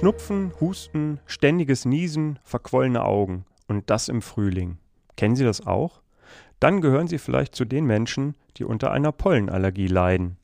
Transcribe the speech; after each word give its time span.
Schnupfen, 0.00 0.54
Husten, 0.62 1.20
ständiges 1.26 1.84
Niesen, 1.84 2.38
verquollene 2.42 3.04
Augen. 3.04 3.44
Und 3.68 3.90
das 3.90 4.08
im 4.08 4.22
Frühling. 4.22 4.78
Kennen 5.18 5.36
Sie 5.36 5.44
das 5.44 5.66
auch? 5.66 6.00
Dann 6.58 6.80
gehören 6.80 7.06
Sie 7.06 7.18
vielleicht 7.18 7.54
zu 7.54 7.66
den 7.66 7.84
Menschen, 7.84 8.34
die 8.56 8.64
unter 8.64 8.92
einer 8.92 9.12
Pollenallergie 9.12 9.88
leiden. 9.88 10.38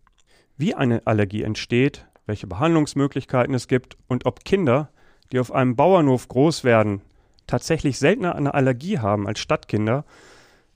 Wie 0.58 0.74
eine 0.74 1.06
Allergie 1.06 1.42
entsteht, 1.42 2.06
welche 2.26 2.46
Behandlungsmöglichkeiten 2.46 3.54
es 3.54 3.66
gibt 3.66 3.96
und 4.08 4.26
ob 4.26 4.44
Kinder, 4.44 4.90
die 5.32 5.40
auf 5.40 5.50
einem 5.52 5.74
Bauernhof 5.74 6.28
groß 6.28 6.62
werden, 6.62 7.00
tatsächlich 7.46 7.98
seltener 7.98 8.34
eine 8.34 8.52
Allergie 8.52 8.98
haben 8.98 9.26
als 9.26 9.38
Stadtkinder, 9.38 10.04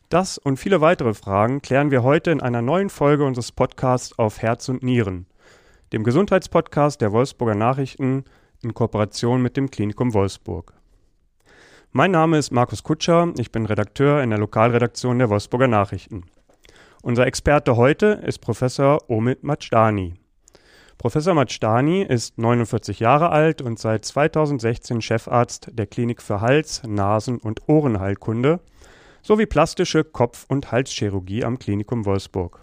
das 0.08 0.38
und 0.38 0.56
viele 0.56 0.80
weitere 0.80 1.12
Fragen 1.12 1.60
klären 1.60 1.90
wir 1.90 2.02
heute 2.02 2.30
in 2.30 2.40
einer 2.40 2.62
neuen 2.62 2.88
Folge 2.88 3.26
unseres 3.26 3.52
Podcasts 3.52 4.18
auf 4.18 4.40
Herz 4.40 4.70
und 4.70 4.82
Nieren, 4.82 5.26
dem 5.92 6.02
Gesundheitspodcast 6.02 7.02
der 7.02 7.12
Wolfsburger 7.12 7.54
Nachrichten 7.54 8.24
in 8.62 8.74
Kooperation 8.74 9.42
mit 9.42 9.56
dem 9.56 9.70
Klinikum 9.70 10.14
Wolfsburg. 10.14 10.74
Mein 11.92 12.10
Name 12.10 12.38
ist 12.38 12.52
Markus 12.52 12.82
Kutscher, 12.82 13.32
ich 13.38 13.50
bin 13.50 13.66
Redakteur 13.66 14.22
in 14.22 14.30
der 14.30 14.38
Lokalredaktion 14.38 15.18
der 15.18 15.30
Wolfsburger 15.30 15.68
Nachrichten. 15.68 16.24
Unser 17.02 17.26
Experte 17.26 17.76
heute 17.76 18.20
ist 18.26 18.38
Professor 18.38 19.10
Omid 19.10 19.42
Majdani. 19.42 20.14
Professor 20.98 21.32
Majdani 21.32 22.02
ist 22.02 22.36
49 22.36 23.00
Jahre 23.00 23.30
alt 23.30 23.62
und 23.62 23.78
seit 23.78 24.04
2016 24.04 25.00
Chefarzt 25.00 25.70
der 25.72 25.86
Klinik 25.86 26.20
für 26.20 26.42
Hals-, 26.42 26.82
Nasen- 26.86 27.38
und 27.38 27.68
Ohrenheilkunde 27.68 28.60
sowie 29.22 29.46
plastische 29.46 30.04
Kopf- 30.04 30.44
und 30.48 30.72
Halschirurgie 30.72 31.42
am 31.42 31.58
Klinikum 31.58 32.04
Wolfsburg. 32.04 32.60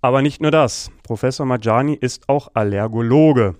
Aber 0.00 0.20
nicht 0.20 0.40
nur 0.40 0.50
das. 0.50 0.90
Professor 1.02 1.46
Majani 1.46 1.94
ist 1.94 2.28
auch 2.28 2.48
Allergologe. 2.54 3.54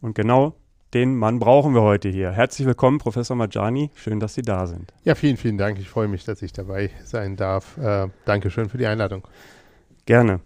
Und 0.00 0.14
genau 0.14 0.54
den 0.94 1.16
Mann 1.16 1.38
brauchen 1.38 1.74
wir 1.74 1.82
heute 1.82 2.08
hier. 2.08 2.30
Herzlich 2.30 2.66
willkommen, 2.66 2.98
Professor 2.98 3.36
Majani. 3.36 3.90
Schön, 3.94 4.20
dass 4.20 4.34
Sie 4.34 4.42
da 4.42 4.66
sind. 4.66 4.92
Ja, 5.04 5.14
vielen, 5.14 5.36
vielen 5.36 5.58
Dank. 5.58 5.78
Ich 5.78 5.88
freue 5.88 6.08
mich, 6.08 6.24
dass 6.24 6.40
ich 6.40 6.52
dabei 6.52 6.90
sein 7.04 7.36
darf. 7.36 7.76
Äh, 7.76 8.08
Dankeschön 8.24 8.68
für 8.68 8.78
die 8.78 8.86
Einladung. 8.86 9.26
Gerne. 10.06 10.40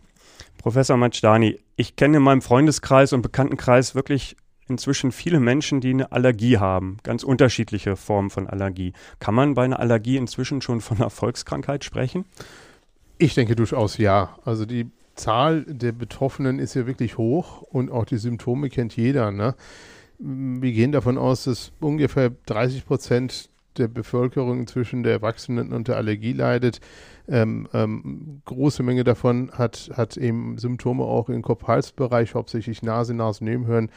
Professor 0.58 0.96
Majani, 0.96 1.60
ich 1.76 1.96
kenne 1.96 2.16
in 2.18 2.22
meinem 2.22 2.42
Freundeskreis 2.42 3.12
und 3.12 3.22
Bekanntenkreis 3.22 3.94
wirklich 3.94 4.36
inzwischen 4.68 5.12
viele 5.12 5.40
Menschen, 5.40 5.80
die 5.80 5.90
eine 5.90 6.12
Allergie 6.12 6.58
haben, 6.58 6.98
ganz 7.02 7.24
unterschiedliche 7.24 7.96
Formen 7.96 8.30
von 8.30 8.48
Allergie. 8.48 8.92
Kann 9.18 9.34
man 9.34 9.54
bei 9.54 9.64
einer 9.64 9.80
Allergie 9.80 10.16
inzwischen 10.16 10.62
schon 10.62 10.80
von 10.80 10.98
einer 10.98 11.10
Volkskrankheit 11.10 11.84
sprechen? 11.84 12.24
Ich 13.18 13.34
denke 13.34 13.54
durchaus 13.54 13.98
ja. 13.98 14.36
Also 14.44 14.64
die 14.66 14.90
Zahl 15.14 15.64
der 15.66 15.92
Betroffenen 15.92 16.58
ist 16.58 16.74
ja 16.74 16.86
wirklich 16.86 17.18
hoch 17.18 17.62
und 17.62 17.90
auch 17.90 18.04
die 18.04 18.16
Symptome 18.16 18.70
kennt 18.70 18.96
jeder. 18.96 19.30
Ne? 19.30 19.54
Wir 20.24 20.72
gehen 20.72 20.92
davon 20.92 21.18
aus, 21.18 21.44
dass 21.44 21.72
ungefähr 21.80 22.30
30 22.46 22.86
Prozent 22.86 23.50
der 23.76 23.88
Bevölkerung 23.88 24.60
inzwischen 24.60 25.02
der 25.02 25.12
Erwachsenen 25.12 25.72
unter 25.72 25.96
Allergie 25.96 26.32
leidet. 26.32 26.80
Ähm, 27.28 27.68
ähm, 27.72 28.42
große 28.44 28.82
Menge 28.82 29.04
davon 29.04 29.50
hat, 29.52 29.90
hat 29.94 30.16
eben 30.16 30.58
Symptome 30.58 31.04
auch 31.04 31.28
im 31.28 31.42
Kopf-Hals-Bereich, 31.42 32.34
hauptsächlich 32.34 32.82
Nase, 32.82 33.14
Nasennebenhören 33.14 33.90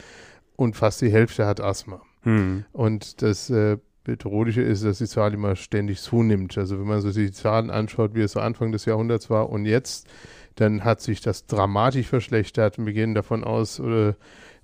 und 0.55 0.75
fast 0.75 1.01
die 1.01 1.11
Hälfte 1.11 1.45
hat 1.45 1.59
Asthma. 1.59 2.01
Hm. 2.23 2.65
Und 2.71 3.21
das 3.21 3.49
äh, 3.49 3.77
Bedrohliche 4.03 4.61
ist, 4.61 4.85
dass 4.85 4.99
die 4.99 5.07
Zahl 5.07 5.33
immer 5.33 5.55
ständig 5.55 5.99
zunimmt. 6.01 6.57
Also 6.57 6.79
wenn 6.79 6.87
man 6.87 7.01
so 7.01 7.11
die 7.11 7.31
Zahlen 7.31 7.69
anschaut, 7.69 8.15
wie 8.15 8.21
es 8.21 8.33
so 8.33 8.39
Anfang 8.39 8.71
des 8.71 8.85
Jahrhunderts 8.85 9.29
war 9.29 9.49
und 9.49 9.65
jetzt, 9.65 10.07
dann 10.55 10.83
hat 10.83 11.01
sich 11.01 11.21
das 11.21 11.47
dramatisch 11.47 12.07
verschlechtert. 12.07 12.77
Wir 12.77 12.94
gehen 12.94 13.13
davon 13.13 13.44
aus, 13.44 13.79
oder, 13.79 14.16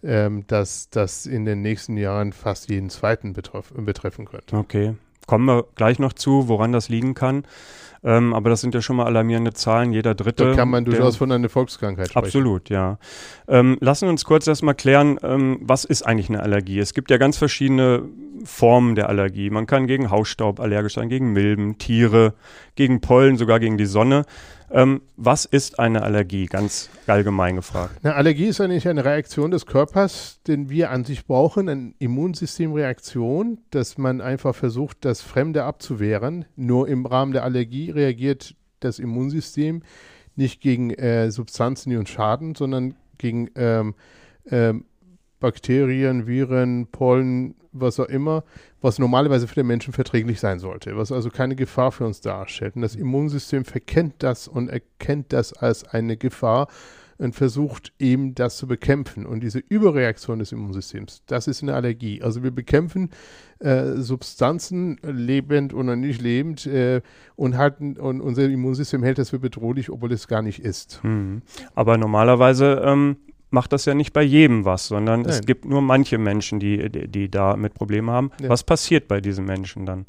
ähm, 0.03 0.45
dass 0.47 0.89
das 0.89 1.25
in 1.25 1.45
den 1.45 1.61
nächsten 1.61 1.97
Jahren 1.97 2.33
fast 2.33 2.69
jeden 2.69 2.89
zweiten 2.89 3.33
betreff 3.33 3.73
betreffen 3.75 4.25
könnte. 4.25 4.55
Okay. 4.55 4.95
Kommen 5.27 5.45
wir 5.45 5.65
gleich 5.75 5.99
noch 5.99 6.13
zu, 6.13 6.47
woran 6.47 6.71
das 6.71 6.89
liegen 6.89 7.13
kann. 7.13 7.45
Ähm, 8.03 8.33
aber 8.33 8.49
das 8.49 8.61
sind 8.61 8.73
ja 8.73 8.81
schon 8.81 8.95
mal 8.95 9.05
alarmierende 9.05 9.53
Zahlen. 9.53 9.93
Jeder 9.93 10.15
Dritte. 10.15 10.49
Da 10.49 10.55
kann 10.55 10.69
man 10.69 10.85
durchaus 10.85 11.17
von 11.17 11.31
einer 11.31 11.49
Volkskrankheit 11.49 12.09
sprechen. 12.09 12.25
Absolut, 12.25 12.69
ja. 12.69 12.97
Ähm, 13.47 13.77
lassen 13.79 14.07
wir 14.07 14.09
uns 14.09 14.25
kurz 14.25 14.47
erstmal 14.47 14.73
klären, 14.73 15.19
ähm, 15.21 15.59
was 15.61 15.85
ist 15.85 16.01
eigentlich 16.03 16.29
eine 16.29 16.41
Allergie? 16.41 16.79
Es 16.79 16.93
gibt 16.93 17.11
ja 17.11 17.17
ganz 17.17 17.37
verschiedene 17.37 18.03
Formen 18.43 18.95
der 18.95 19.09
Allergie. 19.09 19.49
Man 19.51 19.67
kann 19.67 19.85
gegen 19.85 20.09
Hausstaub 20.09 20.59
allergisch 20.59 20.95
sein, 20.95 21.09
gegen 21.09 21.31
Milben, 21.31 21.77
Tiere, 21.77 22.33
gegen 22.75 23.01
Pollen, 23.01 23.37
sogar 23.37 23.59
gegen 23.59 23.77
die 23.77 23.85
Sonne. 23.85 24.25
Ähm, 24.73 25.01
was 25.17 25.45
ist 25.45 25.79
eine 25.79 26.01
Allergie? 26.03 26.45
Ganz 26.45 26.89
allgemein 27.05 27.57
gefragt. 27.57 27.97
Eine 28.03 28.15
Allergie 28.15 28.45
ist 28.45 28.61
eigentlich 28.61 28.87
eine 28.87 29.03
Reaktion 29.03 29.51
des 29.51 29.65
Körpers, 29.65 30.39
den 30.47 30.69
wir 30.69 30.91
an 30.91 31.03
sich 31.03 31.25
brauchen, 31.25 31.67
eine 31.67 31.93
Immunsystemreaktion, 31.99 33.59
dass 33.71 33.97
man 33.97 34.21
einfach 34.21 34.55
versucht, 34.55 35.03
das 35.03 35.21
Fremde 35.21 35.65
abzuwehren. 35.65 36.45
Nur 36.55 36.87
im 36.87 37.05
Rahmen 37.05 37.33
der 37.33 37.43
Allergie 37.43 37.90
reagiert 37.91 38.55
das 38.79 38.99
Immunsystem 38.99 39.83
nicht 40.35 40.61
gegen 40.61 40.91
äh, 40.91 41.31
Substanzen, 41.31 41.89
die 41.89 41.97
uns 41.97 42.09
schaden, 42.09 42.55
sondern 42.55 42.95
gegen 43.17 43.49
ähm, 43.55 43.95
ähm, 44.49 44.85
Bakterien, 45.39 46.27
Viren, 46.27 46.87
Pollen, 46.87 47.55
was 47.71 47.99
auch 47.99 48.05
immer, 48.05 48.43
was 48.81 48.99
normalerweise 48.99 49.47
für 49.47 49.55
den 49.55 49.67
Menschen 49.67 49.93
verträglich 49.93 50.39
sein 50.39 50.59
sollte, 50.59 50.97
was 50.97 51.11
also 51.11 51.29
keine 51.29 51.55
Gefahr 51.55 51.91
für 51.91 52.05
uns 52.05 52.21
darstellt. 52.21 52.75
Und 52.75 52.81
das 52.81 52.95
Immunsystem 52.95 53.65
verkennt 53.65 54.15
das 54.19 54.47
und 54.47 54.69
erkennt 54.69 55.33
das 55.33 55.53
als 55.53 55.83
eine 55.83 56.17
Gefahr 56.17 56.67
und 57.21 57.35
versucht 57.35 57.93
eben 57.99 58.33
das 58.33 58.57
zu 58.57 58.67
bekämpfen. 58.67 59.27
Und 59.27 59.41
diese 59.41 59.59
Überreaktion 59.59 60.39
des 60.39 60.51
Immunsystems, 60.51 61.21
das 61.27 61.47
ist 61.47 61.61
eine 61.61 61.75
Allergie. 61.75 62.23
Also 62.23 62.41
wir 62.41 62.49
bekämpfen 62.49 63.11
äh, 63.59 63.91
Substanzen, 63.97 64.97
lebend 65.03 65.71
oder 65.75 65.95
nicht 65.95 66.19
lebend, 66.19 66.65
äh, 66.65 67.01
und, 67.35 67.57
halten, 67.57 67.97
und 67.97 68.21
unser 68.21 68.49
Immunsystem 68.49 69.03
hält 69.03 69.19
das 69.19 69.29
für 69.29 69.37
bedrohlich, 69.37 69.91
obwohl 69.91 70.11
es 70.11 70.27
gar 70.27 70.41
nicht 70.41 70.59
ist. 70.59 70.99
Mhm. 71.03 71.43
Aber 71.75 71.99
normalerweise 71.99 72.81
ähm, 72.83 73.17
macht 73.51 73.71
das 73.71 73.85
ja 73.85 73.93
nicht 73.93 74.13
bei 74.13 74.23
jedem 74.23 74.65
was, 74.65 74.87
sondern 74.87 75.21
Nein. 75.21 75.29
es 75.29 75.41
gibt 75.41 75.65
nur 75.65 75.83
manche 75.83 76.17
Menschen, 76.17 76.59
die, 76.59 76.89
die, 76.89 77.07
die 77.07 77.29
da 77.29 77.55
mit 77.55 77.75
Problemen 77.75 78.09
haben. 78.09 78.31
Ja. 78.41 78.49
Was 78.49 78.63
passiert 78.63 79.07
bei 79.07 79.21
diesen 79.21 79.45
Menschen 79.45 79.85
dann? 79.85 80.07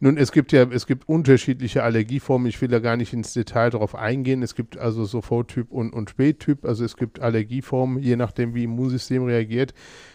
Nun, 0.00 0.16
es 0.16 0.30
gibt 0.30 0.52
ja, 0.52 0.62
es 0.70 0.86
gibt 0.86 1.08
unterschiedliche 1.08 1.82
Allergieformen. 1.82 2.46
Ich 2.46 2.60
will 2.60 2.68
da 2.68 2.78
gar 2.78 2.96
nicht 2.96 3.12
ins 3.12 3.32
Detail 3.32 3.70
darauf 3.70 3.96
eingehen. 3.96 4.42
Es 4.44 4.54
gibt 4.54 4.78
also 4.78 5.04
Soforttyp 5.04 5.72
und, 5.72 5.92
und 5.92 6.10
Spättyp. 6.10 6.64
Also 6.64 6.84
es 6.84 6.96
gibt 6.96 7.18
Allergieformen, 7.18 8.00
je 8.00 8.14
nachdem, 8.14 8.54
wie 8.54 8.62
Immunsystem 8.62 9.24
reagiert, 9.24 9.74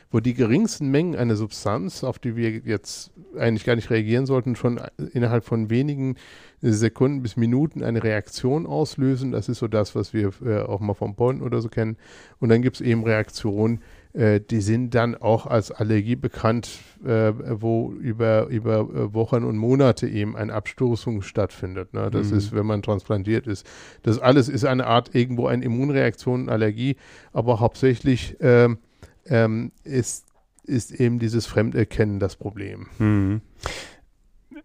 wo 0.09 0.21
die 0.21 0.35
geringsten 0.35 0.89
Mengen 0.89 1.17
einer 1.17 1.35
Substanz, 1.35 2.05
auf 2.05 2.17
die 2.17 2.37
wir 2.37 2.49
jetzt 2.49 3.11
eigentlich 3.37 3.65
gar 3.65 3.75
nicht 3.75 3.89
reagieren 3.89 4.25
sollten, 4.25 4.55
schon 4.55 4.79
innerhalb 5.11 5.43
von 5.43 5.69
wenigen 5.69 6.15
Sekunden 6.61 7.21
bis 7.21 7.35
Minuten 7.35 7.83
eine 7.83 8.03
Reaktion 8.03 8.65
auslösen. 8.65 9.33
Das 9.33 9.49
ist 9.49 9.59
so 9.59 9.67
das, 9.67 9.95
was 9.95 10.13
wir 10.13 10.31
äh, 10.45 10.61
auch 10.61 10.79
mal 10.79 10.93
vom 10.93 11.15
Pollen 11.15 11.41
oder 11.41 11.61
so 11.61 11.67
kennen. 11.67 11.97
Und 12.39 12.47
dann 12.47 12.61
gibt 12.61 12.77
es 12.77 12.81
eben 12.81 13.03
Reaktionen, 13.03 13.81
äh, 14.13 14.39
die 14.39 14.61
sind 14.61 14.93
dann 14.93 15.15
auch 15.15 15.47
als 15.47 15.71
Allergie 15.71 16.15
bekannt, 16.15 16.69
äh, 17.03 17.33
wo 17.59 17.91
über, 17.93 18.45
über 18.47 18.81
äh, 18.81 19.13
Wochen 19.13 19.43
und 19.43 19.57
Monate 19.57 20.07
eben 20.07 20.35
eine 20.35 20.53
Abstoßung 20.53 21.23
stattfindet. 21.23 21.93
Ne? 21.93 22.11
Das 22.11 22.29
mhm. 22.29 22.37
ist, 22.37 22.51
wenn 22.53 22.65
man 22.65 22.83
transplantiert 22.83 23.47
ist. 23.47 23.65
Das 24.03 24.19
alles 24.19 24.49
ist 24.49 24.65
eine 24.65 24.85
Art 24.85 25.15
irgendwo 25.15 25.47
eine 25.47 25.65
Immunreaktion, 25.65 26.47
Allergie, 26.47 26.95
aber 27.31 27.59
hauptsächlich 27.59 28.37
ähm, 28.39 28.77
ähm, 29.25 29.71
ist, 29.83 30.25
ist 30.63 30.91
eben 30.91 31.17
dieses 31.17 31.47
Fremderkennen 31.47 32.19
das 32.19 32.35
Problem. 32.35 32.87
Mhm. 32.99 33.41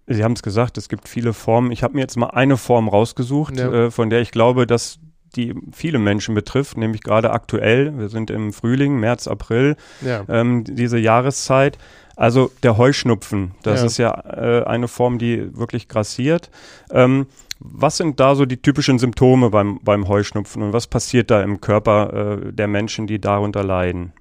Sie 0.06 0.25
haben 0.25 0.32
es 0.32 0.43
gesagt, 0.43 0.78
es 0.78 0.88
gibt 0.88 1.08
viele 1.08 1.32
Formen. 1.32 1.70
Ich 1.70 1.82
habe 1.82 1.94
mir 1.94 2.00
jetzt 2.00 2.17
mal 2.17 2.31
eine 2.31 2.56
Form 2.56 2.88
rausgesucht, 2.88 3.58
ja. 3.58 3.87
äh, 3.87 3.90
von 3.90 4.11
der 4.11 4.20
ich 4.20 4.31
glaube, 4.31 4.67
dass 4.67 5.00
die 5.38 5.55
viele 5.73 5.99
Menschen 5.99 6.35
betrifft, 6.35 6.76
nämlich 6.76 7.02
gerade 7.02 7.31
aktuell. 7.31 7.96
Wir 7.96 8.08
sind 8.08 8.31
im 8.31 8.52
Frühling, 8.52 8.99
März, 8.99 9.29
April, 9.29 9.76
ja. 10.00 10.25
ähm, 10.29 10.64
diese 10.64 10.99
Jahreszeit. 10.99 11.79
Also 12.17 12.50
der 12.64 12.76
Heuschnupfen, 12.76 13.52
das 13.62 13.81
ja. 13.81 13.87
ist 13.87 13.99
ja 13.99 14.11
äh, 14.11 14.64
eine 14.64 14.88
Form, 14.88 15.19
die 15.19 15.56
wirklich 15.56 15.87
grassiert. 15.87 16.50
Ähm, 16.90 17.26
was 17.61 17.96
sind 17.96 18.19
da 18.19 18.35
so 18.35 18.44
die 18.44 18.61
typischen 18.61 18.99
Symptome 18.99 19.50
beim, 19.50 19.79
beim 19.82 20.08
Heuschnupfen 20.08 20.62
und 20.62 20.73
was 20.73 20.88
passiert 20.88 21.31
da 21.31 21.43
im 21.43 21.61
Körper 21.61 22.41
äh, 22.43 22.52
der 22.52 22.67
Menschen, 22.67 23.06
die 23.06 23.20
darunter 23.20 23.62
leiden? 23.62 24.12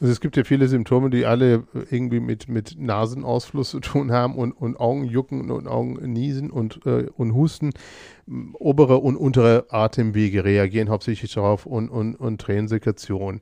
Also 0.00 0.12
es 0.12 0.20
gibt 0.20 0.36
ja 0.36 0.44
viele 0.44 0.66
Symptome, 0.68 1.08
die 1.08 1.24
alle 1.24 1.64
irgendwie 1.90 2.20
mit, 2.20 2.48
mit 2.48 2.76
Nasenausfluss 2.78 3.70
zu 3.70 3.80
tun 3.80 4.12
haben 4.12 4.34
und, 4.34 4.52
und 4.52 4.78
Augenjucken 4.78 5.50
und 5.50 5.68
Augenniesen 5.68 6.50
und, 6.50 6.84
äh, 6.84 7.06
und 7.16 7.34
Husten. 7.34 7.70
obere 8.54 8.98
und 8.98 9.16
untere 9.16 9.66
Atemwege 9.68 10.44
reagieren 10.44 10.88
hauptsächlich 10.88 11.32
darauf 11.32 11.66
und, 11.66 11.88
und, 11.88 12.16
und 12.16 12.40
Tränensekretion. 12.40 13.40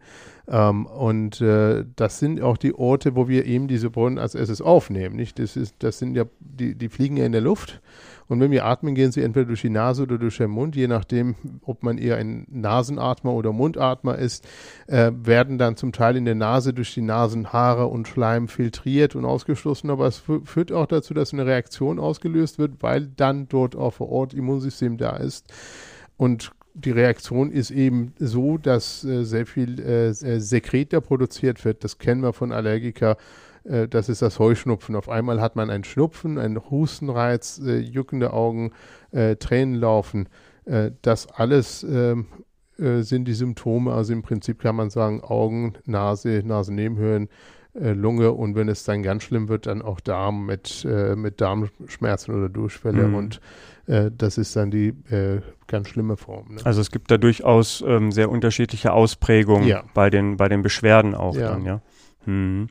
Ähm, 0.49 0.87
und 0.87 1.41
äh, 1.41 1.85
das 1.97 2.19
sind 2.19 2.41
auch 2.43 2.57
die 2.57 2.75
Orte, 2.75 3.17
wo 3.17 3.29
wir 3.29 3.47
eben 3.47 3.69
diese 3.69 3.91
Pollen 3.91 4.19
als 4.19 4.35
erstes 4.35 4.61
aufnehmen. 4.61 5.17
Nicht? 5.17 5.39
Das, 5.39 5.57
ist, 5.57 5.77
das 5.79 5.99
sind 5.99 6.17
ja, 6.17 6.25
die, 6.41 6.75
die 6.75 6.89
fliegen 6.89 7.17
ja 7.17 7.25
in 7.25 7.33
der 7.33 7.41
Luft. 7.41 7.81
Und 8.33 8.41
wenn 8.41 8.51
wir 8.51 8.65
atmen, 8.65 8.95
gehen 8.95 9.13
sie 9.13 9.21
entweder 9.21 9.45
durch 9.45 9.61
die 9.61 9.69
Nase 9.69 10.05
oder 10.05 10.17
durch 10.17 10.39
den 10.39 10.49
Mund, 10.49 10.75
je 10.75 10.89
nachdem, 10.89 11.35
ob 11.61 11.83
man 11.83 11.99
eher 11.99 12.17
ein 12.17 12.47
Nasenatmer 12.51 13.35
oder 13.35 13.53
Mundatmer 13.53 14.17
ist, 14.17 14.49
äh, 14.87 15.13
werden 15.15 15.59
dann 15.59 15.77
zum 15.77 15.93
Teil 15.93 16.17
in 16.17 16.25
der 16.25 16.35
Nase 16.35 16.73
durch 16.73 16.95
die 16.95 17.03
Nasenhaare 17.03 17.89
und 17.89 18.09
Schleim 18.09 18.49
filtriert 18.49 19.15
und 19.17 19.27
ausgeschlossen. 19.27 19.91
Aber 19.91 20.07
es 20.07 20.23
führt 20.45 20.73
auch 20.73 20.87
dazu, 20.87 21.13
dass 21.13 21.35
eine 21.35 21.45
Reaktion 21.45 21.99
ausgelöst 21.99 22.59
wird, 22.59 22.83
weil 22.83 23.07
dann 23.07 23.51
dort 23.51 23.77
auch 23.77 23.93
vor 23.93 24.09
Ort 24.09 24.33
Immunsystem 24.33 24.97
da 24.97 25.17
ist. 25.17 25.53
Und 26.17 26.53
die 26.73 26.91
Reaktion 26.91 27.51
ist 27.51 27.71
eben 27.71 28.15
so, 28.19 28.57
dass 28.57 29.05
äh, 29.05 29.25
sehr 29.25 29.45
viel 29.45 29.79
äh, 29.79 30.15
Sekret 30.15 30.95
da 30.95 31.03
produziert 31.03 31.63
wird. 31.67 31.85
Das 31.85 31.99
kennen 31.99 32.23
wir 32.23 32.33
von 32.33 32.51
Allergiker. 32.51 33.19
Äh, 33.65 33.89
das 33.89 34.09
ist 34.09 34.23
das 34.23 34.39
Heuschnupfen. 34.39 34.97
Auf 34.97 35.09
einmal 35.09 35.41
hat 35.41 35.57
man 35.57 35.71
einen 35.71 35.85
Schnupfen, 35.85 36.39
einen 36.39 36.71
Hustenreiz, 36.71 37.61
äh, 37.65 37.79
juckende 37.79 38.33
Augen, 38.33 38.73
äh, 39.11 39.37
Tränen 39.37 39.75
laufen. 39.75 40.29
das 41.03 41.27
alles 41.27 41.83
ähm, 41.83 42.27
sind 42.77 43.25
die 43.25 43.35
Symptome. 43.35 43.93
Also 43.93 44.13
im 44.13 44.23
Prinzip 44.23 44.61
kann 44.61 44.77
man 44.77 44.91
sagen 44.91 45.21
Augen, 45.21 45.75
Nase, 45.87 46.41
Nasennebenhöhlen, 46.45 47.29
Lunge 47.75 48.31
und 48.31 48.55
wenn 48.55 48.69
es 48.69 48.85
dann 48.85 49.03
ganz 49.03 49.25
schlimm 49.25 49.49
wird, 49.49 49.67
dann 49.67 49.83
auch 49.83 49.99
Darm 49.99 50.47
mit, 50.47 50.87
mit 51.17 51.41
Darmschmerzen 51.41 52.33
oder 52.33 52.49
Durchfälle 52.49 53.09
mhm. 53.09 53.15
und 53.17 53.41
äh, 53.87 54.11
das 54.17 54.39
ist 54.39 54.55
dann 54.57 54.71
die 54.71 54.89
äh, 55.11 55.41
ganz 55.67 55.89
schlimme 55.89 56.17
Form. 56.17 56.55
Ne? 56.55 56.61
Also 56.65 56.81
es 56.81 56.91
gibt 56.91 57.11
da 57.11 57.19
durchaus 57.19 57.83
ähm, 57.87 58.13
sehr 58.13 58.31
unterschiedliche 58.31 58.93
Ausprägungen 58.93 59.67
ja. 59.67 59.85
bei, 59.95 60.11
den, 60.11 60.37
bei 60.37 60.49
den 60.49 60.63
Beschwerden 60.63 61.15
auch 61.15 61.37
ja. 61.37 61.51
dann, 61.51 61.65
ja. 61.65 61.81
Hm. 62.25 62.69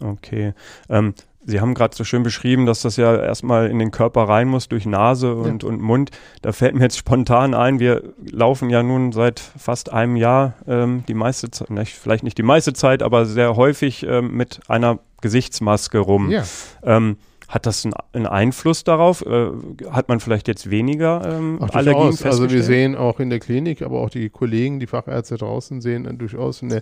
Okay. 0.00 0.54
Ähm, 0.88 1.14
Sie 1.42 1.60
haben 1.60 1.72
gerade 1.74 1.96
so 1.96 2.04
schön 2.04 2.22
beschrieben, 2.22 2.66
dass 2.66 2.82
das 2.82 2.96
ja 2.96 3.16
erstmal 3.16 3.70
in 3.70 3.78
den 3.78 3.90
Körper 3.90 4.24
rein 4.24 4.46
muss 4.46 4.68
durch 4.68 4.84
Nase 4.84 5.34
und, 5.34 5.62
ja. 5.62 5.68
und 5.68 5.80
Mund. 5.80 6.10
Da 6.42 6.52
fällt 6.52 6.74
mir 6.74 6.82
jetzt 6.82 6.98
spontan 6.98 7.54
ein, 7.54 7.80
wir 7.80 8.02
laufen 8.30 8.68
ja 8.68 8.82
nun 8.82 9.12
seit 9.12 9.40
fast 9.40 9.90
einem 9.90 10.16
Jahr 10.16 10.54
ähm, 10.68 11.02
die 11.08 11.14
meiste 11.14 11.50
Zeit, 11.50 11.68
vielleicht 11.88 12.24
nicht 12.24 12.36
die 12.36 12.42
meiste 12.42 12.74
Zeit, 12.74 13.02
aber 13.02 13.24
sehr 13.24 13.56
häufig 13.56 14.04
ähm, 14.06 14.36
mit 14.36 14.60
einer 14.68 14.98
Gesichtsmaske 15.22 15.98
rum. 15.98 16.30
Ja. 16.30 16.44
Ähm, 16.82 17.16
hat 17.50 17.66
das 17.66 17.84
einen, 17.84 18.26
Einfluss 18.26 18.84
darauf? 18.84 19.26
Äh, 19.26 19.50
hat 19.90 20.08
man 20.08 20.20
vielleicht 20.20 20.46
jetzt 20.46 20.70
weniger 20.70 21.22
ähm, 21.24 21.58
Ach, 21.60 21.70
Allergien? 21.70 22.16
Also 22.24 22.48
wir 22.48 22.62
sehen 22.62 22.94
auch 22.94 23.18
in 23.18 23.28
der 23.28 23.40
Klinik, 23.40 23.82
aber 23.82 24.00
auch 24.00 24.08
die 24.08 24.30
Kollegen, 24.30 24.78
die 24.78 24.86
Fachärzte 24.86 25.36
draußen 25.36 25.80
sehen 25.80 26.06
äh, 26.06 26.14
durchaus 26.14 26.62
eine, 26.62 26.80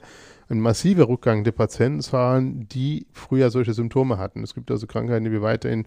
ein 0.51 0.61
massiver 0.61 1.09
Rückgang 1.09 1.43
der 1.43 1.53
Patientenzahlen, 1.53 2.69
die 2.69 3.07
früher 3.13 3.49
solche 3.51 3.73
Symptome 3.73 4.19
hatten. 4.19 4.43
Es 4.43 4.55
gibt 4.55 4.71
also 4.71 4.87
Krankheiten, 4.87 5.25
die 5.25 5.33
wir 5.33 5.41
weiterhin 5.41 5.87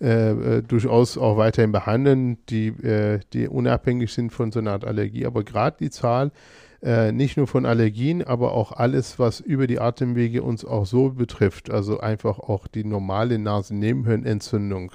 äh, 0.00 0.30
äh, 0.30 0.62
durchaus 0.62 1.18
auch 1.18 1.36
weiterhin 1.36 1.72
behandeln, 1.72 2.38
die, 2.48 2.68
äh, 2.68 3.18
die 3.32 3.48
unabhängig 3.48 4.12
sind 4.12 4.32
von 4.32 4.52
so 4.52 4.60
einer 4.60 4.72
Art 4.72 4.84
Allergie. 4.84 5.26
Aber 5.26 5.42
gerade 5.42 5.76
die 5.80 5.90
Zahl 5.90 6.30
äh, 6.82 7.12
nicht 7.12 7.36
nur 7.36 7.46
von 7.46 7.66
Allergien, 7.66 8.22
aber 8.22 8.52
auch 8.52 8.72
alles, 8.72 9.18
was 9.18 9.40
über 9.40 9.66
die 9.66 9.80
Atemwege 9.80 10.42
uns 10.42 10.64
auch 10.64 10.86
so 10.86 11.10
betrifft, 11.10 11.70
also 11.70 12.00
einfach 12.00 12.38
auch 12.38 12.66
die 12.66 12.84
normale 12.84 13.38
Nasennebenhöhlenentzündung, 13.38 14.92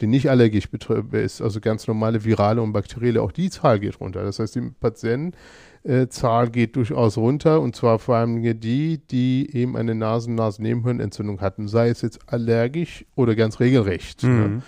die 0.00 0.08
nicht 0.08 0.28
allergisch 0.28 0.68
ist, 1.12 1.40
also 1.40 1.60
ganz 1.60 1.86
normale 1.86 2.24
virale 2.24 2.60
und 2.62 2.72
bakterielle, 2.72 3.22
auch 3.22 3.30
die 3.30 3.50
Zahl 3.50 3.78
geht 3.78 4.00
runter. 4.00 4.24
Das 4.24 4.40
heißt, 4.40 4.56
die 4.56 4.72
Patientenzahl 4.80 6.50
geht 6.50 6.74
durchaus 6.74 7.16
runter 7.16 7.60
und 7.60 7.76
zwar 7.76 8.00
vor 8.00 8.16
allem 8.16 8.42
die, 8.58 8.98
die 8.98 9.54
eben 9.54 9.76
eine 9.76 9.94
Nasen-Nasennebenhöhlenentzündung 9.94 11.40
hatten, 11.40 11.68
sei 11.68 11.90
es 11.90 12.02
jetzt 12.02 12.20
allergisch 12.26 13.04
oder 13.14 13.36
ganz 13.36 13.60
regelrecht. 13.60 14.24
Ne? 14.24 14.28
Mhm. 14.28 14.38
Ne? 14.56 14.62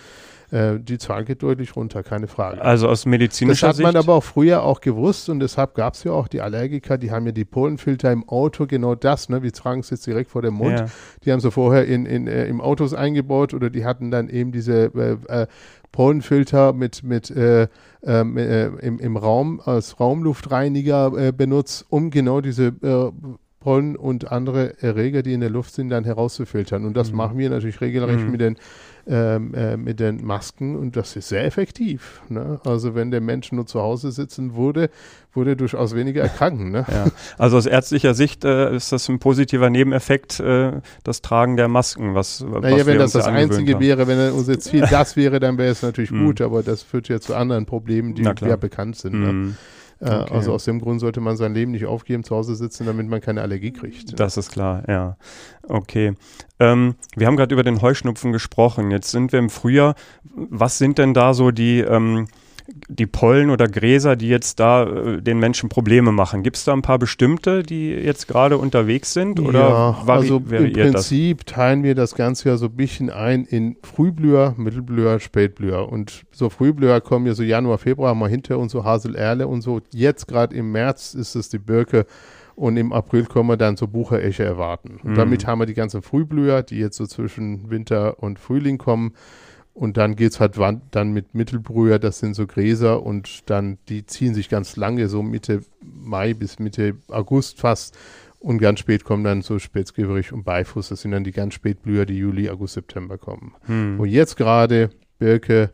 Äh, 0.53 0.79
die 0.79 0.99
Zahl 0.99 1.25
geht 1.25 1.41
deutlich 1.41 1.75
runter, 1.75 2.03
keine 2.03 2.27
Frage. 2.27 2.61
Also 2.61 2.87
aus 2.87 3.07
medizinischer 3.07 3.73
Sicht? 3.73 3.79
Das 3.79 3.87
hat 3.87 3.93
man 3.93 4.01
aber 4.01 4.13
auch 4.13 4.23
früher 4.23 4.61
auch 4.61 4.81
gewusst 4.81 5.27
und 5.29 5.39
deshalb 5.39 5.73
gab 5.73 5.95
es 5.95 6.03
ja 6.03 6.11
auch 6.11 6.27
die 6.27 6.41
Allergiker, 6.41 6.99
die 6.99 7.09
haben 7.09 7.25
ja 7.25 7.31
die 7.31 7.43
Pollenfilter 7.43 8.11
im 8.11 8.29
Auto, 8.29 8.67
genau 8.67 8.93
das, 8.93 9.29
ne? 9.29 9.41
wir 9.41 9.51
tragen 9.51 9.79
es 9.79 9.89
jetzt 9.89 10.05
direkt 10.05 10.29
vor 10.29 10.43
dem 10.43 10.53
Mund, 10.53 10.79
ja. 10.79 10.85
die 11.25 11.31
haben 11.31 11.39
sie 11.39 11.49
vorher 11.49 11.87
in, 11.87 12.05
in, 12.05 12.27
äh, 12.27 12.45
im 12.45 12.61
Autos 12.61 12.93
eingebaut 12.93 13.55
oder 13.55 13.71
die 13.71 13.83
hatten 13.83 14.11
dann 14.11 14.29
eben 14.29 14.51
diese 14.51 14.91
äh, 14.95 15.41
äh 15.41 15.47
Pollenfilter 15.91 16.73
mit, 16.73 17.03
mit 17.03 17.29
äh, 17.29 17.67
ähm, 18.03 18.35
äh, 18.35 18.65
im, 18.65 18.97
im 18.97 19.15
Raum 19.15 19.61
als 19.63 19.99
Raumluftreiniger 19.99 21.13
äh, 21.15 21.31
benutzt, 21.31 21.85
um 21.87 22.09
genau 22.09 22.41
diese 22.41 22.73
äh, 22.81 23.11
Pollen 23.63 23.95
und 23.95 24.29
andere 24.29 24.81
Erreger, 24.81 25.23
die 25.23 25.31
in 25.31 25.39
der 25.39 25.49
Luft 25.49 25.73
sind, 25.73 25.89
dann 25.89 26.03
herauszufiltern. 26.03 26.85
Und 26.85 26.97
das 26.97 27.11
mhm. 27.11 27.17
machen 27.17 27.37
wir 27.37 27.49
natürlich 27.49 27.79
regelrecht 27.79 28.25
mhm. 28.25 28.31
mit 28.31 28.41
den 28.41 28.57
ähm, 29.05 29.53
äh, 29.53 29.75
mit 29.75 29.99
den 29.99 30.25
Masken 30.25 30.77
und 30.77 30.95
das 30.95 31.17
ist 31.17 31.27
sehr 31.27 31.43
effektiv. 31.43 32.21
Ne? 32.29 32.61
Also 32.63 32.95
wenn 32.95 33.11
der 33.11 33.19
Mensch 33.19 33.51
nur 33.51 33.65
zu 33.65 33.81
Hause 33.81 34.13
sitzen 34.13 34.55
würde, 34.55 34.89
würde 35.33 35.51
er 35.51 35.55
durchaus 35.57 35.93
weniger 35.93 36.21
erkranken. 36.21 36.71
Ne? 36.71 36.85
Ja. 36.89 37.07
Also 37.37 37.57
aus 37.57 37.65
ärztlicher 37.65 38.13
Sicht 38.13 38.45
äh, 38.45 38.73
ist 38.73 38.93
das 38.93 39.09
ein 39.09 39.19
positiver 39.19 39.69
Nebeneffekt, 39.69 40.39
äh, 40.39 40.79
das 41.03 41.21
Tragen 41.21 41.57
der 41.57 41.67
Masken. 41.67 42.15
Was, 42.15 42.39
naja, 42.39 42.77
was 42.77 42.85
wenn 42.85 42.97
das 42.97 43.11
das 43.11 43.27
Einzige 43.27 43.73
haben. 43.73 43.81
wäre, 43.81 44.07
wenn 44.07 44.31
unser 44.31 44.57
Ziel 44.57 44.85
das 44.89 45.17
wäre, 45.17 45.41
dann 45.41 45.57
wäre 45.57 45.71
es 45.71 45.81
natürlich 45.81 46.11
mhm. 46.11 46.25
gut, 46.25 46.39
aber 46.39 46.63
das 46.63 46.81
führt 46.81 47.09
ja 47.09 47.19
zu 47.19 47.35
anderen 47.35 47.65
Problemen, 47.65 48.15
die 48.15 48.23
ja 48.23 48.55
bekannt 48.55 48.95
sind. 48.95 49.19
Ne? 49.19 49.55
Äh, 50.03 50.23
okay. 50.23 50.33
Also 50.33 50.53
aus 50.53 50.65
dem 50.65 50.79
Grund 50.79 50.99
sollte 50.99 51.21
man 51.21 51.37
sein 51.37 51.53
Leben 51.53 51.71
nicht 51.71 51.85
aufgeben, 51.85 52.23
zu 52.23 52.35
Hause 52.35 52.55
sitzen, 52.55 52.85
damit 52.85 53.07
man 53.07 53.21
keine 53.21 53.41
Allergie 53.41 53.71
kriegt. 53.71 54.19
Das 54.19 54.35
ist 54.35 54.51
klar, 54.51 54.83
ja. 54.87 55.17
Okay. 55.67 56.13
Ähm, 56.59 56.95
wir 57.15 57.27
haben 57.27 57.37
gerade 57.37 57.53
über 57.53 57.63
den 57.63 57.81
Heuschnupfen 57.81 58.33
gesprochen. 58.33 58.91
Jetzt 58.91 59.11
sind 59.11 59.31
wir 59.31 59.39
im 59.39 59.49
Frühjahr. 59.49 59.95
Was 60.35 60.77
sind 60.77 60.97
denn 60.97 61.13
da 61.13 61.33
so 61.33 61.51
die 61.51 61.79
ähm, 61.79 62.27
die 62.87 63.07
Pollen 63.07 63.49
oder 63.49 63.67
Gräser, 63.67 64.15
die 64.15 64.29
jetzt 64.29 64.59
da 64.59 64.83
äh, 64.83 65.21
den 65.21 65.39
Menschen 65.39 65.69
Probleme 65.69 66.11
machen. 66.11 66.43
Gibt 66.43 66.57
es 66.57 66.63
da 66.63 66.73
ein 66.73 66.81
paar 66.81 66.99
bestimmte, 66.99 67.63
die 67.63 67.89
jetzt 67.89 68.27
gerade 68.27 68.57
unterwegs 68.57 69.13
sind? 69.13 69.39
Oder 69.39 69.59
ja, 69.59 70.03
also 70.07 70.37
im 70.37 70.73
Prinzip 70.73 71.45
das? 71.45 71.55
teilen 71.55 71.83
wir 71.83 71.95
das 71.95 72.15
Ganze 72.15 72.49
ja 72.49 72.57
so 72.57 72.67
ein 72.67 72.75
bisschen 72.75 73.09
ein 73.09 73.43
in 73.45 73.75
Frühblüher, 73.83 74.55
Mittelblüher, 74.57 75.19
Spätblüher. 75.19 75.91
Und 75.91 76.23
so 76.31 76.49
Frühblüher 76.49 77.01
kommen 77.01 77.25
ja 77.25 77.33
so 77.33 77.43
Januar, 77.43 77.77
Februar 77.77 78.15
mal 78.15 78.29
hinter 78.29 78.57
uns, 78.57 78.71
so 78.71 78.83
Haselerle 78.83 79.47
und 79.47 79.61
so. 79.61 79.81
Jetzt 79.91 80.27
gerade 80.27 80.55
im 80.55 80.71
März 80.71 81.13
ist 81.13 81.35
es 81.35 81.49
die 81.49 81.59
Birke 81.59 82.05
und 82.55 82.77
im 82.77 82.93
April 82.93 83.25
können 83.25 83.47
wir 83.47 83.57
dann 83.57 83.77
so 83.77 83.87
Bucheresche 83.87 84.43
erwarten. 84.43 84.99
Und 85.03 85.11
mhm. 85.11 85.15
damit 85.15 85.47
haben 85.47 85.59
wir 85.59 85.65
die 85.65 85.73
ganzen 85.73 86.01
Frühblüher, 86.01 86.63
die 86.63 86.77
jetzt 86.77 86.97
so 86.97 87.07
zwischen 87.07 87.69
Winter 87.69 88.21
und 88.21 88.39
Frühling 88.39 88.77
kommen. 88.77 89.13
Und 89.73 89.97
dann 89.97 90.15
geht 90.15 90.33
es 90.33 90.39
halt 90.39 90.55
dann 90.91 91.13
mit 91.13 91.33
Mittelbrüher, 91.33 91.97
das 91.97 92.19
sind 92.19 92.35
so 92.35 92.45
Gräser 92.45 93.03
und 93.03 93.49
dann, 93.49 93.79
die 93.89 94.05
ziehen 94.05 94.35
sich 94.35 94.47
ganz 94.47 94.75
lange, 94.75 95.09
so 95.09 95.23
Mitte 95.23 95.61
Mai 95.81 96.35
bis 96.35 96.59
Mitte 96.59 96.95
August 97.07 97.59
fast. 97.59 97.97
Und 98.39 98.59
ganz 98.59 98.81
spät 98.81 99.03
kommen 99.03 99.23
dann 99.23 99.41
so 99.41 99.57
Spätzgeberich 99.57 100.33
und 100.33 100.43
Beifuß, 100.43 100.89
das 100.89 101.01
sind 101.01 101.11
dann 101.11 101.23
die 101.23 101.31
ganz 101.31 101.53
Spätblüher, 101.53 102.05
die 102.05 102.17
Juli, 102.17 102.49
August, 102.49 102.73
September 102.73 103.17
kommen. 103.17 103.55
Hm. 103.65 103.99
Und 103.99 104.09
jetzt 104.09 104.35
gerade 104.35 104.89
Birke, 105.17 105.71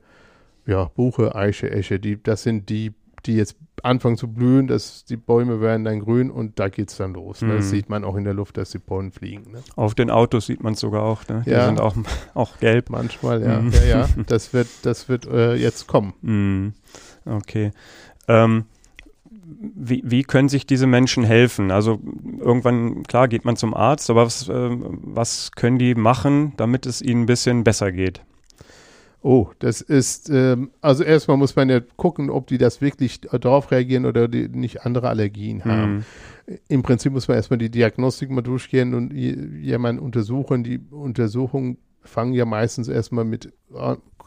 ja, 0.66 0.86
Buche, 0.86 1.36
Eiche, 1.36 1.72
Esche, 1.72 2.00
die, 2.00 2.22
das 2.22 2.44
sind 2.44 2.70
die 2.70 2.94
die 3.26 3.36
jetzt 3.36 3.58
anfangen 3.84 4.18
zu 4.18 4.28
blühen, 4.28 4.68
dass 4.68 5.06
die 5.06 5.18
Bäume 5.18 5.62
werden 5.62 5.86
dann 5.86 6.00
grün 6.02 6.30
und 6.32 6.60
da 6.60 6.70
geht 6.70 6.90
es 6.90 6.98
dann 6.98 7.14
los. 7.14 7.42
Ne? 7.42 7.56
Das 7.56 7.66
mhm. 7.66 7.70
sieht 7.70 7.90
man 7.90 8.04
auch 8.04 8.16
in 8.16 8.24
der 8.24 8.34
Luft, 8.34 8.58
dass 8.58 8.72
die 8.72 8.80
Pollen 8.80 9.12
fliegen. 9.12 9.52
Ne? 9.52 9.60
Auf 9.76 9.96
den 9.96 10.10
Autos 10.10 10.48
sieht 10.48 10.64
man 10.64 10.74
es 10.74 10.80
sogar 10.80 11.04
auch. 11.04 11.28
Ne? 11.28 11.44
Die 11.46 11.52
ja. 11.52 11.66
sind 11.66 11.80
auch, 11.80 11.96
auch 12.34 12.58
gelb. 12.60 12.90
Manchmal, 12.90 13.42
ja. 13.42 13.62
Mhm. 13.62 13.72
Ja, 13.72 13.84
ja. 13.86 14.10
Das 14.28 14.54
wird, 14.54 14.68
das 14.84 15.10
wird 15.10 15.26
äh, 15.28 15.56
jetzt 15.56 15.88
kommen. 15.88 16.14
Mhm. 16.22 16.74
Okay. 17.26 17.72
Ähm, 18.28 18.66
wie, 19.62 20.04
wie 20.06 20.24
können 20.24 20.50
sich 20.50 20.66
diese 20.66 20.88
Menschen 20.88 21.24
helfen? 21.24 21.72
Also 21.72 22.00
irgendwann, 22.40 23.04
klar, 23.04 23.28
geht 23.28 23.46
man 23.46 23.56
zum 23.56 23.74
Arzt, 23.74 24.10
aber 24.10 24.26
was, 24.26 24.48
äh, 24.48 24.70
was 24.70 25.52
können 25.54 25.80
die 25.80 25.96
machen, 25.96 26.54
damit 26.58 26.86
es 26.86 27.02
ihnen 27.02 27.24
ein 27.24 27.26
bisschen 27.26 27.64
besser 27.64 27.92
geht? 27.92 28.22
Oh, 29.22 29.48
das 29.60 29.82
ist, 29.82 30.30
ähm, 30.30 30.72
also 30.80 31.04
erstmal 31.04 31.36
muss 31.36 31.56
man 31.56 31.70
ja 31.70 31.82
gucken, 31.98 32.30
ob 32.30 32.48
die 32.48 32.58
das 32.58 32.80
wirklich 32.80 33.20
darauf 33.20 33.70
reagieren 33.70 34.06
oder 34.06 34.30
die 34.30 34.48
nicht 34.48 34.86
andere 34.86 35.10
Allergien 35.10 35.66
haben. 35.66 36.06
Mhm. 36.48 36.58
Im 36.70 36.84
Prinzip 36.84 37.12
muss 37.12 37.28
man 37.28 37.36
erstmal 37.36 37.58
die 37.58 37.70
Diagnostik 37.70 38.30
mal 38.30 38.42
durchgehen 38.42 38.94
und 38.94 39.14
jemanden 39.14 40.02
untersuchen. 40.02 40.64
Die 40.64 40.80
Untersuchungen 40.90 41.78
fangen 42.04 42.34
ja 42.34 42.46
meistens 42.46 42.88
erstmal 42.88 43.26
mit 43.26 43.54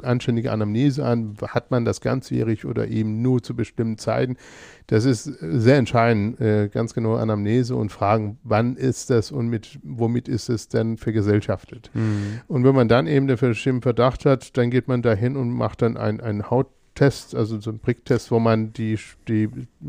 anständige 0.03 0.53
Anamnese 0.53 1.05
an, 1.05 1.37
hat 1.49 1.71
man 1.71 1.85
das 1.85 2.01
ganzjährig 2.01 2.65
oder 2.65 2.89
eben 2.89 3.23
nur 3.23 3.43
zu 3.43 3.55
bestimmten 3.55 3.99
Zeiten. 3.99 4.37
Das 4.87 5.05
ist 5.05 5.25
sehr 5.25 5.77
entscheidend, 5.77 6.41
äh, 6.41 6.69
ganz 6.69 6.95
genau 6.95 7.15
Anamnese 7.15 7.77
und 7.77 7.91
fragen, 7.91 8.39
wann 8.43 8.77
ist 8.77 9.11
das 9.11 9.31
und 9.31 9.49
mit 9.49 9.79
womit 9.83 10.29
ist 10.29 10.49
es 10.49 10.69
denn 10.69 10.97
vergesellschaftet. 10.97 11.91
Mhm. 11.95 12.41
Und 12.49 12.65
wenn 12.65 12.75
man 12.75 12.89
dann 12.89 13.07
eben 13.07 13.27
den 13.27 13.37
bestimmten 13.37 13.83
Verdacht 13.83 14.27
hat, 14.27 14.57
dann 14.57 14.71
geht 14.71 14.89
man 14.89 15.03
dahin 15.03 15.37
und 15.37 15.51
macht 15.51 15.83
dann 15.83 15.97
ein, 15.97 16.21
ein 16.21 16.51
Haut 16.51 16.69
Test, 16.95 17.35
also 17.35 17.59
so 17.59 17.71
ein 17.71 17.79
Pricktest, 17.79 18.31
wo 18.31 18.39
man 18.39 18.73
die, 18.73 18.99
die 19.27 19.49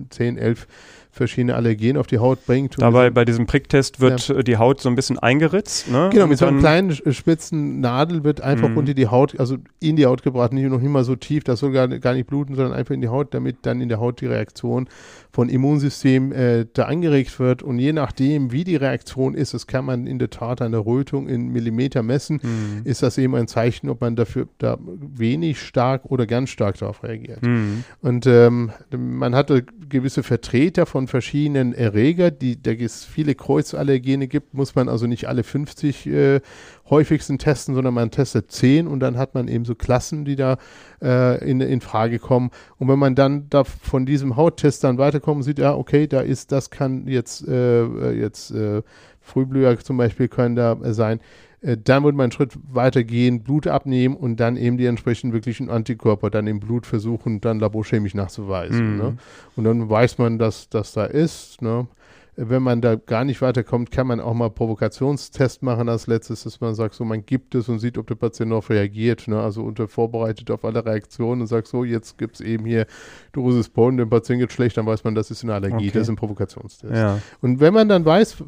10, 0.10 0.38
11 0.38 0.68
verschiedene 1.14 1.56
Allergene 1.56 2.00
auf 2.00 2.08
die 2.08 2.18
Haut 2.18 2.46
bringt. 2.46 2.82
Dabei 2.82 3.12
bei 3.12 3.24
diesem 3.24 3.46
Pricktest 3.46 4.00
wird 4.00 4.28
ja. 4.28 4.42
die 4.42 4.58
Haut 4.58 4.82
so 4.82 4.90
ein 4.90 4.96
bisschen 4.96 5.20
eingeritzt. 5.20 5.90
Ne? 5.90 6.10
Genau, 6.12 6.26
mit 6.26 6.40
so 6.40 6.48
einer 6.48 6.58
kleinen 6.58 6.92
spitzen 6.92 7.80
Nadel 7.80 8.24
wird 8.24 8.42
einfach 8.42 8.70
mhm. 8.70 8.78
unter 8.78 8.94
die 8.96 9.08
Haut, 9.08 9.40
also 9.40 9.58
in 9.80 9.96
die 9.96 10.08
Haut 10.08 10.24
gebracht, 10.24 10.54
nicht 10.54 10.68
noch 10.68 10.82
immer 10.82 11.04
so 11.04 11.16
tief, 11.16 11.44
das 11.44 11.60
soll 11.60 11.72
gar, 11.72 11.88
gar 11.88 12.16
nicht 12.16 12.28
bluten, 12.28 12.56
sondern 12.56 12.74
einfach 12.74 12.96
in 12.96 13.02
die 13.02 13.10
Haut, 13.10 13.34
damit 13.36 13.58
dann 13.62 13.80
in 13.80 13.90
der 13.90 14.00
Haut 14.00 14.22
die 14.22 14.26
Reaktion 14.26 14.90
von 15.32 15.50
Immunsystem 15.50 16.32
äh, 16.32 16.66
da 16.74 16.86
angeregt 16.86 17.40
wird. 17.40 17.62
Und 17.62 17.78
je 17.78 17.94
nachdem, 17.94 18.52
wie 18.52 18.64
die 18.64 18.76
Reaktion 18.76 19.36
ist, 19.36 19.54
das 19.54 19.68
kann 19.68 19.86
man 19.86 20.08
in 20.08 20.18
der 20.18 20.32
Tat 20.32 20.62
an 20.62 20.72
der 20.72 20.86
Rötung 20.86 21.28
in 21.28 21.50
Millimeter 21.50 22.02
messen, 22.02 22.40
mhm. 22.42 22.82
ist 22.86 23.04
das 23.04 23.18
eben 23.20 23.36
ein 23.36 23.48
Zeichen, 23.48 23.90
ob 23.90 24.02
man 24.02 24.16
dafür 24.16 24.48
da 24.58 24.78
wenig 24.80 25.62
stark 25.62 26.06
oder 26.06 26.26
ganz 26.26 26.50
stark 26.50 26.78
darauf 26.80 27.04
reagiert. 27.04 27.44
Mhm. 27.44 27.84
Und 28.02 28.26
ähm, 28.26 28.72
man 28.96 29.36
hatte 29.36 29.64
gewisse 29.90 30.24
Vertreter 30.24 30.86
von 30.86 31.03
verschiedenen 31.08 31.74
Erregern, 31.74 32.38
die 32.40 32.62
da 32.62 32.72
es 32.72 33.06
viele 33.06 33.36
Kreuzallergene 33.36 34.28
gibt, 34.28 34.54
muss 34.54 34.76
man 34.76 34.90
also 34.90 35.08
nicht 35.08 35.28
alle 35.28 35.44
50 35.44 36.08
äh, 36.08 36.42
häufigsten 36.90 37.38
testen, 37.38 37.76
sondern 37.76 37.94
man 37.94 38.12
testet 38.12 38.52
10 38.52 38.88
und 38.88 39.00
dann 39.00 39.18
hat 39.18 39.36
man 39.36 39.48
eben 39.48 39.66
so 39.66 39.76
Klassen, 39.76 40.26
die 40.26 40.36
da 40.36 40.58
äh, 41.02 41.44
in, 41.50 41.62
in 41.62 41.82
Frage 41.82 42.20
kommen. 42.20 42.52
Und 42.78 42.88
wenn 42.88 43.00
man 43.00 43.16
dann 43.16 43.50
da 43.50 43.64
von 43.64 44.06
diesem 44.06 44.36
Hauttest 44.36 44.84
dann 44.84 44.98
weiterkommt, 44.98 45.44
sieht, 45.44 45.60
ja, 45.60 45.76
okay, 45.76 46.08
da 46.08 46.22
ist, 46.22 46.52
das 46.52 46.70
kann 46.70 47.08
jetzt, 47.08 47.48
äh, 47.48 48.12
jetzt 48.12 48.52
äh, 48.52 48.82
Frühblüher 49.22 49.80
zum 49.80 49.98
Beispiel 49.98 50.28
können 50.28 50.56
da 50.56 50.78
sein, 50.94 51.20
äh, 51.20 51.22
dann 51.64 52.04
würde 52.04 52.18
man 52.18 52.26
einen 52.26 52.32
Schritt 52.32 52.58
weiter 52.70 53.04
gehen, 53.04 53.42
Blut 53.42 53.68
abnehmen 53.68 54.16
und 54.16 54.40
dann 54.40 54.58
eben 54.58 54.78
die 54.78 54.86
entsprechenden 54.86 55.34
wirklichen 55.34 55.70
Antikörper 55.70 56.30
dann 56.30 56.46
im 56.46 56.60
Blut 56.60 56.86
versuchen, 56.86 57.40
dann 57.40 57.60
laborchemisch 57.60 58.16
nachzuweisen. 58.16 58.94
Mhm. 58.94 58.98
Ne? 58.98 59.18
Und 59.56 59.64
dann 59.64 59.90
weiß 59.90 60.18
man, 60.18 60.38
dass 60.38 60.70
das 60.70 60.92
da 60.94 61.06
ist. 61.06 61.62
Ne? 61.62 61.88
wenn 62.36 62.64
man 62.64 62.82
da 62.82 62.96
gar 62.96 63.24
nicht 63.26 63.42
weiterkommt, 63.42 63.92
kann 63.92 64.08
man 64.08 64.20
auch 64.20 64.34
mal 64.34 64.50
Provokationstest 64.50 65.62
machen 65.62 65.88
als 65.88 66.08
letztes, 66.08 66.44
dass 66.44 66.62
man 66.62 66.74
sagt, 66.74 66.96
so 66.96 67.06
man 67.06 67.26
gibt 67.26 67.54
es 67.54 67.70
und 67.70 67.80
sieht, 67.80 67.98
ob 67.98 68.08
der 68.08 68.16
Patient 68.16 68.50
noch 68.50 68.70
reagiert. 68.70 69.28
Ne? 69.28 69.40
Also 69.40 69.64
unter 69.64 69.88
vorbereitet 69.88 70.50
auf 70.50 70.66
alle 70.66 70.84
Reaktionen 70.84 71.42
und 71.42 71.48
sagt 71.48 71.68
so, 71.68 71.84
jetzt 71.84 72.18
gibt 72.18 72.36
es 72.36 72.42
eben 72.42 72.66
hier 72.66 72.88
Dosis 73.34 73.70
Pollen, 73.70 73.98
dem 73.98 74.10
Patient 74.10 74.40
geht 74.40 74.52
schlecht, 74.52 74.78
dann 74.78 74.86
weiß 74.86 75.04
man, 75.04 75.14
das 75.14 75.30
ist 75.30 75.44
eine 75.44 75.54
Allergie, 75.54 75.90
okay. 75.90 75.92
das 75.94 76.04
ist 76.04 76.10
ein 76.10 76.16
Provokationstest. 76.16 76.94
Ja. 76.94 77.20
Und 77.42 77.60
wenn 77.60 77.74
man 77.74 77.88
dann 77.88 78.04
weiß, 78.04 78.44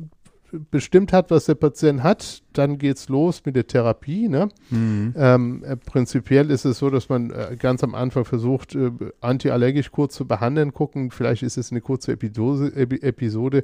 bestimmt 0.72 1.14
hat, 1.14 1.32
was 1.32 1.46
der 1.46 1.56
Patient 1.56 2.04
hat, 2.04 2.42
dann 2.54 2.78
geht 2.78 2.98
es 2.98 3.10
los 3.10 3.42
mit 3.46 3.56
der 3.56 3.68
Therapie. 3.68 4.28
Ne? 4.28 4.50
Mhm. 4.70 5.14
Ähm, 5.18 5.64
äh, 5.64 5.76
prinzipiell 5.76 6.52
ist 6.52 6.66
es 6.66 6.80
so, 6.80 6.90
dass 6.90 7.10
man 7.10 7.32
äh, 7.32 7.56
ganz 7.58 7.84
am 7.84 7.96
Anfang 7.96 8.26
versucht, 8.26 8.76
äh, 8.76 8.92
antiallergisch 9.22 9.92
kurz 9.92 10.16
zu 10.16 10.26
behandeln, 10.26 10.74
gucken, 10.74 11.12
vielleicht 11.12 11.44
ist 11.44 11.58
es 11.58 11.72
eine 11.72 11.82
kurze 11.82 12.14
Episode, 12.14 12.72
Episode 12.76 13.64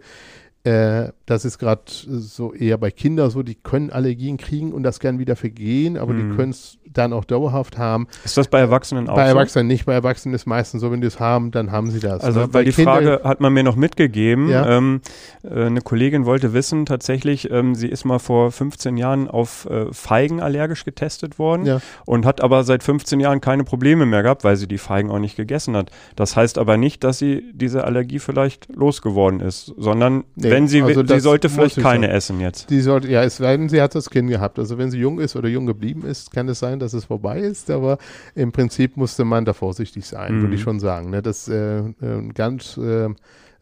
äh, 0.63 1.11
das 1.25 1.43
ist 1.43 1.57
gerade 1.57 1.81
so 1.87 2.53
eher 2.53 2.77
bei 2.77 2.91
Kindern 2.91 3.31
so, 3.31 3.41
die 3.41 3.55
können 3.55 3.89
Allergien 3.89 4.37
kriegen 4.37 4.73
und 4.73 4.83
das 4.83 4.99
gern 4.99 5.17
wieder 5.17 5.35
vergehen, 5.35 5.97
aber 5.97 6.13
mhm. 6.13 6.17
die 6.29 6.35
können 6.35 6.51
es 6.51 6.77
dann 6.93 7.13
auch 7.13 7.25
dauerhaft 7.25 7.77
haben. 7.77 8.07
Ist 8.25 8.37
das 8.37 8.47
bei 8.47 8.59
Erwachsenen 8.59 9.07
auch 9.09 9.15
Bei 9.15 9.27
Erwachsenen 9.27 9.67
so? 9.67 9.71
nicht, 9.71 9.85
bei 9.85 9.93
Erwachsenen 9.93 10.35
ist 10.35 10.45
meistens 10.45 10.81
so, 10.81 10.91
wenn 10.91 11.01
die 11.01 11.07
es 11.07 11.19
haben, 11.19 11.51
dann 11.51 11.71
haben 11.71 11.89
sie 11.89 11.99
das. 11.99 12.21
Also, 12.21 12.41
ne? 12.41 12.53
weil 12.53 12.65
die 12.65 12.71
Kinder, 12.73 12.91
Frage 12.91 13.21
hat 13.23 13.39
man 13.39 13.53
mir 13.53 13.63
noch 13.63 13.75
mitgegeben. 13.75 14.49
Ja? 14.49 14.77
Ähm, 14.77 15.01
äh, 15.43 15.65
eine 15.65 15.81
Kollegin 15.81 16.25
wollte 16.25 16.53
wissen, 16.53 16.85
tatsächlich, 16.85 17.49
ähm, 17.49 17.73
sie 17.73 17.87
ist 17.87 18.03
mal 18.03 18.19
vor 18.19 18.51
15 18.51 18.97
Jahren 18.97 19.29
auf 19.29 19.65
äh, 19.69 19.91
Feigen 19.93 20.41
allergisch 20.41 20.83
getestet 20.83 21.39
worden 21.39 21.65
ja. 21.65 21.81
und 22.05 22.25
hat 22.25 22.41
aber 22.41 22.63
seit 22.65 22.83
15 22.83 23.19
Jahren 23.19 23.41
keine 23.41 23.63
Probleme 23.63 24.05
mehr 24.05 24.21
gehabt, 24.21 24.43
weil 24.43 24.57
sie 24.57 24.67
die 24.67 24.77
Feigen 24.77 25.09
auch 25.09 25.19
nicht 25.19 25.37
gegessen 25.37 25.75
hat. 25.77 25.91
Das 26.15 26.35
heißt 26.35 26.57
aber 26.57 26.77
nicht, 26.77 27.03
dass 27.03 27.17
sie 27.17 27.45
diese 27.53 27.85
Allergie 27.85 28.19
vielleicht 28.19 28.67
losgeworden 28.75 29.39
ist, 29.39 29.73
sondern 29.77 30.25
nee 30.35 30.50
wenn 30.51 30.67
sie, 30.67 30.81
also 30.81 31.05
sie 31.05 31.19
sollte 31.19 31.49
vielleicht 31.49 31.77
keine 31.77 32.07
sagen. 32.07 32.17
essen 32.17 32.39
jetzt. 32.39 32.69
Die 32.69 32.81
sollte, 32.81 33.09
ja, 33.09 33.23
es 33.23 33.37
sei 33.37 33.57
denn, 33.57 33.69
sie 33.69 33.81
hat 33.81 33.95
das 33.95 34.09
Kind 34.09 34.29
gehabt. 34.29 34.59
Also 34.59 34.77
wenn 34.77 34.91
sie 34.91 34.99
jung 34.99 35.19
ist 35.19 35.35
oder 35.35 35.49
jung 35.49 35.65
geblieben 35.65 36.05
ist, 36.05 36.31
kann 36.31 36.47
es 36.49 36.59
sein, 36.59 36.79
dass 36.79 36.93
es 36.93 37.05
vorbei 37.05 37.39
ist, 37.39 37.69
aber 37.69 37.97
im 38.35 38.51
Prinzip 38.51 38.97
musste 38.97 39.25
man 39.25 39.45
da 39.45 39.53
vorsichtig 39.53 40.05
sein, 40.05 40.37
mhm. 40.37 40.41
würde 40.41 40.55
ich 40.55 40.61
schon 40.61 40.79
sagen. 40.79 41.09
Ne? 41.09 41.21
Das 41.21 41.47
äh, 41.47 41.79
äh 41.79 41.93
ganz 42.33 42.77
äh, 42.77 43.09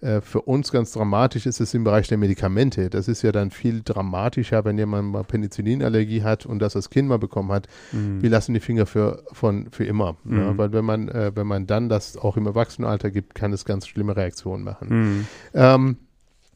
äh, 0.01 0.21
für 0.21 0.41
uns 0.41 0.71
ganz 0.71 0.93
dramatisch 0.93 1.45
ist 1.45 1.59
es 1.59 1.73
im 1.73 1.83
Bereich 1.83 2.07
der 2.07 2.17
Medikamente. 2.17 2.89
Das 2.89 3.07
ist 3.07 3.21
ja 3.21 3.31
dann 3.31 3.51
viel 3.51 3.81
dramatischer, 3.83 4.63
wenn 4.63 4.77
jemand 4.77 5.11
mal 5.11 5.23
Penicillinallergie 5.23 6.23
hat 6.23 6.45
und 6.45 6.59
das 6.59 6.75
als 6.75 6.89
Kind 6.89 7.09
mal 7.09 7.19
bekommen 7.19 7.51
hat. 7.51 7.67
Mhm. 7.91 8.21
Wir 8.21 8.29
lassen 8.29 8.53
die 8.53 8.61
Finger 8.61 8.85
für, 8.85 9.23
von, 9.33 9.67
für 9.71 9.83
immer. 9.83 10.15
Ne? 10.23 10.39
Mhm. 10.39 10.45
Ne? 10.45 10.57
Weil 10.57 10.73
wenn 10.73 10.85
man, 10.85 11.09
äh, 11.09 11.31
wenn 11.35 11.47
man 11.47 11.67
dann 11.67 11.89
das 11.89 12.17
auch 12.17 12.37
im 12.37 12.45
Erwachsenenalter 12.45 13.11
gibt, 13.11 13.35
kann 13.35 13.51
es 13.51 13.65
ganz 13.65 13.87
schlimme 13.87 14.15
Reaktionen 14.15 14.63
machen. 14.63 14.87
Mhm. 14.89 15.27
Ähm, 15.53 15.97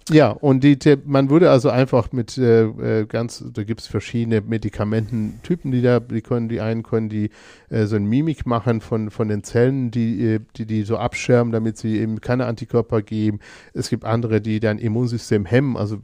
ja, 0.09 0.31
und 0.31 0.63
die, 0.63 0.77
man 1.05 1.29
würde 1.29 1.49
also 1.49 1.69
einfach 1.69 2.11
mit 2.11 2.37
äh, 2.37 2.63
äh 2.63 3.05
ganz, 3.05 3.43
da 3.53 3.63
gibt 3.63 3.81
es 3.81 3.87
verschiedene 3.87 4.41
Medikamententypen, 4.41 5.71
die 5.71 5.81
da, 5.81 5.99
die 5.99 6.21
können, 6.21 6.49
die 6.49 6.59
einen 6.59 6.83
können 6.83 7.09
die 7.09 7.29
äh, 7.69 7.85
so 7.85 7.95
ein 7.95 8.05
Mimik 8.05 8.45
machen 8.45 8.81
von, 8.81 9.11
von 9.11 9.29
den 9.29 9.43
Zellen, 9.43 9.91
die, 9.91 10.25
äh, 10.25 10.39
die 10.57 10.65
die 10.65 10.83
so 10.83 10.97
abschirmen, 10.97 11.53
damit 11.53 11.77
sie 11.77 11.99
eben 11.99 12.19
keine 12.19 12.47
Antikörper 12.47 13.01
geben. 13.01 13.39
Es 13.73 13.89
gibt 13.89 14.03
andere, 14.03 14.41
die 14.41 14.59
dein 14.59 14.77
Immunsystem 14.77 15.45
hemmen, 15.45 15.77
also 15.77 15.99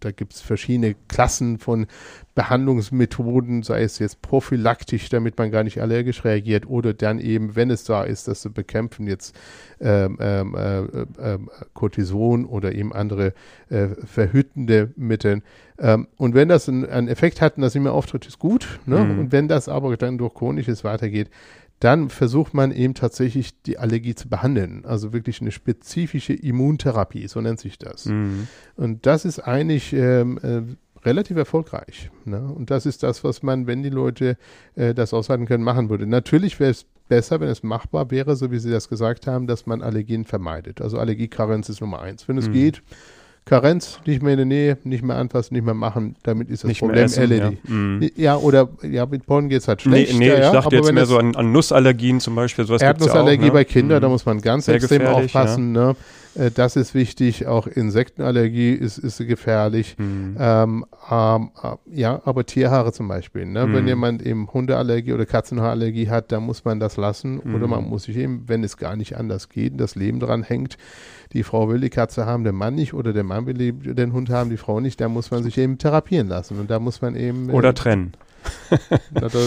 da 0.00 0.10
gibt 0.10 0.34
es 0.34 0.40
verschiedene 0.40 0.94
Klassen 1.08 1.58
von 1.58 1.86
Behandlungsmethoden, 2.34 3.62
sei 3.62 3.82
es 3.82 3.98
jetzt 3.98 4.22
prophylaktisch, 4.22 5.08
damit 5.08 5.36
man 5.38 5.50
gar 5.50 5.62
nicht 5.62 5.80
allergisch 5.80 6.24
reagiert, 6.24 6.68
oder 6.68 6.94
dann 6.94 7.18
eben, 7.18 7.56
wenn 7.56 7.70
es 7.70 7.84
da 7.84 8.02
ist, 8.04 8.28
das 8.28 8.40
zu 8.40 8.52
bekämpfen, 8.52 9.06
jetzt 9.06 9.36
ähm, 9.80 10.16
ähm 10.20 10.54
äh, 10.54 11.34
äh, 11.34 11.38
Cortison 11.74 12.44
oder 12.44 12.72
eben 12.74 12.92
andere 12.92 13.34
äh, 13.68 13.88
verhütende 14.04 14.92
Mittel. 14.96 15.42
Ähm, 15.78 16.08
und 16.16 16.34
wenn 16.34 16.48
das 16.48 16.68
einen, 16.68 17.08
Effekt 17.08 17.40
hat 17.40 17.56
und 17.56 17.62
das 17.62 17.74
immer 17.74 17.92
auftritt, 17.92 18.26
ist 18.26 18.38
gut. 18.38 18.80
Ne? 18.86 18.98
Mhm. 18.98 19.18
Und 19.18 19.32
wenn 19.32 19.48
das 19.48 19.68
aber 19.68 19.96
dann 19.96 20.18
durch 20.18 20.34
chronisches 20.34 20.84
weitergeht, 20.84 21.30
dann 21.80 22.10
versucht 22.10 22.52
man 22.52 22.72
eben 22.72 22.94
tatsächlich 22.94 23.60
die 23.62 23.78
Allergie 23.78 24.14
zu 24.14 24.28
behandeln. 24.28 24.84
Also 24.84 25.12
wirklich 25.14 25.40
eine 25.40 25.50
spezifische 25.50 26.34
Immuntherapie, 26.34 27.26
so 27.26 27.40
nennt 27.40 27.58
sich 27.58 27.78
das. 27.78 28.04
Mhm. 28.04 28.48
Und 28.76 29.06
das 29.06 29.24
ist 29.24 29.40
eigentlich 29.40 29.94
ähm, 29.94 30.38
äh, 30.42 30.62
relativ 31.06 31.38
erfolgreich. 31.38 32.10
Ne? 32.26 32.40
Und 32.40 32.70
das 32.70 32.84
ist 32.84 33.02
das, 33.02 33.24
was 33.24 33.42
man, 33.42 33.66
wenn 33.66 33.82
die 33.82 33.90
Leute 33.90 34.36
äh, 34.74 34.94
das 34.94 35.14
aushalten 35.14 35.46
können, 35.46 35.64
machen 35.64 35.88
würde. 35.88 36.06
Natürlich 36.06 36.60
wäre 36.60 36.70
es 36.70 36.84
besser, 37.08 37.40
wenn 37.40 37.48
es 37.48 37.62
machbar 37.62 38.10
wäre, 38.10 38.36
so 38.36 38.50
wie 38.50 38.58
Sie 38.58 38.70
das 38.70 38.90
gesagt 38.90 39.26
haben, 39.26 39.46
dass 39.46 39.64
man 39.64 39.80
Allergien 39.80 40.26
vermeidet. 40.26 40.82
Also 40.82 40.98
Allergiekarenz 40.98 41.70
ist 41.70 41.80
Nummer 41.80 42.02
eins. 42.02 42.28
Wenn 42.28 42.36
es 42.36 42.48
mhm. 42.48 42.52
geht, 42.52 42.82
Karenz, 43.44 43.98
nicht 44.06 44.22
mehr 44.22 44.32
in 44.32 44.36
der 44.38 44.46
Nähe, 44.46 44.78
nicht 44.84 45.02
mehr 45.02 45.16
anfassen, 45.16 45.54
nicht 45.54 45.64
mehr 45.64 45.74
machen, 45.74 46.14
damit 46.22 46.50
ist 46.50 46.62
das 46.62 46.68
nicht 46.68 46.80
Problem 46.80 47.04
essen, 47.04 47.20
erledigt. 47.20 47.58
Ja. 47.64 47.74
Mhm. 47.74 48.10
ja. 48.16 48.36
oder 48.36 48.68
ja, 48.82 49.06
mit 49.06 49.26
Pollen 49.26 49.48
geht 49.48 49.62
es 49.62 49.68
halt 49.68 49.82
schlecht. 49.82 50.12
Nee, 50.12 50.18
nee 50.18 50.28
ja, 50.28 50.46
ich 50.46 50.52
dachte 50.52 50.76
jetzt 50.76 50.92
mehr 50.92 51.06
so 51.06 51.18
an, 51.18 51.34
an, 51.34 51.50
Nussallergien 51.50 52.20
zum 52.20 52.34
Beispiel. 52.34 52.64
Sowas 52.64 52.82
Erdnussallergie 52.82 53.46
ja 53.46 53.50
auch, 53.50 53.54
ne? 53.54 53.60
bei 53.60 53.64
Kindern, 53.64 53.98
mhm. 53.98 54.02
da 54.02 54.08
muss 54.08 54.24
man 54.24 54.40
ganz 54.40 54.66
Sehr 54.66 54.76
extrem 54.76 55.06
aufpassen. 55.06 55.72
Ne? 55.72 55.96
Äh, 56.34 56.50
das 56.50 56.76
ist 56.76 56.94
wichtig. 56.94 57.46
Auch 57.46 57.66
Insektenallergie 57.66 58.72
ist, 58.72 58.98
ist 58.98 59.18
gefährlich. 59.18 59.96
Mhm. 59.98 60.36
Ähm, 60.38 60.86
ähm, 61.10 61.50
äh, 61.62 61.76
ja, 61.92 62.20
aber 62.24 62.46
Tierhaare 62.46 62.92
zum 62.92 63.08
Beispiel. 63.08 63.46
Ne? 63.46 63.66
Mhm. 63.66 63.74
Wenn 63.74 63.86
jemand 63.86 64.22
eben 64.22 64.48
Hundeallergie 64.52 65.12
oder 65.12 65.26
Katzenhaarallergie 65.26 66.08
hat, 66.08 66.32
dann 66.32 66.44
muss 66.44 66.64
man 66.64 66.80
das 66.80 66.96
lassen. 66.96 67.40
Mhm. 67.42 67.54
Oder 67.54 67.66
man 67.66 67.88
muss 67.88 68.04
sich 68.04 68.16
eben, 68.16 68.44
wenn 68.46 68.64
es 68.64 68.76
gar 68.76 68.96
nicht 68.96 69.16
anders 69.16 69.48
geht, 69.48 69.80
das 69.80 69.94
Leben 69.94 70.20
dran 70.20 70.42
hängt, 70.42 70.76
die 71.32 71.42
Frau 71.42 71.68
will 71.68 71.80
die 71.80 71.90
Katze 71.90 72.26
haben, 72.26 72.44
der 72.44 72.52
Mann 72.52 72.74
nicht, 72.74 72.92
oder 72.94 73.12
der 73.12 73.24
Mann 73.24 73.46
will 73.46 73.54
den 73.54 74.12
Hund 74.12 74.30
haben, 74.30 74.50
die 74.50 74.56
Frau 74.56 74.80
nicht, 74.80 75.00
da 75.00 75.08
muss 75.08 75.30
man 75.30 75.42
sich 75.42 75.58
eben 75.58 75.78
therapieren 75.78 76.28
lassen. 76.28 76.58
Und 76.58 76.70
da 76.70 76.78
muss 76.80 77.02
man 77.02 77.14
eben. 77.14 77.50
Oder 77.50 77.70
äh, 77.70 77.74
trennen. 77.74 78.12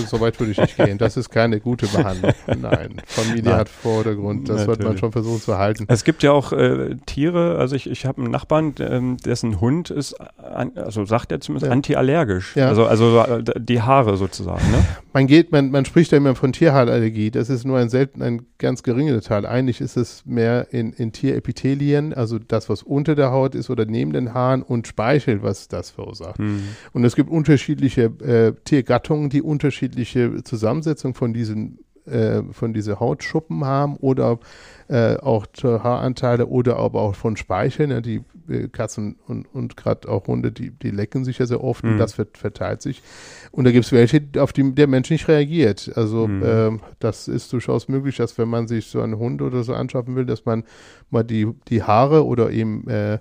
So 0.08 0.20
weit 0.20 0.40
würde 0.40 0.52
ich 0.52 0.58
nicht 0.58 0.78
gehen. 0.78 0.98
Das 0.98 1.18
ist 1.18 1.30
keine 1.30 1.60
gute 1.60 1.88
Behandlung. 1.88 2.34
Nein, 2.48 3.02
Familie 3.06 3.44
Nein. 3.44 3.56
hat 3.56 3.70
Vordergrund. 3.70 4.50
Das 4.50 4.58
Natürlich. 4.58 4.66
sollte 4.66 4.84
man 4.84 4.98
schon 4.98 5.12
versuchen 5.12 5.42
zu 5.42 5.58
halten. 5.58 5.86
Es 5.88 6.04
gibt 6.04 6.24
ja 6.24 6.32
auch 6.32 6.54
äh, 6.54 6.96
Tiere, 7.06 7.58
also 7.58 7.76
ich, 7.76 7.90
ich 7.90 8.06
habe 8.06 8.22
einen 8.22 8.32
Nachbarn, 8.32 8.76
ähm, 8.80 9.18
dessen 9.18 9.62
Hund 9.62 9.90
ist, 9.90 10.14
an, 10.38 10.72
also 10.76 11.06
sagt 11.06 11.32
er 11.32 11.40
zumindest, 11.40 11.68
ja. 11.68 11.72
antiallergisch. 11.72 12.56
Ja. 12.56 12.68
Also, 12.68 12.86
also 12.86 13.20
äh, 13.20 13.44
die 13.60 13.82
Haare 13.82 14.18
sozusagen. 14.18 14.70
Ne? 14.72 14.86
Man 15.14 15.28
geht, 15.28 15.52
man, 15.52 15.72
man 15.72 15.86
spricht 15.86 16.12
ja 16.12 16.18
immer 16.18 16.36
von 16.36 16.54
Tierhaarallergie. 16.54 17.32
Das 17.32 17.50
ist 17.50 17.66
nur 17.66 17.78
ein 17.78 17.90
selten, 17.90 18.22
ein 18.22 18.46
ganz 18.58 18.84
geringer 18.84 19.20
Teil. 19.22 19.46
Eigentlich 19.46 19.82
ist 19.82 19.98
es 19.98 20.26
mehr 20.26 20.68
in, 20.72 20.94
in 20.94 21.12
Tierepithelien, 21.12 22.14
also 22.14 22.40
das, 22.40 22.70
was 22.70 22.82
unter 22.84 23.16
der 23.16 23.32
Haut 23.32 23.56
ist 23.56 23.70
oder 23.70 23.86
neben 23.86 24.14
den 24.14 24.34
Haaren 24.34 24.64
und 24.64 24.88
Speichel, 24.88 25.44
was 25.44 25.68
das 25.68 25.92
verursacht. 25.92 26.38
Hm. 26.38 26.64
Und 26.94 27.04
es 27.04 27.16
gibt 27.16 27.30
unterschiedliche 27.30 28.04
äh, 28.04 28.54
Tier 28.64 28.84
Gattungen, 28.94 29.32
die 29.32 29.42
unterschiedliche 29.42 30.44
Zusammensetzung 30.44 31.16
von 31.16 31.34
diesen 31.34 31.80
äh, 32.06 32.44
von 32.52 32.74
diese 32.74 33.00
Hautschuppen 33.00 33.66
haben 33.66 33.96
oder 33.96 34.38
äh, 34.88 35.16
auch 35.16 35.48
Haaranteile 35.64 36.46
oder 36.46 36.78
aber 36.78 37.02
auch 37.02 37.16
von 37.16 37.36
Speichel. 37.38 37.88
Ne? 37.88 38.04
Die 38.04 38.22
äh, 38.50 38.68
Katzen 38.68 39.16
und, 39.26 39.48
und 39.52 39.78
gerade 39.78 40.08
auch 40.10 40.28
Hunde, 40.28 40.52
die, 40.52 40.70
die 40.70 40.92
lecken 40.92 41.26
sich 41.26 41.40
ja 41.40 41.48
sehr 41.48 41.64
oft 41.64 41.84
mhm. 41.84 41.94
und 41.94 41.98
das 41.98 42.14
verteilt 42.14 42.84
sich. 42.84 43.02
Und 43.52 43.64
da 43.64 43.72
gibt 43.72 43.86
es 43.86 43.92
welche, 43.92 44.22
auf 44.38 44.54
die 44.54 44.76
der 44.76 44.88
Mensch 44.88 45.10
nicht 45.10 45.28
reagiert. 45.28 45.92
Also 45.96 46.28
mhm. 46.28 46.44
äh, 46.44 46.72
das 47.00 47.28
ist 47.28 47.52
durchaus 47.52 47.88
möglich, 47.88 48.18
dass 48.18 48.38
wenn 48.38 48.50
man 48.50 48.68
sich 48.68 48.88
so 48.88 49.02
einen 49.02 49.18
Hund 49.18 49.42
oder 49.42 49.64
so 49.64 49.74
anschaffen 49.74 50.16
will, 50.16 50.28
dass 50.28 50.46
man 50.46 50.66
mal 51.10 51.24
die, 51.24 51.48
die 51.68 51.82
Haare 51.82 52.28
oder 52.28 52.52
eben 52.52 52.88
äh, 52.90 53.18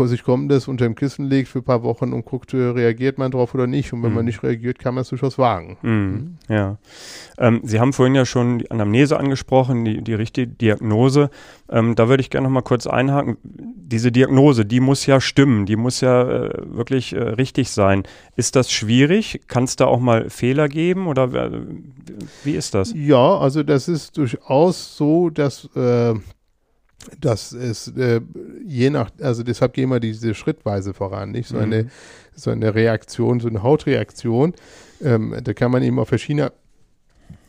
sich 0.00 0.22
kommen 0.22 0.48
lässt, 0.48 0.68
unter 0.68 0.84
dem 0.84 0.94
Kissen 0.94 1.26
legt 1.26 1.48
für 1.48 1.58
ein 1.58 1.64
paar 1.64 1.82
Wochen 1.82 2.12
und 2.12 2.24
guckt, 2.24 2.54
äh, 2.54 2.56
reagiert 2.56 3.18
man 3.18 3.30
drauf 3.30 3.54
oder 3.54 3.66
nicht. 3.66 3.92
Und 3.92 4.02
wenn 4.02 4.10
mhm. 4.10 4.16
man 4.16 4.24
nicht 4.24 4.42
reagiert, 4.42 4.78
kann 4.78 4.94
man 4.94 5.02
es 5.02 5.08
durchaus 5.08 5.38
wagen. 5.38 5.76
Mhm. 5.82 5.90
mhm. 5.90 6.38
Ja. 6.48 6.78
Ähm, 7.38 7.60
Sie 7.62 7.80
haben 7.80 7.92
vorhin 7.92 8.14
ja 8.14 8.24
schon 8.24 8.60
die 8.60 8.70
Anamnese 8.70 9.18
angesprochen, 9.18 9.84
die, 9.84 10.02
die 10.02 10.14
richtige 10.14 10.48
Diagnose. 10.48 11.30
Ähm, 11.70 11.94
da 11.94 12.08
würde 12.08 12.20
ich 12.20 12.30
gerne 12.30 12.46
noch 12.46 12.52
mal 12.52 12.62
kurz 12.62 12.86
einhaken. 12.86 13.36
Diese 13.42 14.12
Diagnose, 14.12 14.64
die 14.64 14.80
muss 14.80 15.06
ja 15.06 15.20
stimmen, 15.20 15.66
die 15.66 15.76
muss 15.76 16.00
ja 16.00 16.22
äh, 16.22 16.50
wirklich 16.64 17.14
äh, 17.14 17.20
richtig 17.20 17.70
sein. 17.70 18.04
Ist 18.36 18.56
das 18.56 18.70
schwierig? 18.70 19.42
Kann 19.46 19.64
es 19.64 19.76
da 19.76 19.86
auch 19.86 20.00
mal 20.00 20.30
Fehler 20.30 20.68
geben 20.68 21.06
oder 21.06 21.32
äh, 21.32 21.50
wie 22.44 22.52
ist 22.52 22.74
das? 22.74 22.92
Ja, 22.94 23.38
also 23.38 23.62
das 23.62 23.88
ist 23.88 24.16
durchaus 24.16 24.96
so, 24.96 25.30
dass 25.30 25.68
äh, 25.76 26.14
das 27.20 27.52
ist 27.52 27.96
äh, 27.96 28.20
je 28.66 28.90
nach, 28.90 29.10
also 29.20 29.42
deshalb 29.42 29.72
gehen 29.74 29.90
wir 29.90 30.00
diese 30.00 30.34
schrittweise 30.34 30.94
voran, 30.94 31.30
nicht 31.32 31.48
so 31.48 31.56
mhm. 31.56 31.62
eine 31.62 31.86
so 32.34 32.50
eine 32.50 32.74
Reaktion, 32.74 33.40
so 33.40 33.48
eine 33.48 33.62
Hautreaktion. 33.62 34.54
Ähm, 35.02 35.36
da 35.42 35.52
kann 35.52 35.70
man 35.70 35.82
eben 35.82 35.98
auf 35.98 36.08
verschiedene 36.08 36.52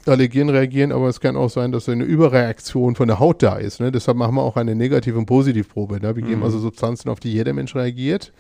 Allergien 0.06 0.50
reagieren, 0.50 0.92
aber 0.92 1.08
es 1.08 1.22
kann 1.22 1.38
auch 1.38 1.50
sein, 1.50 1.72
dass 1.72 1.86
so 1.86 1.92
eine 1.92 2.04
Überreaktion 2.04 2.96
von 2.96 3.08
der 3.08 3.20
Haut 3.20 3.42
da 3.42 3.56
ist. 3.56 3.80
Ne? 3.80 3.92
Deshalb 3.92 4.18
machen 4.18 4.36
wir 4.36 4.42
auch 4.42 4.58
eine 4.58 4.76
Negativ- 4.76 5.16
und 5.16 5.26
Positivprobe. 5.26 6.02
Ne? 6.02 6.16
Wir 6.16 6.24
mhm. 6.24 6.28
geben 6.28 6.44
also 6.44 6.60
Substanzen, 6.60 7.10
auf 7.10 7.20
die 7.20 7.32
jeder 7.32 7.54
Mensch 7.54 7.74
reagiert 7.76 8.34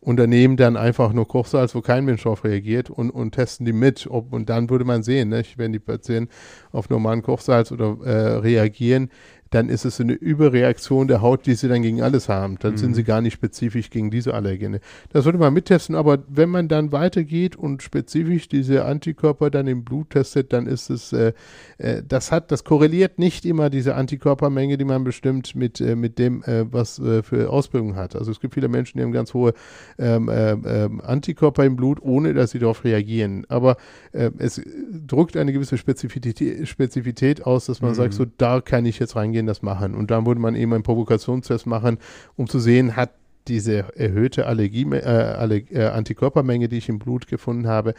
und 0.00 0.16
daneben 0.16 0.56
dann 0.56 0.76
einfach 0.76 1.12
nur 1.12 1.26
Kochsalz, 1.26 1.74
wo 1.74 1.80
kein 1.80 2.04
Mensch 2.04 2.22
drauf 2.22 2.44
reagiert 2.44 2.88
und, 2.88 3.10
und 3.10 3.32
testen 3.32 3.66
die 3.66 3.72
mit. 3.72 4.06
Ob, 4.08 4.32
und 4.32 4.48
dann 4.48 4.70
würde 4.70 4.84
man 4.84 5.02
sehen, 5.02 5.30
ne? 5.30 5.42
wenn 5.56 5.72
die 5.72 5.80
Patienten 5.80 6.30
auf 6.70 6.88
normalen 6.88 7.22
Kochsalz 7.22 7.72
oder 7.72 7.96
äh, 8.04 8.36
reagieren, 8.36 9.10
dann 9.50 9.68
ist 9.68 9.84
es 9.84 10.00
eine 10.00 10.12
Überreaktion 10.12 11.08
der 11.08 11.22
Haut, 11.22 11.46
die 11.46 11.54
sie 11.54 11.68
dann 11.68 11.82
gegen 11.82 12.02
alles 12.02 12.28
haben. 12.28 12.58
Dann 12.60 12.72
mhm. 12.72 12.78
sind 12.78 12.94
sie 12.94 13.04
gar 13.04 13.20
nicht 13.20 13.34
spezifisch 13.34 13.90
gegen 13.90 14.10
diese 14.10 14.34
Allergene. 14.34 14.80
Das 15.10 15.24
würde 15.24 15.38
man 15.38 15.54
mittesten, 15.54 15.94
aber 15.94 16.18
wenn 16.28 16.50
man 16.50 16.68
dann 16.68 16.92
weitergeht 16.92 17.56
und 17.56 17.82
spezifisch 17.82 18.48
diese 18.48 18.84
Antikörper 18.84 19.50
dann 19.50 19.66
im 19.66 19.84
Blut 19.84 20.10
testet, 20.10 20.52
dann 20.52 20.66
ist 20.66 20.90
es, 20.90 21.12
äh, 21.12 21.32
äh, 21.78 22.02
das 22.06 22.30
hat, 22.30 22.52
das 22.52 22.64
korreliert 22.64 23.18
nicht 23.18 23.46
immer 23.46 23.70
diese 23.70 23.94
Antikörpermenge, 23.94 24.76
die 24.76 24.84
man 24.84 25.04
bestimmt 25.04 25.54
mit, 25.54 25.80
äh, 25.80 25.96
mit 25.96 26.18
dem, 26.18 26.42
äh, 26.42 26.70
was 26.70 26.98
äh, 26.98 27.22
für 27.22 27.50
Ausbildung 27.50 27.96
hat. 27.96 28.16
Also 28.16 28.30
es 28.30 28.40
gibt 28.40 28.54
viele 28.54 28.68
Menschen, 28.68 28.98
die 28.98 29.04
haben 29.04 29.12
ganz 29.12 29.32
hohe 29.32 29.54
ähm, 29.98 30.28
äh, 30.28 30.52
ähm, 30.52 31.00
Antikörper 31.00 31.64
im 31.64 31.76
Blut, 31.76 32.02
ohne 32.02 32.34
dass 32.34 32.50
sie 32.50 32.58
darauf 32.58 32.84
reagieren. 32.84 33.46
Aber 33.48 33.76
es 34.12 34.60
drückt 35.06 35.36
eine 35.36 35.52
gewisse 35.52 35.78
Spezifität, 35.78 36.66
Spezifität 36.66 37.46
aus, 37.46 37.66
dass 37.66 37.80
man 37.80 37.92
mhm. 37.92 37.94
sagt, 37.94 38.14
so 38.14 38.24
da 38.36 38.60
kann 38.60 38.86
ich 38.86 38.98
jetzt 38.98 39.16
reingehen 39.16 39.37
Gehen 39.38 39.46
das 39.46 39.62
machen. 39.62 39.94
Und 39.94 40.10
dann 40.10 40.26
würde 40.26 40.40
man 40.40 40.56
eben 40.56 40.72
einen 40.72 40.82
Provokationstest 40.82 41.64
machen, 41.66 41.98
um 42.36 42.48
zu 42.48 42.58
sehen, 42.58 42.96
hat 42.96 43.10
diese 43.46 43.84
erhöhte 43.96 44.46
Allergie, 44.46 44.84
äh, 44.90 45.04
Allerg 45.04 45.70
äh, 45.70 45.86
Antikörpermenge, 45.86 46.68
die 46.68 46.78
ich 46.78 46.88
im 46.88 46.98
Blut 46.98 47.28
gefunden 47.28 47.68
habe, 47.68 47.94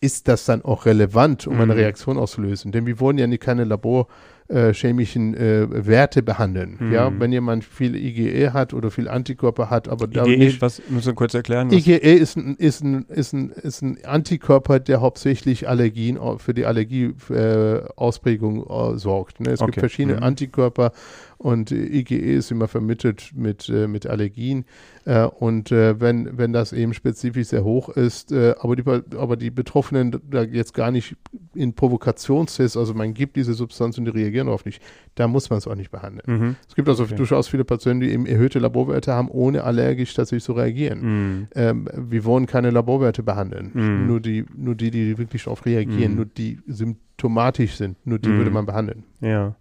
ist 0.00 0.28
das 0.28 0.44
dann 0.44 0.64
auch 0.64 0.86
relevant, 0.86 1.48
um 1.48 1.56
mhm. 1.56 1.62
eine 1.62 1.76
Reaktion 1.76 2.18
auszulösen? 2.18 2.70
Denn 2.70 2.86
wir 2.86 3.00
wollen 3.00 3.18
ja 3.18 3.26
nicht 3.26 3.42
keine 3.42 3.64
Labor 3.64 4.06
äh, 4.48 4.72
chemischen 4.72 5.34
äh, 5.34 5.86
Werte 5.86 6.22
behandeln. 6.22 6.76
Mhm. 6.78 6.92
Ja, 6.92 7.12
wenn 7.18 7.32
jemand 7.32 7.64
viel 7.64 7.96
IgE 7.96 8.52
hat 8.52 8.74
oder 8.74 8.90
viel 8.90 9.08
Antikörper 9.08 9.70
hat, 9.70 9.88
aber 9.88 10.06
IgE, 10.06 10.38
nicht, 10.38 10.60
was 10.60 10.82
müssen 10.88 11.08
wir 11.08 11.14
kurz 11.14 11.34
erklären? 11.34 11.70
IgE 11.70 11.96
ist 11.96 12.36
ein, 12.36 12.56
ist, 12.56 12.82
ein, 12.82 13.06
ist, 13.08 13.32
ein, 13.32 13.50
ist 13.50 13.82
ein 13.82 13.98
Antikörper, 14.04 14.80
der 14.80 15.00
hauptsächlich 15.00 15.68
Allergien 15.68 16.18
für 16.38 16.54
die 16.54 16.66
Allergieausprägung 16.66 18.66
äh, 18.66 18.94
äh, 18.94 18.98
sorgt. 18.98 19.40
Ne? 19.40 19.50
Es 19.50 19.60
okay. 19.60 19.72
gibt 19.72 19.80
verschiedene 19.80 20.18
mhm. 20.18 20.22
Antikörper 20.22 20.92
und 21.38 21.70
IgE 21.70 22.16
ist 22.16 22.50
immer 22.50 22.68
vermittelt 22.68 23.32
mit, 23.34 23.68
äh, 23.68 23.86
mit 23.86 24.06
Allergien. 24.06 24.64
Äh, 25.04 25.24
und 25.24 25.70
äh, 25.70 26.00
wenn, 26.00 26.38
wenn 26.38 26.52
das 26.52 26.72
eben 26.72 26.94
spezifisch 26.94 27.48
sehr 27.48 27.62
hoch 27.62 27.90
ist, 27.90 28.32
äh, 28.32 28.54
aber, 28.58 28.76
die, 28.76 28.84
aber 29.16 29.36
die 29.36 29.50
Betroffenen 29.50 30.16
da 30.30 30.42
jetzt 30.42 30.74
gar 30.74 30.90
nicht 30.90 31.16
in 31.54 31.74
Provokationstests, 31.74 32.76
also 32.76 32.94
man 32.94 33.14
gibt 33.14 33.36
diese 33.36 33.54
Substanz 33.54 33.98
und 33.98 34.06
die 34.06 34.10
reagieren 34.10 34.46
darauf 34.46 34.64
nicht, 34.64 34.82
da 35.14 35.28
muss 35.28 35.50
man 35.50 35.58
es 35.58 35.66
auch 35.66 35.74
nicht 35.74 35.90
behandeln. 35.90 36.24
Mhm. 36.26 36.56
Es 36.68 36.74
gibt 36.74 36.88
also 36.88 37.04
okay. 37.04 37.14
durchaus 37.14 37.48
viele 37.48 37.64
Patienten, 37.64 38.00
die 38.00 38.10
eben 38.12 38.26
erhöhte 38.26 38.58
Laborwerte 38.58 39.12
haben, 39.12 39.28
ohne 39.28 39.64
allergisch 39.64 40.14
tatsächlich 40.14 40.44
zu 40.44 40.52
reagieren. 40.54 41.00
Mhm. 41.02 41.48
Ähm, 41.54 41.88
wir 41.94 42.24
wollen 42.24 42.46
keine 42.46 42.70
Laborwerte 42.70 43.22
behandeln, 43.22 43.70
mhm. 43.74 44.06
nur, 44.06 44.20
die, 44.20 44.44
nur 44.56 44.74
die, 44.74 44.90
die 44.90 45.18
wirklich 45.18 45.44
darauf 45.44 45.66
reagieren, 45.66 46.12
mhm. 46.12 46.16
nur 46.16 46.26
die 46.26 46.58
symptomatisch 46.66 47.76
sind, 47.76 47.96
nur 48.06 48.18
die 48.18 48.30
würde 48.30 48.50
mhm. 48.50 48.54
man 48.54 48.66
behandeln. 48.66 49.04
Ja. 49.20 49.54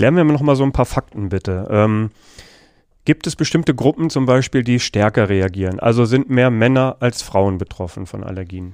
Klären 0.00 0.16
wir 0.16 0.24
noch 0.24 0.40
mal 0.40 0.56
so 0.56 0.64
ein 0.64 0.72
paar 0.72 0.86
Fakten 0.86 1.28
bitte. 1.28 1.68
Ähm, 1.70 2.08
gibt 3.04 3.26
es 3.26 3.36
bestimmte 3.36 3.74
Gruppen 3.74 4.08
zum 4.08 4.24
Beispiel, 4.24 4.64
die 4.64 4.80
stärker 4.80 5.28
reagieren? 5.28 5.78
Also 5.78 6.06
sind 6.06 6.30
mehr 6.30 6.48
Männer 6.48 6.96
als 7.00 7.20
Frauen 7.20 7.58
betroffen 7.58 8.06
von 8.06 8.24
Allergien? 8.24 8.72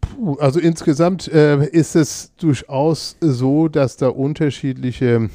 Puh, 0.00 0.34
also 0.34 0.60
insgesamt 0.60 1.26
äh, 1.26 1.66
ist 1.66 1.96
es 1.96 2.30
durchaus 2.36 3.16
so, 3.20 3.66
dass 3.66 3.96
da 3.96 4.06
unterschiedliche 4.06 5.30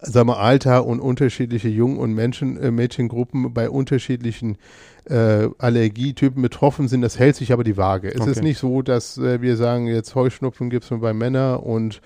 sagen 0.00 0.28
wir, 0.28 0.38
Alter 0.38 0.86
und 0.86 1.00
unterschiedliche 1.00 1.68
Jungen- 1.68 1.98
und 1.98 2.14
Menschen, 2.14 2.56
äh, 2.56 2.70
Mädchengruppen 2.70 3.52
bei 3.52 3.68
unterschiedlichen 3.68 4.56
äh, 5.04 5.48
Allergietypen 5.58 6.40
betroffen 6.40 6.88
sind. 6.88 7.02
Das 7.02 7.18
hält 7.18 7.36
sich 7.36 7.52
aber 7.52 7.64
die 7.64 7.76
Waage. 7.76 8.08
Es 8.14 8.22
okay. 8.22 8.30
ist 8.30 8.42
nicht 8.42 8.58
so, 8.58 8.80
dass 8.80 9.18
äh, 9.18 9.42
wir 9.42 9.58
sagen, 9.58 9.88
jetzt 9.88 10.14
Heuschnupfen 10.14 10.70
gibt 10.70 10.84
es 10.84 10.90
nur 10.90 11.00
bei 11.00 11.12
Männern 11.12 11.60
und 11.60 12.00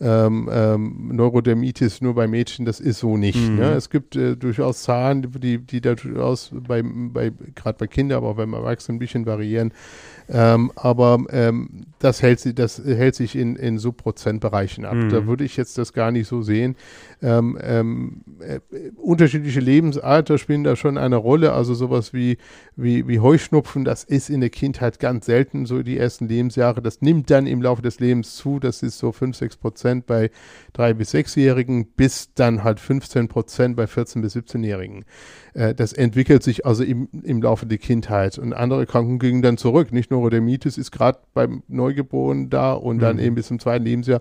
ähm, 0.00 0.48
ähm, 0.52 1.08
Neurodermitis 1.12 2.00
nur 2.00 2.14
bei 2.14 2.26
Mädchen, 2.26 2.64
das 2.64 2.80
ist 2.80 2.98
so 2.98 3.16
nicht. 3.16 3.48
Mhm. 3.48 3.56
Ne? 3.56 3.72
Es 3.72 3.90
gibt 3.90 4.16
äh, 4.16 4.36
durchaus 4.36 4.82
Zahlen, 4.82 5.30
die, 5.40 5.58
die 5.58 5.80
da 5.80 5.94
durchaus 5.94 6.50
bei, 6.52 6.82
bei 6.82 7.32
gerade 7.54 7.78
bei 7.78 7.86
Kindern, 7.86 8.18
aber 8.18 8.30
auch 8.30 8.36
beim 8.36 8.54
Erwachsenen 8.54 8.96
ein 8.96 8.98
bisschen 8.98 9.26
variieren. 9.26 9.72
Ähm, 10.28 10.72
aber 10.74 11.18
ähm, 11.30 11.86
das, 11.98 12.22
hält, 12.22 12.58
das 12.58 12.78
hält 12.78 13.14
sich 13.14 13.36
in, 13.36 13.56
in 13.56 13.78
Subprozentbereichen 13.78 14.84
ab. 14.84 14.94
Mhm. 14.94 15.10
Da 15.10 15.26
würde 15.26 15.44
ich 15.44 15.56
jetzt 15.56 15.76
das 15.76 15.92
gar 15.92 16.10
nicht 16.10 16.28
so 16.28 16.42
sehen. 16.42 16.76
Ähm, 17.20 17.58
ähm, 17.62 18.22
äh, 18.40 18.60
unterschiedliche 18.96 19.60
Lebensalter 19.60 20.38
spielen 20.38 20.64
da 20.64 20.76
schon 20.76 20.96
eine 20.96 21.16
Rolle. 21.16 21.52
Also 21.52 21.74
sowas 21.74 22.12
wie, 22.12 22.38
wie, 22.76 23.06
wie 23.06 23.20
Heuschnupfen, 23.20 23.84
das 23.84 24.04
ist 24.04 24.30
in 24.30 24.40
der 24.40 24.50
Kindheit 24.50 24.98
ganz 24.98 25.26
selten, 25.26 25.66
so 25.66 25.82
die 25.82 25.98
ersten 25.98 26.26
Lebensjahre. 26.26 26.80
Das 26.80 27.02
nimmt 27.02 27.30
dann 27.30 27.46
im 27.46 27.60
Laufe 27.60 27.82
des 27.82 28.00
Lebens 28.00 28.36
zu. 28.36 28.58
Das 28.60 28.82
ist 28.82 28.98
so 28.98 29.12
5, 29.12 29.36
6 29.36 29.56
Prozent 29.58 30.06
bei 30.06 30.30
3- 30.76 30.94
bis 30.94 31.12
6-Jährigen 31.14 31.86
bis 31.86 32.32
dann 32.34 32.64
halt 32.64 32.80
15 32.80 33.28
Prozent 33.28 33.76
bei 33.76 33.84
14- 33.84 34.22
bis 34.22 34.36
17-Jährigen. 34.36 35.04
Äh, 35.54 35.74
das 35.74 35.92
entwickelt 35.92 36.42
sich 36.42 36.66
also 36.66 36.82
im, 36.82 37.08
im 37.22 37.42
Laufe 37.42 37.66
der 37.66 37.78
Kindheit. 37.78 38.38
Und 38.38 38.52
andere 38.52 38.86
Kranken 38.86 39.18
gingen 39.18 39.42
dann 39.42 39.56
zurück. 39.56 39.92
Nicht 39.92 40.10
Neurodermitis 40.14 40.78
ist 40.78 40.90
gerade 40.90 41.18
beim 41.34 41.62
Neugeborenen 41.68 42.50
da 42.50 42.72
und 42.72 42.96
mhm. 42.96 43.00
dann 43.00 43.18
eben 43.18 43.34
bis 43.34 43.48
zum 43.48 43.58
zweiten 43.58 43.84
Lebensjahr 43.84 44.20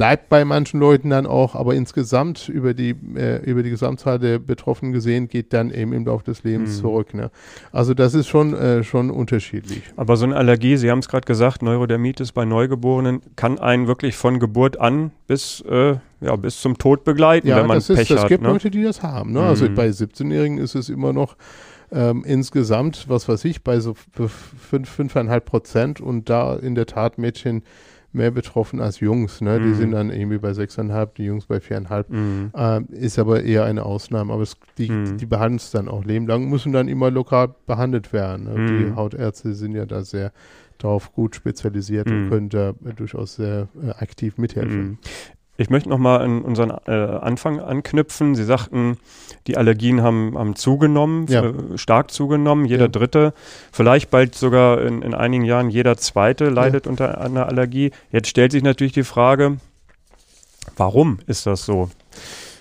bleibt 0.00 0.30
bei 0.30 0.46
manchen 0.46 0.80
Leuten 0.80 1.10
dann 1.10 1.26
auch, 1.26 1.54
aber 1.54 1.74
insgesamt 1.74 2.48
über 2.48 2.72
die, 2.72 2.96
äh, 3.16 3.44
über 3.44 3.62
die 3.62 3.68
Gesamtzahl 3.68 4.18
der 4.18 4.38
Betroffenen 4.38 4.94
gesehen, 4.94 5.28
geht 5.28 5.52
dann 5.52 5.70
eben 5.70 5.92
im 5.92 6.06
Laufe 6.06 6.24
des 6.24 6.42
Lebens 6.42 6.78
mhm. 6.78 6.80
zurück. 6.80 7.12
Ne? 7.12 7.30
Also 7.70 7.92
das 7.92 8.14
ist 8.14 8.26
schon, 8.26 8.54
äh, 8.54 8.82
schon 8.82 9.10
unterschiedlich. 9.10 9.82
Aber 9.96 10.16
so 10.16 10.24
eine 10.24 10.36
Allergie, 10.36 10.78
Sie 10.78 10.90
haben 10.90 11.00
es 11.00 11.08
gerade 11.08 11.26
gesagt, 11.26 11.62
Neurodermitis 11.62 12.32
bei 12.32 12.46
Neugeborenen 12.46 13.20
kann 13.36 13.58
einen 13.58 13.88
wirklich 13.88 14.16
von 14.16 14.38
Geburt 14.38 14.80
an 14.80 15.10
bis, 15.26 15.62
äh, 15.68 15.96
ja, 16.22 16.36
bis 16.36 16.62
zum 16.62 16.78
Tod 16.78 17.04
begleiten, 17.04 17.48
ja, 17.48 17.56
wenn 17.56 17.66
man 17.66 17.76
das 17.76 17.90
ist, 17.90 17.96
Pech 17.98 18.08
das 18.08 18.18
hat. 18.20 18.24
Es 18.24 18.28
gibt 18.28 18.42
ne? 18.42 18.48
Leute, 18.48 18.70
die 18.70 18.82
das 18.82 19.02
haben. 19.02 19.32
Ne? 19.32 19.42
Also 19.42 19.68
mhm. 19.68 19.78
Also 19.78 20.06
bei 20.06 20.06
17-Jährigen 20.06 20.56
ist 20.56 20.74
es 20.74 20.88
immer 20.88 21.12
noch 21.12 21.36
ähm, 21.92 22.24
insgesamt, 22.24 23.08
was 23.08 23.28
weiß 23.28 23.44
ich, 23.44 23.62
bei 23.62 23.80
so 23.80 23.94
5,5 24.16 25.40
Prozent 25.40 26.00
und 26.00 26.28
da 26.28 26.56
in 26.56 26.74
der 26.74 26.86
Tat 26.86 27.18
Mädchen 27.18 27.62
mehr 28.12 28.30
betroffen 28.30 28.80
als 28.80 29.00
Jungs. 29.00 29.40
Ne? 29.40 29.58
Mhm. 29.58 29.64
Die 29.64 29.74
sind 29.74 29.92
dann 29.92 30.10
irgendwie 30.10 30.38
bei 30.38 30.50
6,5, 30.50 31.08
die 31.16 31.24
Jungs 31.24 31.46
bei 31.46 31.58
4,5. 31.58 32.04
Mhm. 32.08 32.50
Ähm, 32.54 32.86
ist 32.90 33.18
aber 33.18 33.42
eher 33.42 33.64
eine 33.64 33.84
Ausnahme. 33.84 34.32
Aber 34.32 34.42
es, 34.42 34.56
die, 34.78 34.90
mhm. 34.90 35.16
die 35.16 35.26
behandeln 35.26 35.56
es 35.56 35.70
dann 35.70 35.88
auch 35.88 36.04
lebenlang, 36.04 36.48
müssen 36.48 36.72
dann 36.72 36.88
immer 36.88 37.10
lokal 37.10 37.54
behandelt 37.66 38.12
werden. 38.12 38.44
Ne? 38.44 38.66
Die 38.66 38.84
mhm. 38.86 38.96
Hautärzte 38.96 39.54
sind 39.54 39.74
ja 39.74 39.86
da 39.86 40.02
sehr 40.02 40.32
darauf 40.78 41.12
gut 41.12 41.36
spezialisiert 41.36 42.08
und 42.08 42.24
mhm. 42.24 42.30
können 42.30 42.48
da 42.48 42.72
durchaus 42.96 43.36
sehr 43.36 43.68
äh, 43.82 43.90
aktiv 43.90 44.38
mithelfen. 44.38 44.98
Ich 45.60 45.68
möchte 45.68 45.90
nochmal 45.90 46.22
an 46.22 46.40
unseren 46.40 46.70
äh, 46.86 46.90
Anfang 46.90 47.60
anknüpfen. 47.60 48.34
Sie 48.34 48.44
sagten, 48.44 48.96
die 49.46 49.58
Allergien 49.58 50.02
haben, 50.02 50.38
haben 50.38 50.56
zugenommen, 50.56 51.26
Ja. 51.28 51.44
äh, 51.44 51.52
stark 51.76 52.10
zugenommen. 52.10 52.64
Jeder 52.64 52.84
Ja. 52.86 52.88
Dritte, 52.88 53.34
vielleicht 53.70 54.10
bald 54.10 54.34
sogar 54.34 54.80
in, 54.80 55.02
in 55.02 55.12
einigen 55.12 55.44
Jahren 55.44 55.68
jeder 55.68 55.98
Zweite 55.98 56.48
leidet 56.48 56.86
unter 56.86 57.20
einer 57.20 57.46
Allergie. 57.46 57.90
Jetzt 58.10 58.28
stellt 58.28 58.52
sich 58.52 58.62
natürlich 58.62 58.94
die 58.94 59.04
Frage, 59.04 59.58
warum 60.78 61.18
ist 61.26 61.44
das 61.44 61.66
so? 61.66 61.90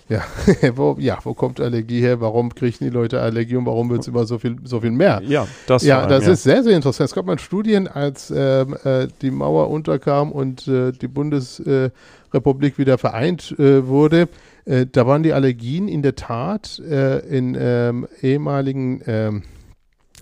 Ja, 0.10 0.24
wo, 0.76 0.98
ja, 1.00 1.20
wo 1.24 1.34
kommt 1.34 1.62
Allergie 1.62 2.02
her? 2.02 2.20
Warum 2.20 2.54
kriegen 2.54 2.78
die 2.82 2.90
Leute 2.90 3.22
Allergie 3.22 3.56
und 3.56 3.66
warum 3.66 3.90
wird 3.92 4.02
es 4.02 4.08
immer 4.08 4.26
so 4.26 4.40
viel, 4.40 4.58
so 4.64 4.82
viel 4.82 4.92
mehr? 4.92 5.22
Ja, 5.26 5.48
das 5.68 5.84
ja, 5.84 6.06
das 6.06 6.28
ist 6.28 6.44
sehr, 6.44 6.64
sehr 6.64 6.76
interessant. 6.76 7.10
Es 7.10 7.16
gab 7.16 7.26
mal 7.28 7.40
Studien, 7.40 7.88
als 7.88 8.34
ähm, 8.36 8.76
äh, 8.84 9.08
die 9.22 9.32
Mauer 9.32 9.70
unterkam 9.70 10.32
und 10.32 10.68
äh, 10.68 10.92
die 10.92 11.08
Bundesrepublik 12.30 12.78
wieder 12.78 12.98
vereint 12.98 13.56
äh, 13.60 13.88
wurde. 13.88 14.30
Äh, 14.66 14.86
da 14.92 15.08
waren 15.08 15.24
die 15.24 15.34
Allergien 15.34 15.88
in 15.88 16.02
der 16.02 16.16
Tat 16.16 16.80
äh, 16.80 17.20
in 17.20 17.58
ähm, 17.60 18.08
ehemaligen 18.22 19.02
ähm, 19.06 19.44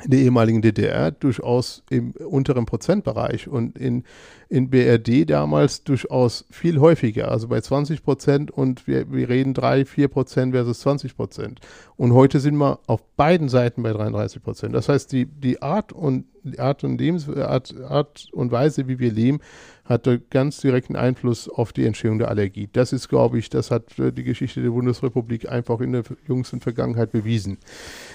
in 0.04 0.12
der 0.12 0.20
ehemaligen 0.20 0.62
DDR 0.62 1.10
durchaus 1.10 1.84
im 1.90 2.12
unteren 2.12 2.68
Prozentbereich 2.68 3.48
und 3.48 3.80
in, 3.80 4.04
in 4.48 4.70
BRD 4.70 5.28
damals 5.28 5.84
durchaus 5.84 6.46
viel 6.52 6.80
häufiger, 6.80 7.32
also 7.32 7.48
bei 7.48 7.62
20 7.62 8.04
Prozent 8.04 8.52
und 8.52 8.86
wir, 8.86 9.12
wir 9.12 9.28
reden 9.28 9.56
3, 9.56 9.86
4 9.86 10.08
Prozent 10.08 10.54
versus 10.54 10.82
20 10.82 11.16
Prozent. 11.16 11.62
Und 11.96 12.14
heute 12.14 12.40
sind 12.40 12.58
wir 12.58 12.80
auf 12.86 13.04
beiden 13.16 13.50
Seiten 13.50 13.82
bei 13.82 13.92
33 13.92 14.44
Prozent. 14.44 14.76
Das 14.76 14.88
heißt, 14.88 15.12
die, 15.12 15.26
die 15.26 15.64
Art 15.64 15.94
und 15.94 16.26
die 16.44 16.60
Art 16.60 16.84
und 16.84 17.00
Lebens, 17.00 17.28
Art, 17.30 17.76
Art 17.90 18.30
und 18.32 18.52
Weise, 18.52 18.88
wie 18.88 19.00
wir 19.00 19.12
leben, 19.12 19.40
hat 19.88 20.08
einen 20.08 20.22
ganz 20.30 20.60
direkten 20.60 20.96
Einfluss 20.96 21.50
auf 21.50 21.74
die 21.74 21.86
Entstehung 21.86 22.20
der 22.20 22.30
Allergie. 22.30 22.70
Das 22.72 22.94
ist, 22.94 23.10
glaube 23.10 23.40
ich, 23.40 23.50
das 23.50 23.72
hat 23.72 23.98
äh, 24.00 24.12
die 24.12 24.24
Geschichte 24.24 24.62
der 24.62 24.70
Bundesrepublik 24.70 25.50
einfach 25.50 25.80
in 25.80 25.94
der 25.94 26.04
jüngsten 26.28 26.62
Vergangenheit 26.62 27.12
bewiesen. 27.12 27.58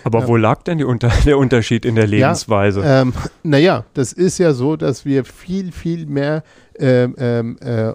Aber 0.05 0.27
wo 0.29 0.37
lag 0.37 0.63
denn 0.63 0.83
Unter 0.85 1.11
der 1.25 1.39
Unterschied 1.39 1.85
in 1.85 1.95
der 1.95 2.07
Lebensweise? 2.07 2.83
Ähm, 2.85 3.13
naja, 3.43 3.85
das 3.95 4.13
ist 4.13 4.39
ja 4.39 4.53
so, 4.53 4.77
dass 4.77 5.05
wir 5.05 5.25
viel, 5.25 5.73
viel 5.73 6.07
mehr 6.07 6.43
ähm, 6.79 7.15
ähm, 7.19 7.59
äh, 7.61 7.93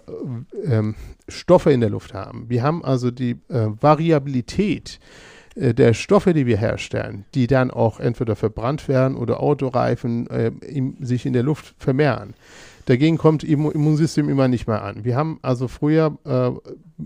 ähm, 0.66 0.96
Stoffe 1.28 1.72
in 1.72 1.82
der 1.82 1.90
Luft 1.90 2.14
haben. 2.14 2.46
Wir 2.48 2.64
haben 2.64 2.84
also 2.84 3.12
die 3.12 3.32
äh, 3.50 3.68
Variabilität 3.82 5.00
äh, 5.56 5.74
der 5.74 5.94
Stoffe, 5.94 6.34
die 6.34 6.46
wir 6.46 6.58
herstellen, 6.58 7.26
die 7.34 7.48
dann 7.48 7.72
auch 7.72 8.00
entweder 8.00 8.36
verbrannt 8.36 8.88
werden 8.88 9.18
oder 9.18 9.42
Autoreifen 9.42 10.30
äh, 10.30 10.52
im, 10.62 10.98
sich 11.02 11.26
in 11.26 11.34
der 11.34 11.44
Luft 11.44 11.76
vermehren. 11.78 12.34
Dagegen 12.88 13.18
kommt 13.18 13.44
Immu 13.44 13.70
Immunsystem 13.70 14.30
immer 14.30 14.48
nicht 14.48 14.66
mehr 14.66 14.82
an. 14.82 15.04
Wir 15.04 15.18
haben 15.18 15.40
also 15.42 15.68
früher 15.68 16.18
äh, 16.24 16.52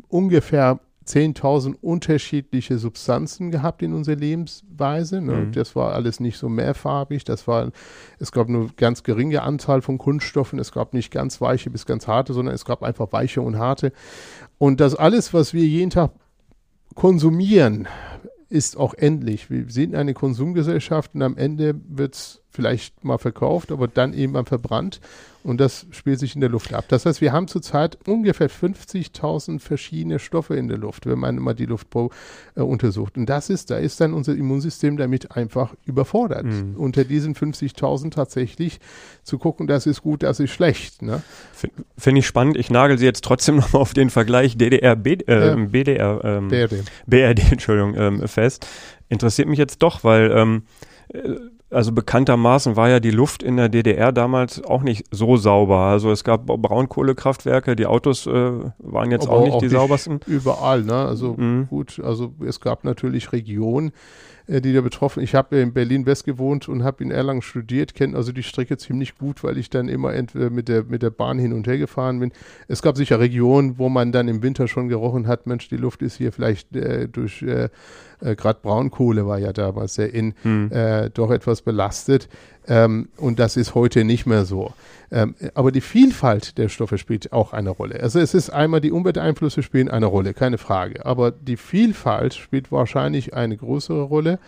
ungefähr 0.10 0.80
10.000 1.08 1.74
unterschiedliche 1.82 2.78
Substanzen 2.78 3.50
gehabt 3.50 3.82
in 3.82 3.94
unserer 3.94 4.16
Lebensweise. 4.16 5.22
Ne? 5.22 5.34
Mhm. 5.34 5.52
Das 5.54 5.76
war 5.76 5.94
alles 5.94 6.20
nicht 6.20 6.38
so 6.38 6.50
mehrfarbig. 6.50 7.24
Das 7.24 7.48
war, 7.48 7.72
es 8.20 8.32
gab 8.32 8.48
nur 8.48 8.70
ganz 8.78 9.02
geringe 9.02 9.42
Anzahl 9.42 9.82
von 9.82 9.98
Kunststoffen. 9.98 10.60
Es 10.60 10.72
gab 10.72 10.94
nicht 10.94 11.12
ganz 11.12 11.42
weiche 11.42 11.72
bis 11.72 11.88
ganz 11.88 12.08
harte, 12.08 12.34
sondern 12.34 12.54
es 12.54 12.64
gab 12.64 12.84
einfach 12.84 13.12
weiche 13.12 13.42
und 13.42 13.58
harte. 13.58 13.92
Und 14.60 14.80
das 14.80 14.94
alles, 14.94 15.34
was 15.34 15.56
wir 15.56 15.66
jeden 15.66 15.90
Tag 15.90 16.12
konsumieren, 16.94 17.88
ist 18.50 18.78
auch 18.78 18.94
endlich. 18.94 19.50
Wir 19.50 19.66
sind 19.70 19.96
eine 19.96 20.14
Konsumgesellschaft 20.14 21.16
und 21.16 21.24
am 21.24 21.38
Ende 21.38 21.74
wird 21.90 22.14
es 22.14 22.41
vielleicht 22.52 23.04
mal 23.04 23.18
verkauft, 23.18 23.72
aber 23.72 23.88
dann 23.88 24.14
eben 24.14 24.34
mal 24.34 24.46
verbrannt 24.46 25.00
und 25.44 25.60
das 25.60 25.88
spielt 25.92 26.20
sich 26.20 26.36
in 26.36 26.42
der 26.42 26.50
Luft 26.50 26.74
ab. 26.74 26.86
Das 26.90 27.06
heißt, 27.06 27.22
wir 27.22 27.32
haben 27.32 27.48
zurzeit 27.48 27.98
ungefähr 28.08 28.50
50.000 28.50 29.60
verschiedene 29.60 30.20
Stoffe 30.20 30.56
in 30.56 30.68
der 30.68 30.78
Luft, 30.78 31.08
wenn 31.08 31.18
man 31.20 31.38
mal 31.38 31.54
die 31.54 31.66
Luft 31.66 31.88
äh, 32.56 32.62
untersucht. 32.62 33.18
Und 33.18 33.28
das 33.28 33.50
ist, 33.50 33.72
da 33.72 33.78
ist 33.78 34.00
dann 34.02 34.14
unser 34.14 34.36
Immunsystem 34.36 34.98
damit 34.98 35.32
einfach 35.32 35.74
überfordert. 35.86 36.46
Mhm. 36.46 36.76
Unter 36.76 37.04
diesen 37.04 37.34
50.000 37.36 38.12
tatsächlich 38.12 38.80
zu 39.24 39.40
gucken, 39.40 39.68
das 39.68 39.88
ist 39.88 40.02
gut, 40.04 40.24
das 40.24 40.40
ist 40.40 40.52
schlecht. 40.52 41.02
Ne? 41.02 41.24
Finde 41.98 42.20
ich 42.20 42.28
spannend. 42.28 42.58
Ich 42.58 42.70
nagel 42.70 42.98
Sie 42.98 43.06
jetzt 43.06 43.24
trotzdem 43.24 43.56
nochmal 43.58 43.82
auf 43.82 43.94
den 43.94 44.10
Vergleich 44.10 44.58
DDR, 44.58 44.96
B, 44.96 45.14
äh, 45.28 45.48
Ja. 45.48 45.56
BDR, 45.56 46.22
ähm, 46.24 46.48
BRD. 46.50 46.84
BRD, 47.08 47.40
Entschuldigung, 47.52 47.96
ähm, 47.96 48.28
fest. 48.28 48.68
Interessiert 49.10 49.48
mich 49.48 49.60
jetzt 49.60 49.80
doch, 49.82 50.04
weil 50.04 50.32
ähm, 50.32 50.64
äh, 51.10 51.36
also 51.72 51.92
bekanntermaßen 51.92 52.76
war 52.76 52.90
ja 52.90 53.00
die 53.00 53.12
Luft 53.12 53.44
in 53.44 53.58
der 53.58 53.70
DDR 53.70 54.12
damals 54.12 54.64
auch 54.64 54.82
nicht 54.84 55.06
so 55.12 55.38
sauber. 55.38 55.78
Also 55.78 56.12
es 56.12 56.24
gab 56.24 56.46
Braunkohlekraftwerke, 56.46 57.76
die 57.76 57.86
Autos 57.86 58.28
äh, 58.28 58.32
waren 58.80 59.12
jetzt 59.12 59.28
Aber 59.28 59.38
auch 59.38 59.44
nicht 59.44 59.54
auch 59.54 59.60
die 59.60 59.66
nicht 59.68 59.76
saubersten. 59.76 60.20
Überall, 60.28 60.84
ne? 60.84 60.94
Also 60.96 61.34
Mhm. 61.38 61.68
gut, 61.70 62.00
also 62.04 62.34
es 62.46 62.60
gab 62.60 62.84
natürlich 62.84 63.32
Regionen, 63.32 63.92
äh, 64.48 64.60
die 64.62 64.74
da 64.74 64.82
betroffen. 64.82 65.24
Ich 65.24 65.34
habe 65.36 65.58
in 65.58 65.74
Berlin 65.74 66.06
West 66.06 66.26
gewohnt 66.26 66.68
und 66.68 66.84
habe 66.84 67.04
in 67.04 67.12
Erlangen 67.12 67.42
studiert, 67.42 67.96
kenne 67.96 68.18
also 68.18 68.32
die 68.32 68.44
Strecke 68.44 68.78
ziemlich 68.78 69.18
gut, 69.18 69.44
weil 69.44 69.58
ich 69.58 69.70
dann 69.70 69.88
immer 69.88 70.14
entweder 70.14 70.50
mit 70.50 70.68
der 70.68 70.84
mit 70.84 71.02
der 71.04 71.10
Bahn 71.12 71.40
hin 71.40 71.54
und 71.54 71.68
her 71.68 71.78
gefahren 71.78 72.20
bin. 72.20 72.32
Es 72.68 72.82
gab 72.82 72.98
sicher 72.98 73.20
Regionen, 73.20 73.78
wo 73.80 73.88
man 73.90 74.12
dann 74.12 74.28
im 74.28 74.44
Winter 74.44 74.68
schon 74.68 74.90
gerochen 74.90 75.28
hat, 75.28 75.48
Mensch, 75.48 75.70
die 75.70 75.78
Luft 75.78 76.02
ist 76.02 76.18
hier 76.18 76.32
vielleicht 76.32 76.76
äh, 76.76 77.08
durch 77.08 77.42
äh, 77.44 77.70
äh, 78.24 78.36
gerade 78.36 78.60
Braunkohle 78.62 79.26
war 79.26 79.40
ja 79.40 79.52
damals 79.54 79.96
sehr 79.96 80.14
in, 80.14 80.34
Hm. 80.44 80.72
äh, 80.72 81.10
doch 81.10 81.32
etwas 81.32 81.61
belastet. 81.64 82.30
Ähm, 82.68 83.10
und 83.18 83.40
das 83.40 83.58
ist 83.58 83.76
heute 83.76 84.04
nicht 84.04 84.26
mehr 84.26 84.46
so. 84.46 84.74
Ähm, 85.12 85.36
aber 85.56 85.72
die 85.72 85.82
Vielfalt 85.82 86.58
der 86.58 86.70
Stoffe 86.70 86.98
spielt 86.98 87.34
auch 87.34 87.54
eine 87.54 87.70
Rolle. 87.70 88.00
Also 88.02 88.20
es 88.20 88.34
ist 88.34 88.50
einmal 88.50 88.82
die 88.82 88.92
Umwelteinflüsse 88.92 89.64
spielen 89.64 89.90
eine 89.90 90.06
Rolle, 90.06 90.34
keine 90.34 90.58
Frage. 90.58 91.06
Aber 91.06 91.32
die 91.32 91.58
Vielfalt 91.58 92.34
spielt 92.34 92.72
wahrscheinlich 92.72 93.34
eine 93.34 93.58
größere 93.58 94.04
Rolle 94.04 94.40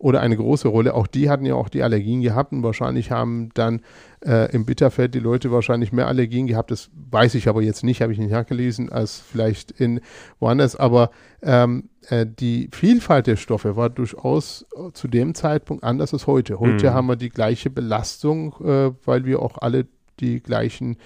oder 0.00 0.20
eine 0.22 0.36
große 0.36 0.66
Rolle. 0.66 0.94
Auch 0.94 1.06
die 1.06 1.28
hatten 1.28 1.44
ja 1.44 1.54
auch 1.54 1.68
die 1.68 1.82
Allergien 1.82 2.22
gehabt 2.22 2.52
und 2.52 2.62
wahrscheinlich 2.62 3.10
haben 3.10 3.50
dann 3.54 3.82
äh, 4.24 4.50
im 4.52 4.64
Bitterfeld 4.64 5.14
die 5.14 5.18
Leute 5.20 5.52
wahrscheinlich 5.52 5.92
mehr 5.92 6.08
Allergien 6.08 6.46
gehabt. 6.46 6.70
Das 6.70 6.90
weiß 7.10 7.34
ich 7.34 7.48
aber 7.48 7.60
jetzt 7.62 7.84
nicht, 7.84 8.00
habe 8.00 8.12
ich 8.12 8.18
nicht 8.18 8.30
nachgelesen, 8.32 8.90
als 8.90 9.18
vielleicht 9.20 9.70
in 9.72 10.00
woanders. 10.38 10.74
Aber 10.74 11.10
ähm, 11.42 11.90
äh, 12.08 12.24
die 12.26 12.68
Vielfalt 12.72 13.26
der 13.26 13.36
Stoffe 13.36 13.76
war 13.76 13.90
durchaus 13.90 14.64
äh, 14.74 14.90
zu 14.92 15.06
dem 15.06 15.34
Zeitpunkt 15.34 15.84
anders 15.84 16.14
als 16.14 16.26
heute. 16.26 16.58
Heute 16.60 16.86
Mhm. 16.90 16.94
haben 16.94 17.06
wir 17.06 17.16
die 17.16 17.28
gleiche 17.30 17.68
Belastung, 17.68 18.54
äh, 18.64 18.92
weil 19.04 19.26
wir 19.26 19.42
auch 19.42 19.58
alle 19.58 19.86
die 20.18 20.40
gleichen 20.42 20.96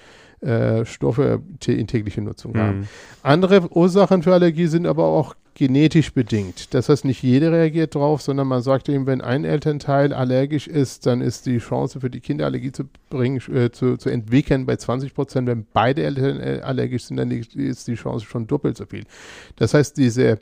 äh, 0.41 0.85
Stoffe 0.85 1.41
tä- 1.61 1.73
in 1.73 1.87
täglicher 1.87 2.21
Nutzung 2.21 2.57
haben. 2.57 2.79
Hm. 2.81 2.87
Andere 3.23 3.69
Ursachen 3.71 4.21
für 4.23 4.33
Allergie 4.33 4.67
sind 4.67 4.85
aber 4.85 5.05
auch 5.05 5.35
genetisch 5.55 6.13
bedingt. 6.13 6.73
Das 6.73 6.89
heißt, 6.89 7.05
nicht 7.05 7.23
jeder 7.23 7.51
reagiert 7.51 7.95
drauf, 7.95 8.21
sondern 8.21 8.47
man 8.47 8.61
sagt 8.61 8.89
eben, 8.89 9.07
wenn 9.07 9.21
ein 9.21 9.45
Elternteil 9.45 10.13
allergisch 10.13 10.67
ist, 10.67 11.05
dann 11.05 11.21
ist 11.21 11.45
die 11.45 11.59
Chance 11.59 12.01
für 12.01 12.09
die 12.09 12.19
Kinder 12.19 12.45
Allergie 12.45 12.73
zu 12.73 12.83
bringen, 13.09 13.41
äh, 13.53 13.71
zu, 13.71 13.95
zu 13.95 14.09
entwickeln 14.09 14.65
bei 14.65 14.75
20 14.75 15.15
Prozent. 15.15 15.47
Wenn 15.47 15.65
beide 15.73 16.03
Eltern 16.03 16.41
äh, 16.41 16.59
allergisch 16.61 17.05
sind, 17.05 17.17
dann 17.17 17.31
ist 17.31 17.87
die 17.87 17.95
Chance 17.95 18.25
schon 18.25 18.47
doppelt 18.47 18.75
so 18.75 18.85
viel. 18.85 19.05
Das 19.55 19.73
heißt, 19.73 19.95
diese, 19.97 20.39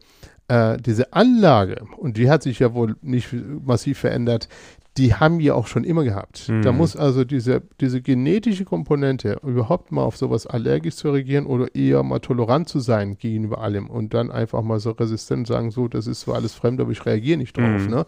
äh, 0.48 0.78
diese 0.78 1.14
Anlage, 1.14 1.86
und 1.98 2.18
die 2.18 2.30
hat 2.30 2.42
sich 2.42 2.58
ja 2.58 2.74
wohl 2.74 2.96
nicht 3.04 3.30
massiv 3.64 4.00
verändert, 4.00 4.50
die 4.98 5.16
haben 5.16 5.40
wir 5.40 5.56
auch 5.56 5.66
schon 5.66 5.84
immer 5.84 6.04
gehabt. 6.04 6.50
Da 6.62 6.72
Mhm. 6.72 6.78
muss 6.78 6.96
also 6.96 7.24
diese, 7.24 7.64
diese 7.82 8.02
genetische 8.02 8.64
Komponente 8.64 9.40
überhaupt 9.44 9.92
mal 9.92 10.04
auf 10.04 10.18
sowas 10.18 10.46
allergisch 10.46 10.96
zu 10.98 11.10
reagieren 11.12 11.48
oder 11.48 11.74
eher 11.74 12.04
mal 12.04 12.20
tolerant 12.20 12.70
zu 12.70 12.80
sein 12.80 13.18
gegenüber 13.18 13.60
allem 13.60 13.90
und 13.90 14.14
dann 14.14 14.30
einfach 14.32 14.62
mal 14.62 14.80
so 14.80 14.92
resistent 14.92 15.48
sagen, 15.48 15.72
so, 15.72 15.88
das 15.88 16.06
ist 16.06 16.22
zwar 16.22 16.36
alles 16.36 16.54
fremd, 16.54 16.80
aber 16.80 16.92
ich 16.92 17.06
reagiere 17.06 17.38
nicht 17.40 17.58
drauf. 17.58 17.82
Mhm. 17.86 17.90
Ne? 17.90 18.06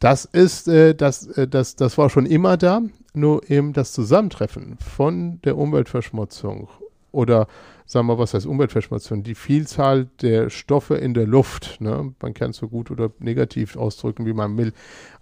Das 0.00 0.24
ist, 0.24 0.68
äh, 0.68 0.94
das, 0.94 1.26
äh, 1.26 1.46
das, 1.48 1.76
das 1.76 1.98
war 1.98 2.08
schon 2.08 2.26
immer 2.26 2.56
da, 2.56 2.80
nur 3.12 3.50
eben 3.50 3.72
das 3.72 3.92
Zusammentreffen 3.92 4.76
von 4.78 5.40
der 5.42 5.56
Umweltverschmutzung 5.58 6.68
oder 7.16 7.48
sagen 7.86 8.06
wir, 8.08 8.18
was 8.18 8.34
heißt 8.34 8.46
Umweltverschmutzung? 8.46 9.22
Die 9.22 9.34
Vielzahl 9.34 10.08
der 10.20 10.50
Stoffe 10.50 10.96
in 10.96 11.14
der 11.14 11.26
Luft. 11.26 11.80
Ne? 11.80 12.12
Man 12.20 12.34
kann 12.34 12.50
es 12.50 12.58
so 12.58 12.68
gut 12.68 12.90
oder 12.90 13.10
negativ 13.18 13.76
ausdrücken, 13.76 14.26
wie 14.26 14.34
man 14.34 14.58
will. 14.58 14.72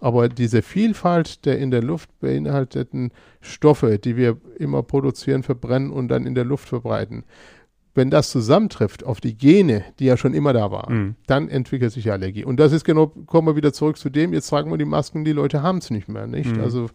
Aber 0.00 0.28
diese 0.28 0.62
Vielfalt 0.62 1.44
der 1.46 1.59
in 1.59 1.70
der 1.70 1.83
Luft 1.83 2.11
beinhalteten 2.20 3.12
Stoffe, 3.40 3.98
die 3.98 4.16
wir 4.16 4.38
immer 4.59 4.83
produzieren, 4.83 5.42
verbrennen 5.42 5.90
und 5.90 6.09
dann 6.09 6.26
in 6.26 6.35
der 6.35 6.44
Luft 6.44 6.68
verbreiten, 6.68 7.24
wenn 7.94 8.11
das 8.11 8.30
zusammentrifft 8.30 9.04
auf 9.04 9.20
die 9.20 9.38
Gene, 9.38 9.85
die 10.00 10.07
ja 10.07 10.16
schon 10.16 10.35
immer 10.35 10.52
da 10.52 10.72
waren, 10.72 10.94
Hm. 10.94 11.14
dann 11.28 11.48
entwickelt 11.48 11.92
sich 11.92 12.11
Allergie. 12.11 12.44
Und 12.44 12.59
das 12.59 12.72
ist 12.72 12.85
genau, 12.85 13.07
kommen 13.26 13.46
wir 13.46 13.57
wieder 13.57 13.72
zurück 13.72 13.98
zu 13.98 14.11
dem, 14.11 14.33
jetzt 14.33 14.48
tragen 14.48 14.70
wir 14.70 14.78
die 14.78 14.85
Masken, 14.85 15.24
die 15.24 15.33
Leute 15.33 15.62
haben 15.62 15.78
es 15.78 15.90
nicht 15.90 16.09
mehr, 16.09 16.26
nicht? 16.26 16.57
Mhm. 16.57 16.61
Also 16.61 16.88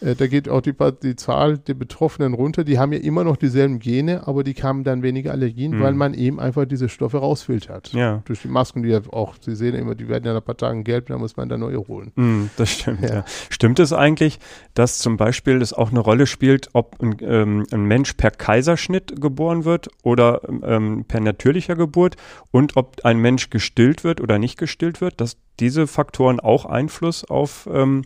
äh, 0.00 0.14
da 0.14 0.26
geht 0.26 0.48
auch 0.48 0.60
die, 0.60 0.74
die 1.02 1.16
Zahl 1.16 1.58
der 1.58 1.74
Betroffenen 1.74 2.34
runter, 2.34 2.64
die 2.64 2.78
haben 2.78 2.92
ja 2.92 2.98
immer 3.00 3.24
noch 3.24 3.36
dieselben 3.36 3.78
Gene, 3.78 4.26
aber 4.26 4.44
die 4.44 4.54
haben 4.54 4.84
dann 4.84 5.02
weniger 5.02 5.32
Allergien, 5.32 5.72
Mhm. 5.78 5.80
weil 5.82 5.92
man 5.94 6.14
eben 6.14 6.40
einfach 6.40 6.64
diese 6.64 6.88
Stoffe 6.88 7.18
rausfiltert. 7.18 7.92
Ja. 7.92 8.22
Durch 8.24 8.42
die 8.42 8.48
Masken, 8.48 8.82
die 8.82 8.88
ja 8.90 9.00
auch, 9.10 9.34
Sie 9.40 9.54
sehen 9.54 9.74
ja 9.74 9.80
immer, 9.80 9.94
die 9.94 10.08
werden 10.08 10.24
ja 10.24 10.32
nach 10.32 10.40
ein 10.40 10.44
paar 10.44 10.56
Tagen 10.56 10.84
gelb, 10.84 11.06
da 11.08 11.18
muss 11.18 11.36
man 11.36 11.48
dann 11.48 11.60
neue 11.60 11.78
holen. 11.78 12.12
Hm, 12.16 12.50
das 12.56 12.70
stimmt, 12.70 13.02
ja. 13.02 13.08
Ja. 13.16 13.24
Stimmt 13.48 13.78
es 13.78 13.92
eigentlich, 13.92 14.38
dass 14.74 14.98
zum 14.98 15.16
Beispiel 15.16 15.60
es 15.62 15.72
auch 15.72 15.90
eine 15.90 16.00
Rolle 16.00 16.26
spielt, 16.26 16.68
ob 16.72 17.00
ein, 17.00 17.16
ähm, 17.22 17.66
ein 17.70 17.84
Mensch 17.84 18.14
per 18.14 18.30
Kaiserschnitt 18.30 19.20
geboren 19.20 19.64
wird 19.64 19.88
oder 20.02 20.38
per, 20.38 20.68
ähm, 20.68 21.04
per 21.06 21.20
natürlicher 21.20 21.76
Geburt 21.76 22.16
und 22.50 22.76
ob 22.76 23.04
ein 23.04 23.18
Mensch 23.18 23.50
gestillt 23.50 24.04
wird 24.04 24.20
oder 24.20 24.38
nicht 24.38 24.58
gestillt 24.58 25.00
wird, 25.00 25.20
dass 25.20 25.36
diese 25.60 25.86
Faktoren 25.86 26.40
auch 26.40 26.64
Einfluss 26.64 27.24
auf 27.24 27.68
ähm, 27.72 28.02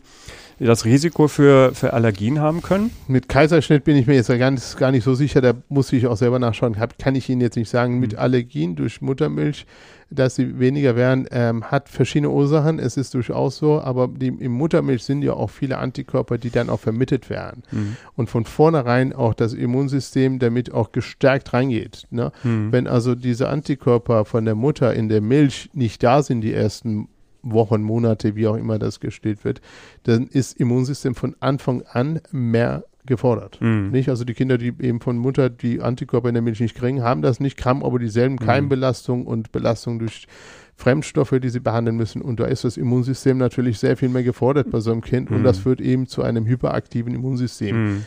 das 0.59 0.85
Risiko 0.85 1.27
für, 1.27 1.73
für 1.73 1.93
Allergien 1.93 2.39
haben 2.39 2.61
können? 2.61 2.91
Mit 3.07 3.27
Kaiserschnitt 3.27 3.83
bin 3.83 3.97
ich 3.97 4.07
mir 4.07 4.15
jetzt 4.15 4.27
gar 4.27 4.51
nicht, 4.51 4.77
gar 4.77 4.91
nicht 4.91 5.03
so 5.03 5.13
sicher, 5.13 5.41
da 5.41 5.53
muss 5.69 5.91
ich 5.91 6.07
auch 6.07 6.17
selber 6.17 6.39
nachschauen. 6.39 6.79
Hab, 6.79 6.97
kann 6.97 7.15
ich 7.15 7.29
Ihnen 7.29 7.41
jetzt 7.41 7.57
nicht 7.57 7.69
sagen. 7.69 7.99
Mit 7.99 8.13
hm. 8.13 8.19
Allergien 8.19 8.75
durch 8.75 9.01
Muttermilch, 9.01 9.65
dass 10.09 10.35
sie 10.35 10.59
weniger 10.59 10.95
werden, 10.95 11.27
ähm, 11.31 11.65
hat 11.65 11.89
verschiedene 11.89 12.29
Ursachen. 12.29 12.79
Es 12.79 12.95
ist 12.95 13.13
durchaus 13.13 13.57
so, 13.57 13.81
aber 13.81 14.07
die, 14.07 14.27
im 14.27 14.53
Muttermilch 14.53 15.03
sind 15.03 15.23
ja 15.23 15.33
auch 15.33 15.49
viele 15.49 15.77
Antikörper, 15.77 16.37
die 16.37 16.51
dann 16.51 16.69
auch 16.69 16.79
vermittelt 16.79 17.29
werden. 17.29 17.63
Mhm. 17.71 17.97
Und 18.15 18.29
von 18.29 18.45
vornherein 18.45 19.13
auch 19.13 19.33
das 19.33 19.53
Immunsystem 19.53 20.39
damit 20.39 20.73
auch 20.73 20.91
gestärkt 20.91 21.53
reingeht. 21.53 22.03
Ne? 22.11 22.31
Mhm. 22.43 22.71
Wenn 22.71 22.87
also 22.87 23.15
diese 23.15 23.49
Antikörper 23.49 24.25
von 24.25 24.45
der 24.45 24.55
Mutter 24.55 24.93
in 24.93 25.09
der 25.09 25.21
Milch 25.21 25.69
nicht 25.73 26.03
da 26.03 26.21
sind, 26.21 26.41
die 26.41 26.53
ersten 26.53 27.09
Wochen, 27.45 27.81
Monate, 27.81 28.35
wie 28.35 28.47
auch 28.47 28.55
immer 28.55 28.79
das 28.79 28.99
gestillt 28.99 29.45
wird, 29.45 29.61
dann 30.03 30.27
ist 30.27 30.59
Immunsystem 30.59 31.15
von 31.15 31.35
Anfang 31.39 31.83
an 31.83 32.19
mehr 32.31 32.83
gefordert. 33.05 33.59
Mhm. 33.61 33.91
Nicht? 33.91 34.09
Also 34.09 34.25
die 34.25 34.33
Kinder, 34.33 34.57
die 34.57 34.73
eben 34.79 34.99
von 34.99 35.17
Mutter 35.17 35.49
die 35.49 35.81
Antikörper 35.81 36.27
in 36.27 36.33
der 36.33 36.41
Milch 36.41 36.59
nicht 36.59 36.75
kriegen, 36.75 37.03
haben 37.03 37.21
das 37.21 37.39
nicht, 37.39 37.63
haben 37.63 37.83
aber 37.83 37.99
dieselben 37.99 38.35
mhm. 38.35 38.39
Keimbelastungen 38.39 39.25
und 39.25 39.51
Belastungen 39.51 39.99
durch 39.99 40.27
Fremdstoffe, 40.75 41.35
die 41.41 41.49
sie 41.49 41.59
behandeln 41.59 41.95
müssen. 41.95 42.21
Und 42.21 42.39
da 42.39 42.45
ist 42.45 42.63
das 42.63 42.77
Immunsystem 42.77 43.37
natürlich 43.37 43.79
sehr 43.79 43.95
viel 43.95 44.09
mehr 44.09 44.23
gefordert 44.23 44.71
bei 44.71 44.79
so 44.79 44.91
einem 44.91 45.01
Kind 45.01 45.29
mhm. 45.29 45.37
und 45.37 45.43
das 45.43 45.59
führt 45.59 45.81
eben 45.81 46.07
zu 46.07 46.23
einem 46.23 46.45
hyperaktiven 46.45 47.13
Immunsystem. 47.13 47.83
Mhm. 47.83 48.05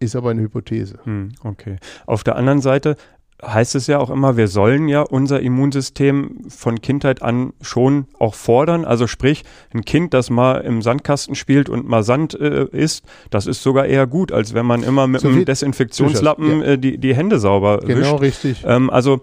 Ist 0.00 0.14
aber 0.14 0.30
eine 0.30 0.42
Hypothese. 0.42 0.98
Mhm. 1.04 1.30
Okay. 1.42 1.76
Auf 2.06 2.22
der 2.22 2.36
anderen 2.36 2.60
Seite 2.60 2.96
heißt 3.44 3.74
es 3.74 3.86
ja 3.86 3.98
auch 3.98 4.10
immer, 4.10 4.36
wir 4.36 4.48
sollen 4.48 4.88
ja 4.88 5.02
unser 5.02 5.40
Immunsystem 5.40 6.38
von 6.48 6.80
Kindheit 6.80 7.22
an 7.22 7.52
schon 7.60 8.06
auch 8.18 8.34
fordern. 8.34 8.84
Also 8.84 9.06
sprich, 9.06 9.44
ein 9.72 9.84
Kind, 9.84 10.12
das 10.12 10.30
mal 10.30 10.58
im 10.62 10.82
Sandkasten 10.82 11.34
spielt 11.34 11.68
und 11.68 11.88
mal 11.88 12.02
Sand 12.02 12.34
äh, 12.34 12.64
isst, 12.72 13.04
das 13.30 13.46
ist 13.46 13.62
sogar 13.62 13.86
eher 13.86 14.06
gut, 14.06 14.32
als 14.32 14.54
wenn 14.54 14.66
man 14.66 14.82
immer 14.82 15.06
mit 15.06 15.20
so 15.20 15.28
einem 15.28 15.44
Desinfektionslappen 15.44 16.60
ja. 16.60 16.66
äh, 16.66 16.78
die, 16.78 16.98
die 16.98 17.14
Hände 17.14 17.38
sauber 17.38 17.78
genau, 17.78 17.88
wischt. 17.88 18.02
Genau, 18.02 18.16
richtig. 18.16 18.64
Ähm, 18.66 18.90
also 18.90 19.20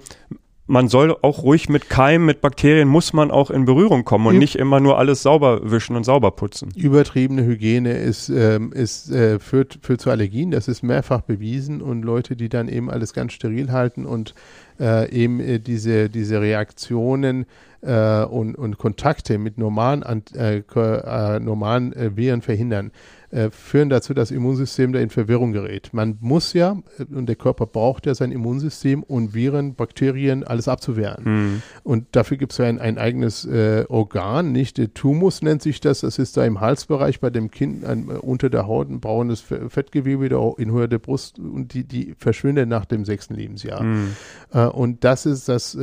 man 0.67 0.87
soll 0.87 1.15
auch 1.21 1.43
ruhig 1.43 1.69
mit 1.69 1.89
Keimen, 1.89 2.25
mit 2.25 2.41
Bakterien 2.41 2.87
muss 2.87 3.13
man 3.13 3.29
auch 3.29 3.51
in 3.51 3.65
Berührung 3.65 4.03
kommen 4.03 4.25
und 4.27 4.37
nicht 4.39 4.55
immer 4.55 4.79
nur 4.79 4.97
alles 4.97 5.21
sauber 5.21 5.71
wischen 5.71 5.95
und 5.95 6.03
sauber 6.03 6.31
putzen. 6.31 6.71
Übertriebene 6.75 7.45
Hygiene 7.45 7.93
ist, 7.93 8.29
ähm, 8.29 8.71
ist 8.73 9.11
äh, 9.11 9.39
führt, 9.39 9.79
führt 9.81 10.01
zu 10.01 10.09
Allergien, 10.09 10.49
das 10.49 10.67
ist 10.67 10.81
mehrfach 10.81 11.21
bewiesen 11.21 11.81
und 11.81 12.01
Leute, 12.01 12.35
die 12.35 12.49
dann 12.49 12.67
eben 12.67 12.89
alles 12.89 13.13
ganz 13.13 13.33
steril 13.33 13.71
halten 13.71 14.05
und 14.05 14.33
äh, 14.79 15.09
eben 15.11 15.39
äh, 15.39 15.59
diese, 15.59 16.09
diese 16.09 16.41
Reaktionen 16.41 17.45
äh, 17.81 18.23
und, 18.23 18.55
und 18.55 18.79
Kontakte 18.79 19.37
mit 19.37 19.59
normalen, 19.59 20.03
äh, 20.33 20.57
äh, 20.57 21.39
normalen 21.39 21.93
Viren 22.17 22.41
verhindern 22.41 22.91
äh, 23.35 23.51
führen 23.51 23.89
dazu, 23.89 24.13
dass 24.13 24.29
das 24.29 24.35
Immunsystem 24.35 24.93
da 24.93 24.99
in 24.99 25.09
Verwirrung 25.09 25.51
gerät. 25.51 25.89
Man 25.91 26.17
muss 26.19 26.53
ja, 26.53 26.77
äh, 26.97 27.03
und 27.13 27.27
der 27.27 27.35
Körper 27.35 27.67
braucht 27.67 28.05
ja 28.05 28.15
sein 28.15 28.31
Immunsystem, 28.31 29.03
um 29.03 29.33
Viren, 29.33 29.75
Bakterien, 29.75 30.43
alles 30.43 30.67
abzuwehren. 30.67 31.23
Mhm. 31.23 31.61
Und 31.83 32.07
dafür 32.13 32.37
gibt 32.37 32.53
es 32.53 32.57
ja 32.57 32.65
ein, 32.65 32.79
ein 32.79 32.97
eigenes 32.97 33.45
äh, 33.45 33.85
Organ, 33.89 34.51
nicht? 34.51 34.77
Der 34.77 34.93
Tumus 34.93 35.41
nennt 35.41 35.61
sich 35.61 35.79
das, 35.81 36.01
das 36.01 36.17
ist 36.17 36.37
da 36.37 36.45
im 36.45 36.61
Halsbereich 36.61 37.19
bei 37.19 37.29
dem 37.29 37.51
Kind 37.51 37.85
ein, 37.85 38.09
äh, 38.09 38.13
unter 38.13 38.49
der 38.49 38.67
Haut 38.67 38.89
ein 38.89 38.99
braunes 38.99 39.41
Fettgewebe 39.41 40.29
da 40.29 40.53
in 40.57 40.71
Höhe 40.71 40.87
der 40.87 40.99
Brust 40.99 41.37
und 41.37 41.73
die, 41.73 41.83
die 41.83 42.15
verschwindet 42.17 42.69
nach 42.69 42.85
dem 42.85 43.05
sechsten 43.05 43.35
Lebensjahr. 43.35 43.83
Mhm. 43.83 44.15
Äh, 44.53 44.65
und 44.65 45.03
das 45.03 45.25
ist, 45.25 45.49
das 45.49 45.77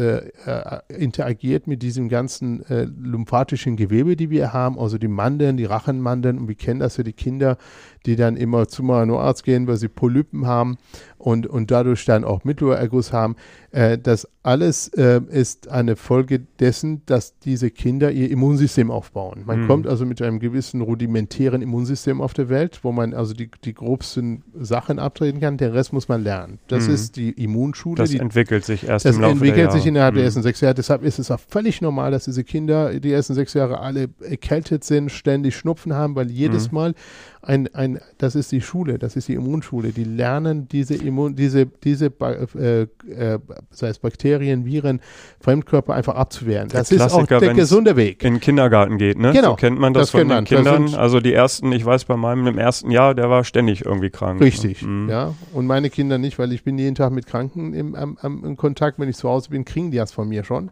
interagiert 0.88 1.66
mit 1.66 1.82
diesem 1.82 2.08
ganzen 2.08 2.64
lymphatischen 2.68 3.76
Gewebe, 3.76 4.16
die 4.16 4.30
wir 4.30 4.52
haben, 4.52 4.78
also 4.78 4.98
die 4.98 5.08
Mandeln, 5.08 5.56
die 5.56 5.64
Rachenmandeln 5.64 6.38
und 6.38 6.48
wir 6.48 6.54
kennen 6.54 6.80
das 6.80 6.96
für 6.96 7.04
die 7.04 7.12
Kinder 7.12 7.41
Kinder, 7.42 7.58
die 8.06 8.16
dann 8.16 8.36
immer 8.36 8.68
zum 8.68 8.90
Arzt 8.90 9.44
gehen, 9.44 9.66
weil 9.66 9.76
sie 9.76 9.88
Polypen 9.88 10.46
haben 10.46 10.76
und, 11.18 11.46
und 11.46 11.70
dadurch 11.70 12.04
dann 12.04 12.24
auch 12.24 12.42
Mittelohrerguss 12.44 13.12
haben. 13.12 13.36
Äh, 13.70 13.96
das 13.96 14.28
alles 14.42 14.88
äh, 14.88 15.20
ist 15.30 15.68
eine 15.68 15.94
Folge 15.94 16.40
dessen, 16.58 17.02
dass 17.06 17.38
diese 17.38 17.70
Kinder 17.70 18.10
ihr 18.10 18.28
Immunsystem 18.28 18.90
aufbauen. 18.90 19.42
Man 19.46 19.62
mhm. 19.62 19.66
kommt 19.68 19.86
also 19.86 20.04
mit 20.04 20.20
einem 20.20 20.40
gewissen 20.40 20.80
rudimentären 20.80 21.62
Immunsystem 21.62 22.20
auf 22.20 22.34
der 22.34 22.48
Welt, 22.48 22.80
wo 22.82 22.90
man 22.90 23.14
also 23.14 23.34
die, 23.34 23.48
die 23.64 23.72
grobsten 23.72 24.42
Sachen 24.58 24.98
abtreten 24.98 25.40
kann. 25.40 25.58
Den 25.58 25.70
Rest 25.70 25.92
muss 25.92 26.08
man 26.08 26.24
lernen. 26.24 26.58
Das 26.66 26.88
mhm. 26.88 26.94
ist 26.94 27.16
die 27.16 27.30
Immunschule. 27.30 27.96
Das 27.96 28.10
die, 28.10 28.18
entwickelt 28.18 28.64
sich 28.64 28.88
erst 28.88 29.06
im 29.06 29.20
Laufe 29.20 29.34
Das 29.34 29.42
entwickelt 29.42 29.72
sich 29.72 29.86
innerhalb 29.86 30.14
mhm. 30.14 30.16
der 30.16 30.24
ersten 30.24 30.42
sechs 30.42 30.60
Jahre. 30.60 30.74
Deshalb 30.74 31.04
ist 31.04 31.20
es 31.20 31.30
auch 31.30 31.40
völlig 31.40 31.80
normal, 31.80 32.10
dass 32.10 32.24
diese 32.24 32.42
Kinder 32.42 32.98
die 32.98 33.12
ersten 33.12 33.34
sechs 33.34 33.54
Jahre 33.54 33.78
alle 33.78 34.08
erkältet 34.28 34.82
sind, 34.82 35.12
ständig 35.12 35.56
Schnupfen 35.56 35.94
haben, 35.94 36.16
weil 36.16 36.32
jedes 36.32 36.70
mhm. 36.70 36.74
Mal 36.74 36.94
ein, 37.42 37.68
ein, 37.74 37.98
das 38.18 38.36
ist 38.36 38.52
die 38.52 38.60
Schule, 38.60 38.98
das 38.98 39.16
ist 39.16 39.26
die 39.26 39.34
Immunschule. 39.34 39.90
Die 39.90 40.04
lernen 40.04 40.68
diese 40.68 40.94
Immun, 40.94 41.34
diese, 41.34 41.66
diese, 41.66 42.06
äh, 42.06 42.82
äh, 42.82 43.38
sei 43.70 43.88
es 43.88 43.98
Bakterien, 43.98 44.64
Viren, 44.64 45.00
Fremdkörper 45.40 45.92
einfach 45.92 46.14
abzuwehren. 46.14 46.68
Das 46.68 46.90
der 46.90 47.04
ist 47.04 47.12
auch 47.12 47.26
der 47.26 47.54
gesunde 47.54 47.96
Weg. 47.96 48.22
In 48.22 48.34
den 48.34 48.40
Kindergarten 48.40 48.96
geht, 48.96 49.18
ne? 49.18 49.32
Genau. 49.32 49.50
So 49.50 49.56
kennt 49.56 49.78
man 49.78 49.92
das, 49.92 50.10
das 50.12 50.20
von 50.20 50.28
den 50.28 50.44
Kindern. 50.44 50.94
Also 50.94 51.18
die 51.18 51.32
ersten, 51.32 51.72
ich 51.72 51.84
weiß 51.84 52.04
bei 52.04 52.16
meinem 52.16 52.46
im 52.46 52.58
ersten 52.58 52.92
Jahr, 52.92 53.14
der 53.14 53.28
war 53.28 53.42
ständig 53.42 53.84
irgendwie 53.84 54.10
krank. 54.10 54.40
Richtig, 54.40 54.82
mhm. 54.82 55.08
ja. 55.10 55.34
Und 55.52 55.66
meine 55.66 55.90
Kinder 55.90 56.18
nicht, 56.18 56.38
weil 56.38 56.52
ich 56.52 56.62
bin 56.62 56.78
jeden 56.78 56.94
Tag 56.94 57.10
mit 57.10 57.26
Kranken 57.26 57.74
im, 57.74 57.96
am, 57.96 58.18
am, 58.20 58.44
im 58.44 58.56
Kontakt. 58.56 59.00
Wenn 59.00 59.08
ich 59.08 59.16
zu 59.16 59.28
Hause 59.28 59.50
bin, 59.50 59.64
kriegen 59.64 59.90
die 59.90 59.96
das 59.96 60.12
von 60.12 60.28
mir 60.28 60.44
schon. 60.44 60.70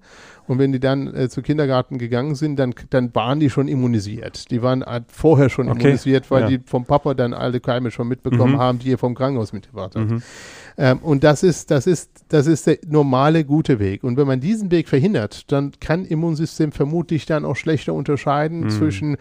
Und 0.51 0.59
wenn 0.59 0.73
die 0.73 0.81
dann 0.81 1.15
äh, 1.15 1.29
zu 1.29 1.43
Kindergarten 1.43 1.97
gegangen 1.97 2.35
sind, 2.35 2.57
dann, 2.59 2.75
dann 2.91 3.15
waren 3.15 3.39
die 3.39 3.51
schon 3.51 3.69
immunisiert. 3.69 4.51
Die 4.51 4.63
waren 4.63 4.83
halt 4.83 5.05
vorher 5.07 5.49
schon 5.49 5.69
okay. 5.69 5.79
immunisiert, 5.79 6.29
weil 6.29 6.43
ja. 6.43 6.49
die 6.49 6.61
vom 6.67 6.87
Papa 6.87 7.15
dann 7.15 7.35
alle 7.35 7.61
Keime 7.61 7.93
schon 7.93 8.09
mitbekommen 8.09 8.55
mhm. 8.55 8.59
haben, 8.59 8.79
die 8.81 8.89
ihr 8.89 8.99
vom 8.99 9.15
Krankenhaus 9.15 9.53
mitgebracht 9.53 9.95
hat. 9.95 10.11
Mhm. 10.11 10.23
Ähm, 10.77 10.99
und 11.03 11.23
das 11.23 11.45
ist, 11.45 11.71
das 11.71 11.87
ist, 11.87 12.11
das 12.31 12.49
ist 12.49 12.67
der 12.67 12.79
normale, 12.89 13.45
gute 13.45 13.79
Weg. 13.79 14.03
Und 14.03 14.17
wenn 14.17 14.27
man 14.27 14.41
diesen 14.41 14.73
Weg 14.73 14.89
verhindert, 14.89 15.53
dann 15.53 15.71
kann 15.79 16.05
Immunsystem 16.05 16.73
vermutlich 16.73 17.27
dann 17.27 17.45
auch 17.45 17.55
schlechter 17.55 17.95
unterscheiden 17.95 18.63
mhm. 18.63 18.71
zwischen 18.71 19.17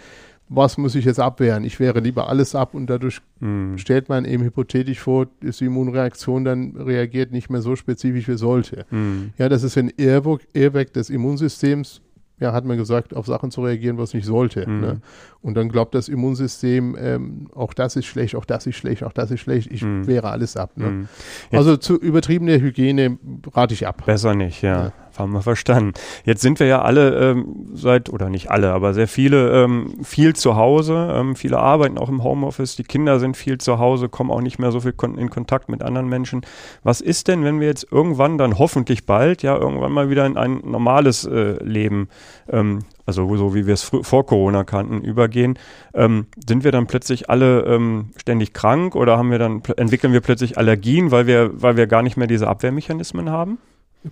was 0.49 0.77
muss 0.77 0.95
ich 0.95 1.05
jetzt 1.05 1.19
abwehren? 1.19 1.63
Ich 1.63 1.79
wehre 1.79 1.99
lieber 1.99 2.27
alles 2.27 2.55
ab 2.55 2.73
und 2.73 2.87
dadurch 2.87 3.21
mm. 3.39 3.77
stellt 3.77 4.09
man 4.09 4.25
eben 4.25 4.43
hypothetisch 4.43 4.99
vor, 4.99 5.27
ist 5.41 5.61
die 5.61 5.65
Immunreaktion 5.65 6.43
dann 6.43 6.75
reagiert 6.75 7.31
nicht 7.31 7.49
mehr 7.49 7.61
so 7.61 7.75
spezifisch 7.75 8.27
wie 8.27 8.37
sollte. 8.37 8.85
Mm. 8.89 9.31
Ja, 9.37 9.47
das 9.47 9.61
ist 9.61 9.77
ein 9.77 9.91
Irrweg 9.95 10.91
des 10.93 11.11
Immunsystems, 11.11 12.01
ja, 12.39 12.53
hat 12.53 12.65
man 12.65 12.77
gesagt, 12.77 13.15
auf 13.15 13.25
Sachen 13.25 13.51
zu 13.51 13.61
reagieren, 13.61 13.97
was 13.97 14.13
nicht 14.13 14.25
sollte. 14.25 14.67
Mhm. 14.67 14.79
Ne? 14.79 15.01
Und 15.41 15.55
dann 15.55 15.69
glaubt 15.69 15.93
das 15.93 16.07
Immunsystem, 16.07 16.95
ähm, 16.97 17.49
auch 17.53 17.73
das 17.73 17.95
ist 17.95 18.05
schlecht, 18.05 18.35
auch 18.35 18.45
das 18.45 18.65
ist 18.65 18.75
schlecht, 18.75 19.03
auch 19.03 19.11
das 19.11 19.31
ist 19.31 19.41
schlecht, 19.41 19.69
ich 19.71 19.83
mhm. 19.83 20.07
wehre 20.07 20.29
alles 20.29 20.55
ab. 20.55 20.71
Ne? 20.75 20.89
Mhm. 20.89 21.07
Also 21.51 21.77
zu 21.77 21.99
übertriebener 21.99 22.59
Hygiene 22.59 23.17
rate 23.53 23.73
ich 23.73 23.85
ab. 23.85 24.05
Besser 24.05 24.35
nicht, 24.35 24.61
ja. 24.61 24.85
ja. 24.85 24.93
Haben 25.19 25.33
wir 25.33 25.41
verstanden. 25.41 25.93
Jetzt 26.23 26.41
sind 26.41 26.61
wir 26.61 26.67
ja 26.67 26.81
alle 26.81 27.31
ähm, 27.31 27.67
seit, 27.73 28.09
oder 28.09 28.29
nicht 28.29 28.49
alle, 28.49 28.71
aber 28.71 28.93
sehr 28.93 29.09
viele 29.09 29.63
ähm, 29.63 29.95
viel 30.01 30.33
zu 30.33 30.55
Hause. 30.55 31.13
Ähm, 31.13 31.35
viele 31.35 31.59
arbeiten 31.59 31.97
auch 31.97 32.07
im 32.07 32.23
Homeoffice. 32.23 32.77
Die 32.77 32.85
Kinder 32.85 33.19
sind 33.19 33.35
viel 33.35 33.57
zu 33.57 33.79
Hause, 33.79 34.07
kommen 34.07 34.31
auch 34.31 34.39
nicht 34.39 34.59
mehr 34.59 34.71
so 34.71 34.79
viel 34.79 34.93
kon 34.93 35.17
in 35.17 35.29
Kontakt 35.29 35.67
mit 35.67 35.83
anderen 35.83 36.07
Menschen. 36.07 36.41
Was 36.83 37.01
ist 37.01 37.27
denn, 37.27 37.43
wenn 37.43 37.59
wir 37.59 37.67
jetzt 37.67 37.85
irgendwann 37.91 38.37
dann 38.37 38.57
hoffentlich 38.57 39.05
bald, 39.05 39.43
ja, 39.43 39.57
irgendwann 39.57 39.91
mal 39.91 40.09
wieder 40.09 40.25
in 40.25 40.37
ein 40.37 40.61
normales 40.63 41.25
äh, 41.25 41.61
Leben, 41.63 42.07
ähm, 42.49 42.79
also 43.05 43.35
so 43.35 43.53
wie 43.53 43.67
wir 43.67 43.73
es 43.73 43.83
vor 43.83 44.25
Corona 44.25 44.63
kannten, 44.63 45.01
übergehen? 45.01 45.59
Ähm, 45.93 46.27
sind 46.47 46.63
wir 46.63 46.71
dann 46.71 46.87
plötzlich 46.87 47.29
alle 47.29 47.65
ähm, 47.65 48.11
ständig 48.15 48.53
krank 48.53 48.95
oder 48.95 49.17
haben 49.17 49.31
wir 49.31 49.39
dann, 49.39 49.61
entwickeln 49.75 50.13
wir 50.13 50.21
plötzlich 50.21 50.57
Allergien, 50.57 51.11
weil 51.11 51.27
wir, 51.27 51.61
weil 51.61 51.75
wir 51.75 51.87
gar 51.87 52.03
nicht 52.03 52.15
mehr 52.15 52.27
diese 52.27 52.47
Abwehrmechanismen 52.47 53.29
haben? 53.29 53.57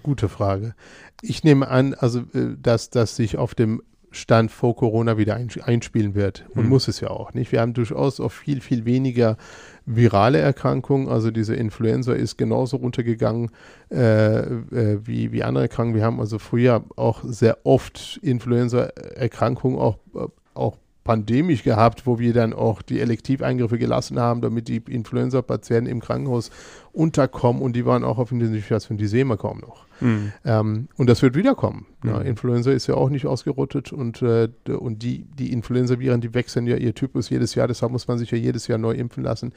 Gute 0.04 0.30
Frage. 0.30 0.76
Ich 1.22 1.44
nehme 1.44 1.68
an, 1.68 1.94
also 1.94 2.20
äh, 2.34 2.56
dass 2.62 2.90
das 2.90 3.16
sich 3.16 3.38
auf 3.38 3.56
dem 3.56 3.82
Stand 4.12 4.52
vor 4.52 4.76
Corona 4.76 5.18
wieder 5.18 5.36
einspielen 5.36 6.16
wird 6.16 6.46
und 6.56 6.64
mhm. 6.64 6.70
muss 6.70 6.88
es 6.88 7.02
ja 7.02 7.10
auch 7.10 7.34
nicht. 7.34 7.52
Wir 7.52 7.62
haben 7.62 7.74
durchaus 7.74 8.20
auch 8.20 8.32
viel, 8.32 8.62
viel 8.62 8.86
weniger 8.86 9.38
virale 9.86 10.40
Erkrankungen. 10.40 11.08
Also 11.10 11.30
diese 11.30 11.56
Influenza 11.56 12.14
ist 12.14 12.38
genauso 12.38 12.78
runtergegangen 12.78 13.52
äh, 13.92 14.40
äh, 14.40 15.00
wie, 15.06 15.32
wie 15.32 15.44
andere 15.44 15.66
Erkrankungen. 15.66 15.96
Wir 15.96 16.06
haben 16.06 16.20
also 16.20 16.40
früher 16.40 16.84
auch 16.96 17.24
sehr 17.26 17.60
oft 17.66 18.20
Influenza-Erkrankungen 18.24 19.78
auch, 19.78 19.98
äh, 20.16 20.28
auch 20.54 20.78
pandemisch 21.08 21.64
gehabt, 21.64 22.06
wo 22.06 22.20
wir 22.20 22.34
dann 22.34 22.52
auch 22.54 22.82
die 22.82 23.00
Elektiveingriffe 23.00 23.78
gelassen 23.78 24.20
haben, 24.20 24.42
damit 24.42 24.68
die 24.68 24.84
Influenza-Patienten 24.90 25.90
im 25.90 26.02
Krankenhaus 26.02 26.52
unterkommen 26.92 27.62
und 27.62 27.78
die 27.78 27.86
waren 27.86 28.04
auch 28.04 28.18
auf 28.18 28.34
Intensivstation, 28.34 28.98
die 28.98 29.08
sehen 29.08 29.30
wir 29.30 29.38
kaum 29.38 29.60
noch. 29.60 29.86
Mhm. 30.00 30.34
Ähm, 30.46 30.88
und 30.96 31.10
das 31.10 31.22
wird 31.22 31.36
wiederkommen. 31.36 31.86
Mhm. 32.04 32.10
Ja, 32.10 32.22
Influenza 32.22 32.72
ist 32.72 32.88
ja 32.88 32.96
auch 32.96 33.10
nicht 33.10 33.26
ausgerottet 33.26 33.92
und, 33.92 34.22
äh, 34.22 34.50
und 34.68 35.04
die, 35.04 35.26
die 35.26 35.52
Influenza-Viren, 35.52 36.22
die 36.22 36.34
wechseln 36.34 36.68
ja 36.68 36.76
ihr 36.78 36.94
Typus 36.94 37.30
jedes 37.30 37.56
Jahr, 37.56 37.68
deshalb 37.68 37.92
muss 37.92 38.08
man 38.08 38.18
sich 38.18 38.32
ja 38.32 38.38
jedes 38.38 38.68
Jahr 38.68 38.78
neu 38.78 38.94
impfen 38.94 39.24
lassen. 39.24 39.54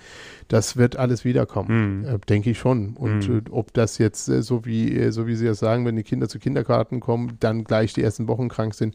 Das 0.48 0.76
wird 0.76 0.96
alles 0.96 1.24
wiederkommen, 1.24 2.00
mhm. 2.00 2.04
äh, 2.04 2.18
denke 2.28 2.50
ich 2.50 2.58
schon. 2.58 2.96
Und 2.96 3.28
mhm. 3.28 3.38
äh, 3.38 3.50
ob 3.50 3.72
das 3.74 3.98
jetzt 3.98 4.28
äh, 4.28 4.42
so 4.42 4.64
wie 4.64 4.96
äh, 4.96 5.12
so 5.12 5.26
wie 5.26 5.36
Sie 5.36 5.46
ja 5.46 5.54
sagen, 5.54 5.84
wenn 5.84 5.96
die 5.96 6.02
Kinder 6.02 6.28
zu 6.28 6.38
Kindergarten 6.38 7.00
kommen, 7.00 7.36
dann 7.40 7.64
gleich 7.64 7.92
die 7.92 8.02
ersten 8.02 8.28
Wochen 8.28 8.48
krank 8.48 8.74
sind. 8.74 8.94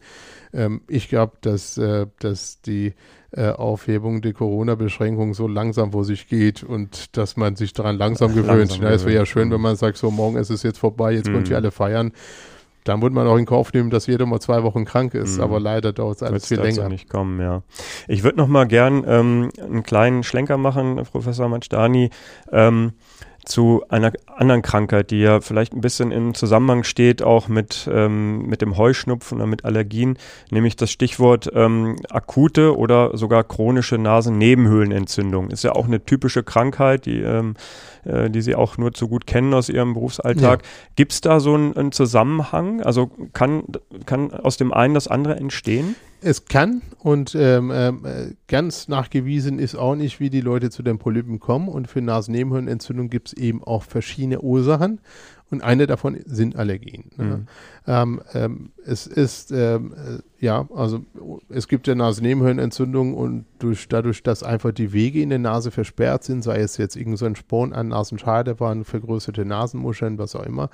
Ähm, 0.52 0.82
ich 0.88 1.08
glaube, 1.08 1.36
dass, 1.40 1.78
äh, 1.78 2.06
dass 2.18 2.60
die 2.62 2.94
Aufhebung 3.36 4.22
der 4.22 4.32
Corona-Beschränkungen 4.32 5.34
so 5.34 5.48
langsam 5.48 5.92
vor 5.92 6.04
sich 6.04 6.28
geht 6.28 6.62
und 6.62 7.16
dass 7.16 7.36
man 7.36 7.56
sich 7.56 7.72
daran 7.72 7.96
langsam 7.96 8.34
gewöhnt. 8.34 8.70
Langsam 8.70 8.82
ja, 8.82 8.90
es 8.90 9.04
wäre 9.04 9.16
ja 9.16 9.26
schön, 9.26 9.50
wenn 9.50 9.58
mhm. 9.58 9.64
man 9.64 9.76
sagt, 9.76 9.98
so 9.98 10.10
morgen 10.10 10.36
ist 10.36 10.50
es 10.50 10.62
jetzt 10.62 10.78
vorbei, 10.78 11.12
jetzt 11.12 11.28
mhm. 11.28 11.34
könnt 11.34 11.50
ihr 11.50 11.56
alle 11.56 11.70
feiern. 11.70 12.12
Dann 12.84 13.02
würde 13.02 13.16
man 13.16 13.26
auch 13.26 13.36
in 13.36 13.46
Kauf 13.46 13.72
nehmen, 13.72 13.90
dass 13.90 14.06
jeder 14.06 14.26
mal 14.26 14.38
zwei 14.38 14.62
Wochen 14.62 14.84
krank 14.84 15.12
ist, 15.14 15.38
mhm. 15.38 15.42
aber 15.42 15.58
leider 15.58 15.92
dauert 15.92 16.16
es 16.16 16.22
alles 16.22 16.46
viel 16.46 16.60
länger. 16.60 16.88
nicht 16.88 17.10
kommen, 17.10 17.40
ja. 17.40 17.62
Ich 18.06 18.22
würde 18.22 18.38
noch 18.38 18.46
mal 18.46 18.66
gern 18.66 19.04
ähm, 19.06 19.50
einen 19.60 19.82
kleinen 19.82 20.22
Schlenker 20.22 20.56
machen, 20.56 21.02
Professor 21.10 21.48
Majstani. 21.48 22.10
Ähm, 22.52 22.92
zu 23.46 23.84
einer 23.88 24.12
anderen 24.26 24.60
Krankheit, 24.60 25.10
die 25.12 25.20
ja 25.20 25.40
vielleicht 25.40 25.72
ein 25.72 25.80
bisschen 25.80 26.10
im 26.10 26.34
Zusammenhang 26.34 26.82
steht, 26.82 27.22
auch 27.22 27.46
mit, 27.48 27.88
ähm, 27.90 28.42
mit 28.46 28.60
dem 28.60 28.76
Heuschnupfen 28.76 29.38
oder 29.38 29.46
mit 29.46 29.64
Allergien, 29.64 30.18
nämlich 30.50 30.74
das 30.76 30.90
Stichwort 30.90 31.48
ähm, 31.54 31.96
akute 32.10 32.76
oder 32.76 33.16
sogar 33.16 33.44
chronische 33.44 33.98
Nasennebenhöhlenentzündung. 33.98 35.50
Ist 35.50 35.62
ja 35.62 35.72
auch 35.72 35.86
eine 35.86 36.04
typische 36.04 36.42
Krankheit, 36.42 37.06
die, 37.06 37.20
ähm, 37.20 37.54
äh, 38.04 38.28
die 38.28 38.42
Sie 38.42 38.56
auch 38.56 38.78
nur 38.78 38.92
zu 38.92 39.06
gut 39.06 39.26
kennen 39.28 39.54
aus 39.54 39.68
Ihrem 39.68 39.94
Berufsalltag. 39.94 40.62
Ja. 40.62 40.68
Gibt 40.96 41.12
es 41.12 41.20
da 41.20 41.38
so 41.38 41.54
einen, 41.54 41.76
einen 41.76 41.92
Zusammenhang? 41.92 42.82
Also 42.82 43.10
kann, 43.32 43.62
kann 44.06 44.32
aus 44.32 44.56
dem 44.56 44.72
einen 44.72 44.94
das 44.94 45.06
andere 45.06 45.36
entstehen? 45.36 45.94
Es 46.20 46.46
kann 46.46 46.82
und 46.98 47.34
ähm, 47.38 47.70
äh, 47.70 47.92
ganz 48.48 48.88
nachgewiesen 48.88 49.58
ist 49.58 49.74
auch 49.74 49.94
nicht, 49.94 50.18
wie 50.18 50.30
die 50.30 50.40
Leute 50.40 50.70
zu 50.70 50.82
den 50.82 50.98
Polypen 50.98 51.40
kommen. 51.40 51.68
Und 51.68 51.88
für 51.88 52.00
Nasennebenhöhlenentzündung 52.00 53.10
gibt 53.10 53.28
es 53.28 53.32
eben 53.34 53.62
auch 53.62 53.82
verschiedene 53.82 54.40
Ursachen 54.40 55.00
und 55.50 55.62
eine 55.62 55.86
davon 55.86 56.18
sind 56.24 56.56
Allergien. 56.56 57.04
Ne? 57.16 57.24
Mhm. 57.24 57.46
Ähm, 57.86 58.20
ähm, 58.34 58.70
es 58.84 59.06
ist, 59.06 59.52
ähm, 59.52 59.94
äh, 59.94 60.44
ja, 60.44 60.68
also 60.74 61.04
es 61.48 61.68
gibt 61.68 61.86
ja 61.86 61.94
Nasennebenhöhlenentzündung 61.94 63.14
und 63.14 63.44
durch, 63.60 63.88
dadurch, 63.88 64.22
dass 64.22 64.42
einfach 64.42 64.72
die 64.72 64.92
Wege 64.92 65.22
in 65.22 65.28
der 65.28 65.38
Nase 65.38 65.70
versperrt 65.70 66.24
sind, 66.24 66.42
sei 66.42 66.58
es 66.58 66.76
jetzt 66.78 66.96
irgend 66.96 67.18
so 67.18 67.26
ein 67.26 67.36
Sporn 67.36 67.72
an 67.72 67.88
Nasenscheide 67.88 68.58
waren, 68.58 68.84
vergrößerte 68.84 69.44
Nasenmuscheln, 69.44 70.18
was 70.18 70.34
auch 70.34 70.44
immer. 70.44 70.70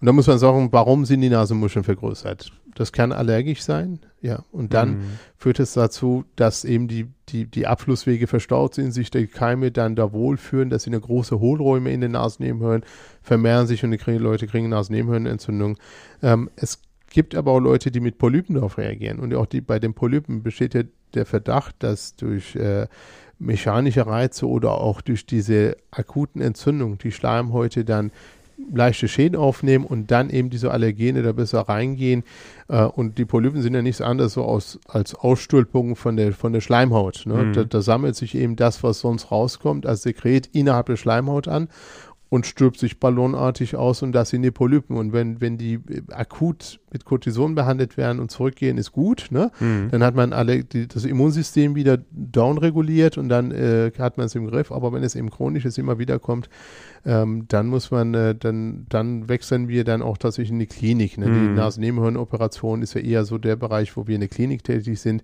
Und 0.00 0.06
da 0.06 0.12
muss 0.12 0.26
man 0.26 0.38
sagen, 0.38 0.68
warum 0.72 1.04
sind 1.04 1.20
die 1.20 1.30
Nasenmuscheln 1.30 1.84
vergrößert? 1.84 2.50
Das 2.76 2.92
kann 2.92 3.10
allergisch 3.10 3.62
sein, 3.62 4.00
ja. 4.20 4.44
Und 4.52 4.74
dann 4.74 4.98
mhm. 4.98 5.02
führt 5.38 5.58
es 5.60 5.72
dazu, 5.72 6.24
dass 6.36 6.64
eben 6.64 6.88
die, 6.88 7.08
die, 7.30 7.46
die 7.46 7.66
Abflusswege 7.66 8.26
verstaut 8.26 8.74
sind, 8.74 8.92
sich 8.92 9.10
die 9.10 9.26
Keime 9.26 9.72
dann 9.72 9.96
da 9.96 10.12
wohlführen, 10.12 10.68
dass 10.68 10.82
sie 10.82 10.90
eine 10.90 11.00
große 11.00 11.40
Hohlräume 11.40 11.90
in 11.90 12.02
den 12.02 12.12
Nasennebenhöhlen 12.12 12.84
vermehren 13.22 13.66
sich 13.66 13.82
und 13.82 13.92
die 13.92 13.96
kriegen, 13.96 14.18
Leute 14.18 14.46
kriegen 14.46 14.68
Nasennebenhöhlenentzündung. 14.68 15.78
Ähm, 16.22 16.50
es 16.54 16.82
gibt 17.08 17.34
aber 17.34 17.52
auch 17.52 17.60
Leute, 17.60 17.90
die 17.90 18.00
mit 18.00 18.18
Polypen 18.18 18.56
darauf 18.56 18.76
reagieren. 18.76 19.20
Und 19.20 19.34
auch 19.34 19.46
die, 19.46 19.62
bei 19.62 19.78
den 19.78 19.94
Polypen 19.94 20.42
besteht 20.42 20.74
ja 20.74 20.82
der 21.14 21.24
Verdacht, 21.24 21.76
dass 21.78 22.14
durch 22.16 22.54
äh, 22.56 22.88
mechanische 23.38 24.06
Reize 24.06 24.46
oder 24.46 24.72
auch 24.72 25.00
durch 25.00 25.24
diese 25.24 25.78
akuten 25.90 26.42
Entzündungen 26.42 26.98
die 26.98 27.12
Schleimhäute 27.12 27.86
dann 27.86 28.12
leichte 28.72 29.08
Schäden 29.08 29.36
aufnehmen 29.36 29.84
und 29.84 30.10
dann 30.10 30.30
eben 30.30 30.50
diese 30.50 30.70
Allergene 30.70 31.22
da 31.22 31.32
besser 31.32 31.60
reingehen. 31.60 32.24
Äh, 32.68 32.84
und 32.84 33.18
die 33.18 33.24
Polypen 33.24 33.62
sind 33.62 33.74
ja 33.74 33.82
nichts 33.82 34.00
anderes 34.00 34.34
so 34.34 34.44
aus, 34.44 34.78
als 34.86 35.14
Ausstülpungen 35.14 35.96
von 35.96 36.16
der, 36.16 36.32
von 36.32 36.52
der 36.52 36.60
Schleimhaut. 36.60 37.24
Ne? 37.26 37.34
Mhm. 37.34 37.52
Da, 37.52 37.64
da, 37.64 37.82
sammelt 37.82 38.16
sich 38.16 38.34
eben 38.34 38.56
das, 38.56 38.82
was 38.82 39.00
sonst 39.00 39.30
rauskommt, 39.30 39.86
als 39.86 40.02
Sekret 40.02 40.48
innerhalb 40.52 40.86
der 40.86 40.96
Schleimhaut 40.96 41.48
an 41.48 41.68
und 42.28 42.44
stülpt 42.44 42.78
sich 42.78 42.98
ballonartig 42.98 43.76
aus 43.76 44.02
und 44.02 44.12
das 44.12 44.30
sind 44.30 44.42
die 44.42 44.50
Polypen. 44.50 44.96
Und 44.96 45.12
wenn, 45.12 45.40
wenn 45.40 45.58
die 45.58 45.80
akut 46.10 46.80
mit 46.92 47.04
Cortison 47.04 47.54
behandelt 47.54 47.96
werden 47.96 48.18
und 48.18 48.32
zurückgehen, 48.32 48.78
ist 48.78 48.90
gut. 48.90 49.28
Ne? 49.30 49.52
Mhm. 49.60 49.90
Dann 49.92 50.02
hat 50.02 50.16
man 50.16 50.32
alle 50.32 50.64
die, 50.64 50.88
das 50.88 51.04
Immunsystem 51.04 51.76
wieder 51.76 51.98
down 52.10 52.58
reguliert 52.58 53.16
und 53.16 53.28
dann 53.28 53.52
äh, 53.52 53.92
hat 53.98 54.16
man 54.16 54.26
es 54.26 54.34
im 54.34 54.46
Griff. 54.48 54.72
Aber 54.72 54.92
wenn 54.92 55.04
es 55.04 55.14
eben 55.14 55.30
chronisch 55.30 55.64
ist, 55.64 55.78
immer 55.78 56.00
wieder 56.00 56.18
kommt, 56.18 56.48
ähm, 57.04 57.44
dann 57.46 57.68
muss 57.68 57.92
man, 57.92 58.14
äh, 58.14 58.34
dann, 58.34 58.86
dann 58.88 59.28
wechseln 59.28 59.68
wir 59.68 59.84
dann 59.84 60.02
auch 60.02 60.18
tatsächlich 60.18 60.50
in 60.50 60.58
die 60.58 60.66
Klinik. 60.66 61.18
Ne? 61.18 61.28
Mhm. 61.28 61.32
Die 61.32 61.54
Nasennebenhöhlenoperation 61.54 62.82
ist 62.82 62.94
ja 62.94 63.02
eher 63.02 63.24
so 63.24 63.38
der 63.38 63.54
Bereich, 63.54 63.96
wo 63.96 64.08
wir 64.08 64.16
in 64.16 64.20
der 64.20 64.28
Klinik 64.28 64.64
tätig 64.64 65.00
sind. 65.00 65.22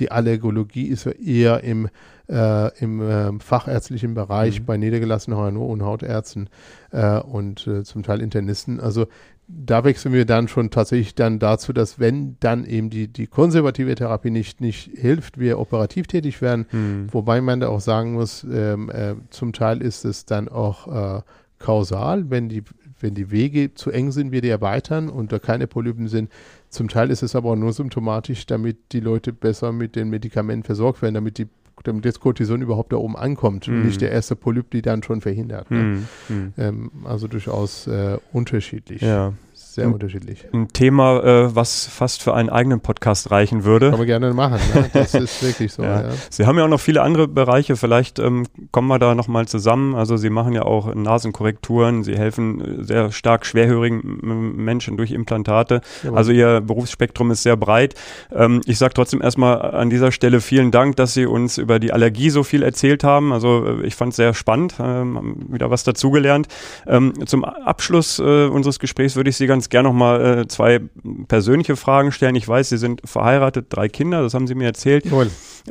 Die 0.00 0.10
Allergologie 0.10 0.86
ist 0.86 1.04
ja 1.04 1.12
eher 1.12 1.62
im, 1.62 1.88
äh, 2.30 2.78
im 2.78 3.00
äh, 3.00 3.32
fachärztlichen 3.40 4.14
Bereich 4.14 4.60
mhm. 4.60 4.64
bei 4.66 4.76
niedergelassenen 4.76 5.38
HNO 5.38 5.66
und 5.66 5.82
Hautärzten 5.82 6.48
äh, 6.92 7.18
und 7.18 7.66
äh, 7.66 7.82
zum 7.82 8.02
Teil 8.02 8.20
Internisten. 8.20 8.80
Also 8.80 9.06
da 9.48 9.84
wechseln 9.84 10.12
wir 10.12 10.24
dann 10.24 10.48
schon 10.48 10.70
tatsächlich 10.70 11.14
dann 11.14 11.38
dazu, 11.38 11.72
dass 11.72 11.98
wenn 11.98 12.36
dann 12.40 12.64
eben 12.64 12.88
die, 12.88 13.08
die 13.08 13.26
konservative 13.26 13.94
Therapie 13.94 14.30
nicht, 14.30 14.60
nicht 14.60 14.90
hilft, 14.94 15.38
wir 15.38 15.58
operativ 15.58 16.06
tätig 16.06 16.40
werden. 16.40 16.66
Mhm. 16.70 17.08
Wobei 17.10 17.40
man 17.40 17.60
da 17.60 17.68
auch 17.68 17.80
sagen 17.80 18.12
muss, 18.12 18.46
ähm, 18.50 18.90
äh, 18.90 19.14
zum 19.30 19.52
Teil 19.52 19.82
ist 19.82 20.04
es 20.04 20.24
dann 20.24 20.48
auch 20.48 21.18
äh, 21.18 21.22
kausal, 21.58 22.30
wenn 22.30 22.48
die, 22.48 22.62
wenn 23.00 23.14
die 23.14 23.30
Wege 23.30 23.74
zu 23.74 23.90
eng 23.90 24.12
sind, 24.12 24.30
wir 24.30 24.40
die 24.40 24.48
erweitern 24.48 25.08
und 25.08 25.32
da 25.32 25.38
keine 25.38 25.66
Polypen 25.66 26.08
sind. 26.08 26.30
Zum 26.68 26.88
Teil 26.88 27.10
ist 27.10 27.22
es 27.22 27.34
aber 27.34 27.50
auch 27.50 27.56
nur 27.56 27.72
symptomatisch, 27.72 28.46
damit 28.46 28.92
die 28.92 29.00
Leute 29.00 29.32
besser 29.32 29.72
mit 29.72 29.96
den 29.96 30.10
Medikamenten 30.10 30.64
versorgt 30.64 31.02
werden, 31.02 31.14
damit 31.14 31.38
die 31.38 31.48
damit 31.82 32.04
das 32.04 32.20
Cortison 32.20 32.62
überhaupt 32.62 32.92
da 32.92 32.96
oben 32.96 33.16
ankommt 33.16 33.68
mm. 33.68 33.70
und 33.70 33.86
nicht 33.86 34.00
der 34.00 34.10
erste 34.10 34.36
Polyp, 34.36 34.70
die 34.70 34.82
dann 34.82 35.02
schon 35.02 35.20
verhindert. 35.20 35.70
Ne? 35.70 36.04
Mm. 36.28 36.52
Ähm, 36.58 36.90
also 37.04 37.28
durchaus 37.28 37.86
äh, 37.86 38.18
unterschiedlich. 38.32 39.02
Ja 39.02 39.32
sehr 39.74 39.86
ein, 39.86 39.92
unterschiedlich. 39.92 40.46
Ein 40.52 40.68
Thema, 40.68 41.22
äh, 41.22 41.54
was 41.54 41.86
fast 41.86 42.22
für 42.22 42.34
einen 42.34 42.48
eigenen 42.48 42.80
Podcast 42.80 43.30
reichen 43.30 43.64
würde. 43.64 43.90
Kann 43.90 43.98
man 43.98 44.06
gerne 44.06 44.32
machen. 44.32 44.58
Ne? 44.74 44.90
Das 44.92 45.14
ist 45.14 45.42
wirklich 45.42 45.72
so. 45.72 45.82
Ja. 45.82 46.02
Ja. 46.02 46.08
Sie 46.28 46.46
haben 46.46 46.58
ja 46.58 46.64
auch 46.64 46.68
noch 46.68 46.80
viele 46.80 47.02
andere 47.02 47.28
Bereiche. 47.28 47.76
Vielleicht 47.76 48.18
ähm, 48.18 48.46
kommen 48.72 48.88
wir 48.88 48.98
da 48.98 49.14
nochmal 49.14 49.46
zusammen. 49.46 49.94
Also 49.94 50.16
Sie 50.16 50.30
machen 50.30 50.52
ja 50.52 50.62
auch 50.62 50.94
Nasenkorrekturen. 50.94 52.04
Sie 52.04 52.16
helfen 52.16 52.80
äh, 52.80 52.84
sehr 52.84 53.12
stark 53.12 53.46
schwerhörigen 53.46 54.56
Menschen 54.56 54.96
durch 54.96 55.12
Implantate. 55.12 55.80
Ja, 56.02 56.12
also 56.12 56.32
Ihr 56.32 56.60
Berufsspektrum 56.60 57.30
ist 57.30 57.42
sehr 57.42 57.56
breit. 57.56 57.94
Ähm, 58.32 58.60
ich 58.66 58.78
sage 58.78 58.94
trotzdem 58.94 59.22
erstmal 59.22 59.60
an 59.62 59.90
dieser 59.90 60.12
Stelle 60.12 60.40
vielen 60.40 60.70
Dank, 60.70 60.96
dass 60.96 61.14
Sie 61.14 61.26
uns 61.26 61.58
über 61.58 61.78
die 61.78 61.92
Allergie 61.92 62.30
so 62.30 62.42
viel 62.42 62.62
erzählt 62.62 63.04
haben. 63.04 63.32
Also 63.32 63.66
äh, 63.66 63.86
ich 63.86 63.94
fand 63.94 64.12
es 64.12 64.16
sehr 64.16 64.34
spannend. 64.34 64.74
Ähm, 64.80 65.46
wieder 65.48 65.70
was 65.70 65.84
dazugelernt. 65.84 66.48
Ähm, 66.86 67.14
zum 67.26 67.44
Abschluss 67.44 68.18
äh, 68.18 68.46
unseres 68.46 68.78
Gesprächs 68.78 69.16
würde 69.16 69.30
ich 69.30 69.36
Sie 69.36 69.46
ganz 69.46 69.59
gerne 69.68 69.88
noch 69.88 69.94
mal 69.94 70.38
äh, 70.40 70.48
zwei 70.48 70.80
persönliche 71.28 71.76
Fragen 71.76 72.12
stellen. 72.12 72.34
Ich 72.34 72.48
weiß, 72.48 72.68
Sie 72.68 72.78
sind 72.78 73.02
verheiratet, 73.04 73.66
drei 73.68 73.88
Kinder, 73.88 74.22
das 74.22 74.34
haben 74.34 74.46
Sie 74.46 74.54
mir 74.54 74.66
erzählt. 74.66 75.04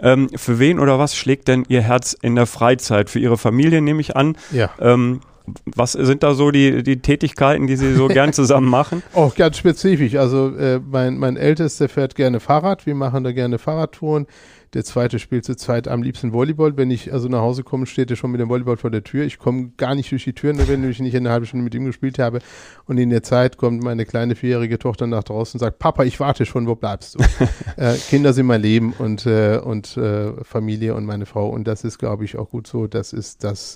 Ähm, 0.02 0.30
für 0.36 0.60
wen 0.60 0.80
oder 0.80 1.00
was 1.00 1.16
schlägt 1.16 1.48
denn 1.48 1.66
Ihr 1.68 1.82
Herz 1.82 2.16
in 2.22 2.36
der 2.36 2.46
Freizeit? 2.46 3.10
Für 3.10 3.20
Ihre 3.20 3.38
Familie 3.38 3.82
nehme 3.82 4.02
ich 4.02 4.16
an. 4.16 4.38
Ja. 4.52 4.70
Ähm, 4.80 5.22
was 5.66 5.94
sind 5.94 6.24
da 6.24 6.34
so 6.34 6.52
die, 6.52 6.84
die 6.84 7.02
Tätigkeiten, 7.02 7.68
die 7.68 7.76
Sie 7.76 7.96
so 7.96 8.08
gern 8.10 8.34
zusammen 8.34 8.70
machen? 8.70 9.04
Auch 9.14 9.36
ganz 9.36 9.58
spezifisch. 9.58 10.16
Also 10.16 10.56
äh, 10.56 10.80
mein, 10.80 11.18
mein 11.18 11.38
Ältester 11.38 11.90
fährt 11.90 12.16
gerne 12.16 12.40
Fahrrad. 12.40 12.86
Wir 12.86 12.96
machen 12.96 13.24
da 13.24 13.32
gerne 13.32 13.58
Fahrradtouren. 13.58 14.28
Der 14.74 14.86
zweite 14.86 15.18
spielt 15.18 15.46
zurzeit 15.46 15.88
am 15.88 16.04
liebsten 16.04 16.32
Volleyball. 16.32 16.78
Wenn 16.78 16.92
ich 16.92 17.12
also 17.12 17.28
nach 17.28 17.40
Hause 17.40 17.64
komme, 17.64 17.86
steht 17.88 18.12
er 18.12 18.16
schon 18.16 18.32
mit 18.32 18.40
dem 18.40 18.50
Volleyball 18.50 18.78
vor 18.78 18.92
der 18.92 19.04
Tür. 19.04 19.26
Ich 19.26 19.40
komme 19.40 19.72
gar 19.78 19.96
nicht 19.96 20.12
durch 20.12 20.24
die 20.24 20.34
Tür, 20.34 20.56
wenn 20.68 20.88
ich 20.88 21.00
nicht 21.00 21.16
eine 21.16 21.32
halbe 21.32 21.48
Stunde 21.48 21.64
mit 21.64 21.74
ihm 21.74 21.86
gespielt 21.86 22.20
habe. 22.20 22.40
Und 22.86 22.98
in 23.00 23.10
der 23.10 23.24
Zeit 23.24 23.58
kommt 23.58 23.84
meine 23.84 24.06
kleine 24.06 24.36
vierjährige 24.36 24.78
Tochter 24.78 25.08
nach 25.08 25.24
draußen 25.24 25.58
und 25.58 25.60
sagt, 25.60 25.80
Papa, 25.80 26.04
ich 26.04 26.20
warte 26.20 26.46
schon, 26.46 26.68
wo 26.68 26.76
bleibst 26.76 27.16
du? 27.16 27.20
äh, 27.78 27.96
Kinder 28.10 28.34
sind 28.34 28.46
mein 28.46 28.62
Leben 28.62 28.94
und, 28.94 29.26
äh, 29.26 29.58
und 29.58 29.98
äh, 29.98 30.32
Familie 30.44 30.94
und 30.94 31.06
meine 31.06 31.26
Frau. 31.26 31.50
Und 31.50 31.68
das 31.68 31.84
ist, 31.84 31.98
glaube 31.98 32.26
ich, 32.26 32.38
auch 32.38 32.50
gut 32.50 32.68
so. 32.68 32.86
Das 32.86 33.12
ist 33.12 33.44
das, 33.44 33.76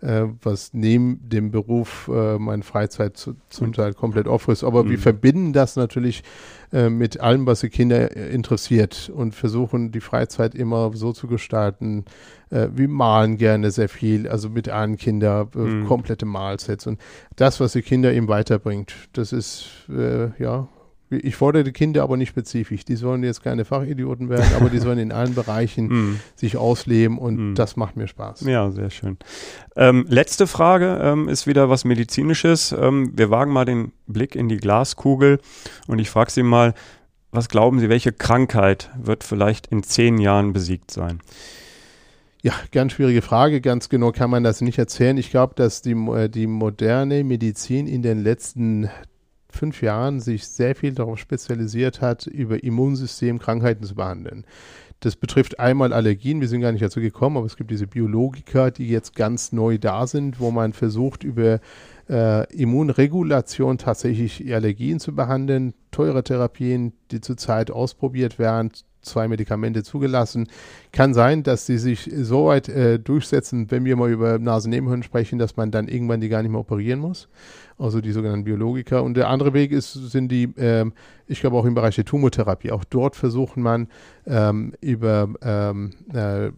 äh, 0.00 0.24
was 0.42 0.74
neben 0.74 1.28
dem 1.28 1.50
Beruf 1.50 2.10
äh, 2.12 2.38
meine 2.38 2.62
Freizeit 2.62 3.16
zu, 3.16 3.34
zum 3.48 3.72
Teil 3.72 3.94
komplett 3.94 4.28
auffrisst. 4.28 4.64
Aber 4.64 4.84
mhm. 4.84 4.90
wir 4.90 4.98
verbinden 4.98 5.52
das 5.52 5.76
natürlich 5.76 6.22
äh, 6.72 6.88
mit 6.88 7.20
allem, 7.20 7.46
was 7.46 7.60
die 7.60 7.68
Kinder 7.68 8.16
äh, 8.16 8.28
interessiert 8.28 9.10
und 9.14 9.34
versuchen 9.34 9.90
die 9.90 10.00
Freizeit 10.00 10.54
immer 10.54 10.92
so 10.94 11.12
zu 11.12 11.26
gestalten. 11.26 12.04
Äh, 12.50 12.68
wir 12.74 12.88
malen 12.88 13.38
gerne 13.38 13.70
sehr 13.70 13.88
viel, 13.88 14.28
also 14.28 14.48
mit 14.48 14.68
allen 14.68 14.96
Kindern 14.96 15.48
äh, 15.54 15.58
mhm. 15.58 15.86
komplette 15.86 16.26
Malsets 16.26 16.86
und 16.86 17.00
das, 17.36 17.60
was 17.60 17.72
die 17.72 17.82
Kinder 17.82 18.12
eben 18.12 18.28
weiterbringt, 18.28 18.94
das 19.12 19.32
ist 19.32 19.66
ja 19.88 20.68
Ich 21.10 21.36
fordere 21.36 21.64
die 21.64 21.72
Kinder 21.72 22.02
aber 22.02 22.16
nicht 22.16 22.28
spezifisch. 22.28 22.84
Die 22.84 22.96
sollen 22.96 23.22
jetzt 23.22 23.42
keine 23.42 23.64
Fachidioten 23.64 24.28
werden, 24.28 24.50
aber 24.56 24.68
die 24.68 24.78
sollen 24.78 24.98
in 24.98 25.10
allen 25.10 25.34
Bereichen 25.34 25.86
mm. 25.88 26.20
sich 26.36 26.56
ausleben 26.56 27.18
und 27.18 27.52
mm. 27.52 27.54
das 27.54 27.76
macht 27.76 27.96
mir 27.96 28.08
Spaß. 28.08 28.42
Ja, 28.42 28.70
sehr 28.70 28.90
schön. 28.90 29.16
Ähm, 29.74 30.04
letzte 30.08 30.46
Frage 30.46 30.98
ähm, 31.02 31.28
ist 31.28 31.46
wieder 31.46 31.70
was 31.70 31.84
Medizinisches. 31.84 32.72
Ähm, 32.72 33.12
wir 33.16 33.30
wagen 33.30 33.52
mal 33.52 33.64
den 33.64 33.92
Blick 34.06 34.34
in 34.34 34.48
die 34.48 34.58
Glaskugel 34.58 35.40
und 35.86 35.98
ich 35.98 36.10
frage 36.10 36.30
Sie 36.30 36.42
mal, 36.42 36.74
was 37.30 37.48
glauben 37.48 37.78
Sie, 37.78 37.88
welche 37.88 38.12
Krankheit 38.12 38.90
wird 39.00 39.24
vielleicht 39.24 39.66
in 39.68 39.82
zehn 39.82 40.18
Jahren 40.18 40.52
besiegt 40.52 40.90
sein? 40.90 41.20
Ja, 42.42 42.52
ganz 42.70 42.92
schwierige 42.92 43.22
Frage. 43.22 43.60
Ganz 43.60 43.88
genau 43.88 44.12
kann 44.12 44.30
man 44.30 44.44
das 44.44 44.60
nicht 44.60 44.78
erzählen. 44.78 45.16
Ich 45.16 45.30
glaube, 45.30 45.54
dass 45.56 45.82
die, 45.82 45.92
äh, 45.92 46.28
die 46.28 46.46
moderne 46.46 47.24
Medizin 47.24 47.86
in 47.86 48.02
den 48.02 48.22
letzten 48.22 48.88
fünf 49.58 49.82
Jahren 49.82 50.20
sich 50.20 50.46
sehr 50.46 50.74
viel 50.74 50.94
darauf 50.94 51.18
spezialisiert 51.18 52.00
hat, 52.00 52.26
über 52.26 52.62
Immunsystem 52.62 53.38
Krankheiten 53.38 53.84
zu 53.84 53.94
behandeln. 53.94 54.46
Das 55.00 55.14
betrifft 55.14 55.60
einmal 55.60 55.92
Allergien, 55.92 56.40
wir 56.40 56.48
sind 56.48 56.60
gar 56.60 56.72
nicht 56.72 56.82
dazu 56.82 57.00
gekommen, 57.00 57.36
aber 57.36 57.46
es 57.46 57.56
gibt 57.56 57.70
diese 57.70 57.86
Biologiker, 57.86 58.72
die 58.72 58.88
jetzt 58.88 59.14
ganz 59.14 59.52
neu 59.52 59.78
da 59.78 60.06
sind, 60.08 60.40
wo 60.40 60.50
man 60.50 60.72
versucht, 60.72 61.22
über 61.22 61.60
äh, 62.08 62.52
Immunregulation 62.52 63.78
tatsächlich 63.78 64.52
Allergien 64.52 64.98
zu 64.98 65.14
behandeln, 65.14 65.74
teure 65.92 66.24
Therapien, 66.24 66.94
die 67.12 67.20
zurzeit 67.20 67.70
ausprobiert 67.70 68.40
werden, 68.40 68.72
zwei 69.00 69.28
Medikamente 69.28 69.82
zugelassen. 69.82 70.48
Kann 70.92 71.14
sein, 71.14 71.42
dass 71.42 71.66
sie 71.66 71.78
sich 71.78 72.10
so 72.14 72.46
weit 72.46 72.68
äh, 72.68 72.98
durchsetzen, 72.98 73.70
wenn 73.70 73.84
wir 73.84 73.96
mal 73.96 74.10
über 74.10 74.38
Nasennebenhöhlen 74.38 75.02
sprechen, 75.02 75.38
dass 75.38 75.56
man 75.56 75.70
dann 75.70 75.88
irgendwann 75.88 76.20
die 76.20 76.28
gar 76.28 76.42
nicht 76.42 76.50
mehr 76.50 76.60
operieren 76.60 77.00
muss 77.00 77.28
also 77.78 78.00
die 78.00 78.12
sogenannten 78.12 78.44
Biologika. 78.44 78.98
Und 79.00 79.14
der 79.14 79.28
andere 79.28 79.54
Weg 79.54 79.72
ist, 79.72 79.92
sind 79.92 80.30
die, 80.30 80.52
ähm, 80.56 80.92
ich 81.26 81.40
glaube 81.40 81.56
auch 81.56 81.64
im 81.64 81.74
Bereich 81.74 81.94
der 81.94 82.04
Tumortherapie. 82.04 82.72
Auch 82.72 82.84
dort 82.84 83.16
versucht 83.16 83.56
man 83.56 83.88
ähm, 84.26 84.74
über 84.80 85.28
ähm, 85.42 85.94
äh, 86.12 86.50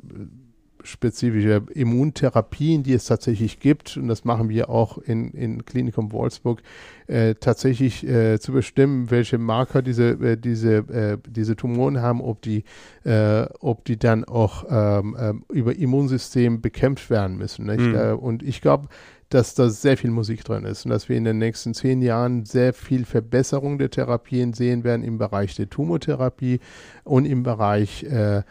spezifische 0.84 1.62
Immuntherapien, 1.74 2.82
die 2.82 2.92
es 2.92 3.04
tatsächlich 3.04 3.60
gibt, 3.60 3.96
und 3.96 4.08
das 4.08 4.24
machen 4.24 4.48
wir 4.48 4.70
auch 4.70 4.98
in, 4.98 5.30
in 5.32 5.64
Klinikum 5.64 6.12
Wolfsburg, 6.12 6.62
äh, 7.06 7.34
tatsächlich 7.34 8.06
äh, 8.06 8.38
zu 8.38 8.52
bestimmen, 8.52 9.10
welche 9.10 9.38
Marker 9.38 9.82
diese, 9.82 10.10
äh, 10.10 10.36
diese, 10.36 10.76
äh, 10.76 11.18
diese 11.28 11.56
Tumoren 11.56 12.00
haben, 12.00 12.20
ob 12.20 12.42
die, 12.42 12.64
äh, 13.04 13.46
ob 13.60 13.84
die 13.84 13.98
dann 13.98 14.24
auch 14.24 14.64
ähm, 14.70 15.16
ähm, 15.18 15.44
über 15.52 15.76
Immunsystem 15.76 16.60
bekämpft 16.60 17.10
werden 17.10 17.36
müssen. 17.36 17.66
Mhm. 17.66 18.18
und 18.18 18.42
ich 18.42 18.60
glaube, 18.60 18.88
dass 19.30 19.54
da 19.54 19.70
sehr 19.70 19.96
viel 19.96 20.10
Musik 20.10 20.44
drin 20.44 20.64
ist 20.64 20.84
und 20.84 20.90
dass 20.90 21.08
wir 21.08 21.16
in 21.16 21.24
den 21.24 21.38
nächsten 21.38 21.72
zehn 21.72 22.02
Jahren 22.02 22.44
sehr 22.44 22.74
viel 22.74 23.04
Verbesserung 23.04 23.78
der 23.78 23.90
Therapien 23.90 24.52
sehen 24.52 24.82
werden 24.82 25.04
im 25.04 25.18
Bereich 25.18 25.54
der 25.54 25.70
Tumortherapie 25.70 26.58
und 27.04 27.26
im 27.26 27.44
Bereich 27.44 28.02
äh, 28.02 28.42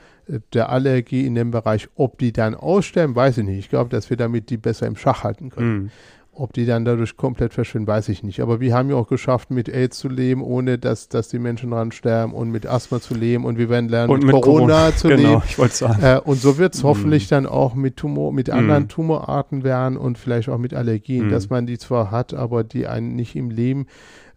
der 0.53 0.69
Allergie, 0.69 1.25
in 1.25 1.35
dem 1.35 1.51
Bereich, 1.51 1.89
ob 1.95 2.19
die 2.19 2.31
dann 2.31 2.55
aussterben, 2.55 3.15
weiß 3.15 3.39
ich 3.39 3.45
nicht. 3.45 3.59
Ich 3.59 3.69
glaube, 3.69 3.89
dass 3.89 4.09
wir 4.09 4.17
damit 4.17 4.49
die 4.49 4.57
besser 4.57 4.87
im 4.87 4.95
Schach 4.95 5.23
halten 5.23 5.49
können. 5.49 5.77
Mhm. 5.77 5.89
Ob 6.31 6.53
die 6.53 6.65
dann 6.65 6.85
dadurch 6.85 7.17
komplett 7.17 7.53
verschwinden, 7.53 7.87
weiß 7.87 8.07
ich 8.07 8.23
nicht. 8.23 8.39
Aber 8.39 8.61
wir 8.61 8.73
haben 8.73 8.89
ja 8.89 8.95
auch 8.95 9.09
geschafft, 9.09 9.51
mit 9.51 9.67
AIDS 9.67 9.97
zu 9.97 10.07
leben, 10.07 10.41
ohne 10.41 10.77
dass, 10.77 11.09
dass 11.09 11.27
die 11.27 11.39
Menschen 11.39 11.71
dran 11.71 11.91
sterben 11.91 12.33
und 12.33 12.49
mit 12.49 12.65
Asthma 12.65 13.01
zu 13.01 13.13
leben 13.13 13.43
und 13.43 13.57
wir 13.57 13.67
werden 13.67 13.89
lernen, 13.89 14.09
und 14.09 14.23
mit, 14.23 14.33
mit 14.33 14.41
Corona, 14.41 14.73
Corona, 14.73 14.95
zu 14.95 15.09
genau, 15.09 15.29
leben. 15.31 15.41
Ich 15.49 15.59
wollte 15.59 15.75
sagen. 15.75 16.01
Äh, 16.01 16.21
und 16.23 16.39
so 16.39 16.57
wird 16.57 16.75
es 16.75 16.83
mm. 16.83 16.87
hoffentlich 16.87 17.27
dann 17.27 17.45
auch 17.45 17.75
mit 17.75 17.97
Tumor, 17.97 18.31
mit 18.31 18.49
anderen 18.49 18.85
mm. 18.85 18.87
Tumorarten 18.87 19.63
werden 19.65 19.97
und 19.97 20.17
vielleicht 20.17 20.47
auch 20.47 20.59
mit 20.59 20.73
Allergien, 20.73 21.27
mm. 21.27 21.31
dass 21.31 21.49
man 21.49 21.65
die 21.65 21.77
zwar 21.77 22.09
hat, 22.09 22.33
aber 22.33 22.63
die 22.63 22.87
einen 22.87 23.17
nicht 23.17 23.35
im 23.35 23.49
Leben 23.49 23.87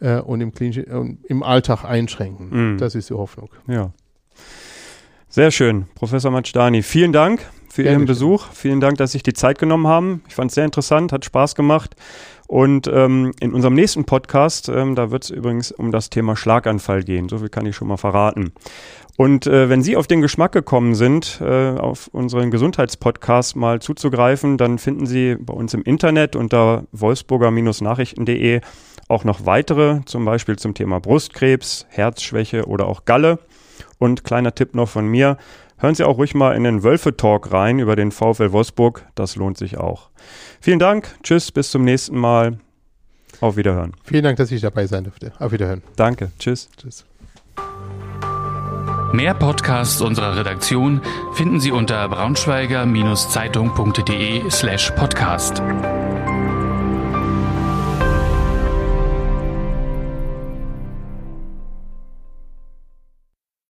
äh, 0.00 0.18
und 0.18 0.40
im 0.40 0.52
klinischen, 0.52 0.88
äh, 0.88 1.16
im 1.28 1.44
Alltag 1.44 1.84
einschränken. 1.84 2.74
Mm. 2.74 2.78
Das 2.78 2.96
ist 2.96 3.10
die 3.10 3.14
Hoffnung. 3.14 3.50
Ja. 3.68 3.92
Sehr 5.34 5.50
schön, 5.50 5.86
Professor 5.94 6.30
Matschdani. 6.30 6.82
Vielen 6.82 7.14
Dank 7.14 7.40
für 7.70 7.82
Ihren 7.84 8.04
Besuch. 8.04 8.48
Vielen 8.52 8.82
Dank, 8.82 8.98
dass 8.98 9.12
Sie 9.12 9.14
sich 9.16 9.22
die 9.22 9.32
Zeit 9.32 9.58
genommen 9.58 9.86
haben. 9.86 10.22
Ich 10.28 10.34
fand 10.34 10.50
es 10.50 10.56
sehr 10.56 10.66
interessant, 10.66 11.10
hat 11.10 11.24
Spaß 11.24 11.54
gemacht. 11.54 11.96
Und 12.48 12.86
ähm, 12.86 13.32
in 13.40 13.54
unserem 13.54 13.72
nächsten 13.72 14.04
Podcast, 14.04 14.68
ähm, 14.68 14.94
da 14.94 15.10
wird 15.10 15.24
es 15.24 15.30
übrigens 15.30 15.72
um 15.72 15.90
das 15.90 16.10
Thema 16.10 16.36
Schlaganfall 16.36 17.02
gehen. 17.02 17.30
So 17.30 17.38
viel 17.38 17.48
kann 17.48 17.64
ich 17.64 17.74
schon 17.74 17.88
mal 17.88 17.96
verraten. 17.96 18.52
Und 19.16 19.46
äh, 19.46 19.70
wenn 19.70 19.82
Sie 19.82 19.96
auf 19.96 20.06
den 20.06 20.20
Geschmack 20.20 20.52
gekommen 20.52 20.94
sind, 20.94 21.40
äh, 21.40 21.78
auf 21.78 22.08
unseren 22.08 22.50
Gesundheitspodcast 22.50 23.56
mal 23.56 23.80
zuzugreifen, 23.80 24.58
dann 24.58 24.76
finden 24.76 25.06
Sie 25.06 25.36
bei 25.40 25.54
uns 25.54 25.72
im 25.72 25.80
Internet 25.80 26.36
unter 26.36 26.84
wolfsburger-nachrichten.de 26.92 28.60
auch 29.08 29.24
noch 29.24 29.46
weitere, 29.46 30.00
zum 30.04 30.26
Beispiel 30.26 30.56
zum 30.58 30.74
Thema 30.74 31.00
Brustkrebs, 31.00 31.86
Herzschwäche 31.88 32.66
oder 32.66 32.86
auch 32.86 33.06
Galle. 33.06 33.38
Und 33.98 34.24
kleiner 34.24 34.54
Tipp 34.54 34.74
noch 34.74 34.88
von 34.88 35.06
mir, 35.06 35.36
Hören 35.82 35.94
Sie 35.96 36.04
auch 36.04 36.16
ruhig 36.16 36.36
mal 36.36 36.54
in 36.54 36.62
den 36.62 36.84
Wölfe-Talk 36.84 37.50
rein 37.50 37.80
über 37.80 37.96
den 37.96 38.12
VfL 38.12 38.52
Wolfsburg. 38.52 39.04
Das 39.16 39.34
lohnt 39.34 39.58
sich 39.58 39.78
auch. 39.78 40.10
Vielen 40.60 40.78
Dank. 40.78 41.08
Tschüss. 41.24 41.50
Bis 41.50 41.72
zum 41.72 41.82
nächsten 41.82 42.16
Mal. 42.16 42.60
Auf 43.40 43.56
Wiederhören. 43.56 43.92
Vielen 44.04 44.22
Dank, 44.22 44.36
dass 44.36 44.52
ich 44.52 44.60
dabei 44.60 44.86
sein 44.86 45.02
durfte. 45.02 45.32
Auf 45.40 45.50
Wiederhören. 45.50 45.82
Danke. 45.96 46.30
Tschüss. 46.38 46.68
Tschüss. 46.76 47.04
Mehr 49.12 49.34
Podcasts 49.34 50.00
unserer 50.00 50.36
Redaktion 50.36 51.00
finden 51.34 51.58
Sie 51.58 51.72
unter 51.72 52.08
braunschweiger-zeitung.de 52.08 54.48
slash 54.50 54.92
podcast. 54.92 55.60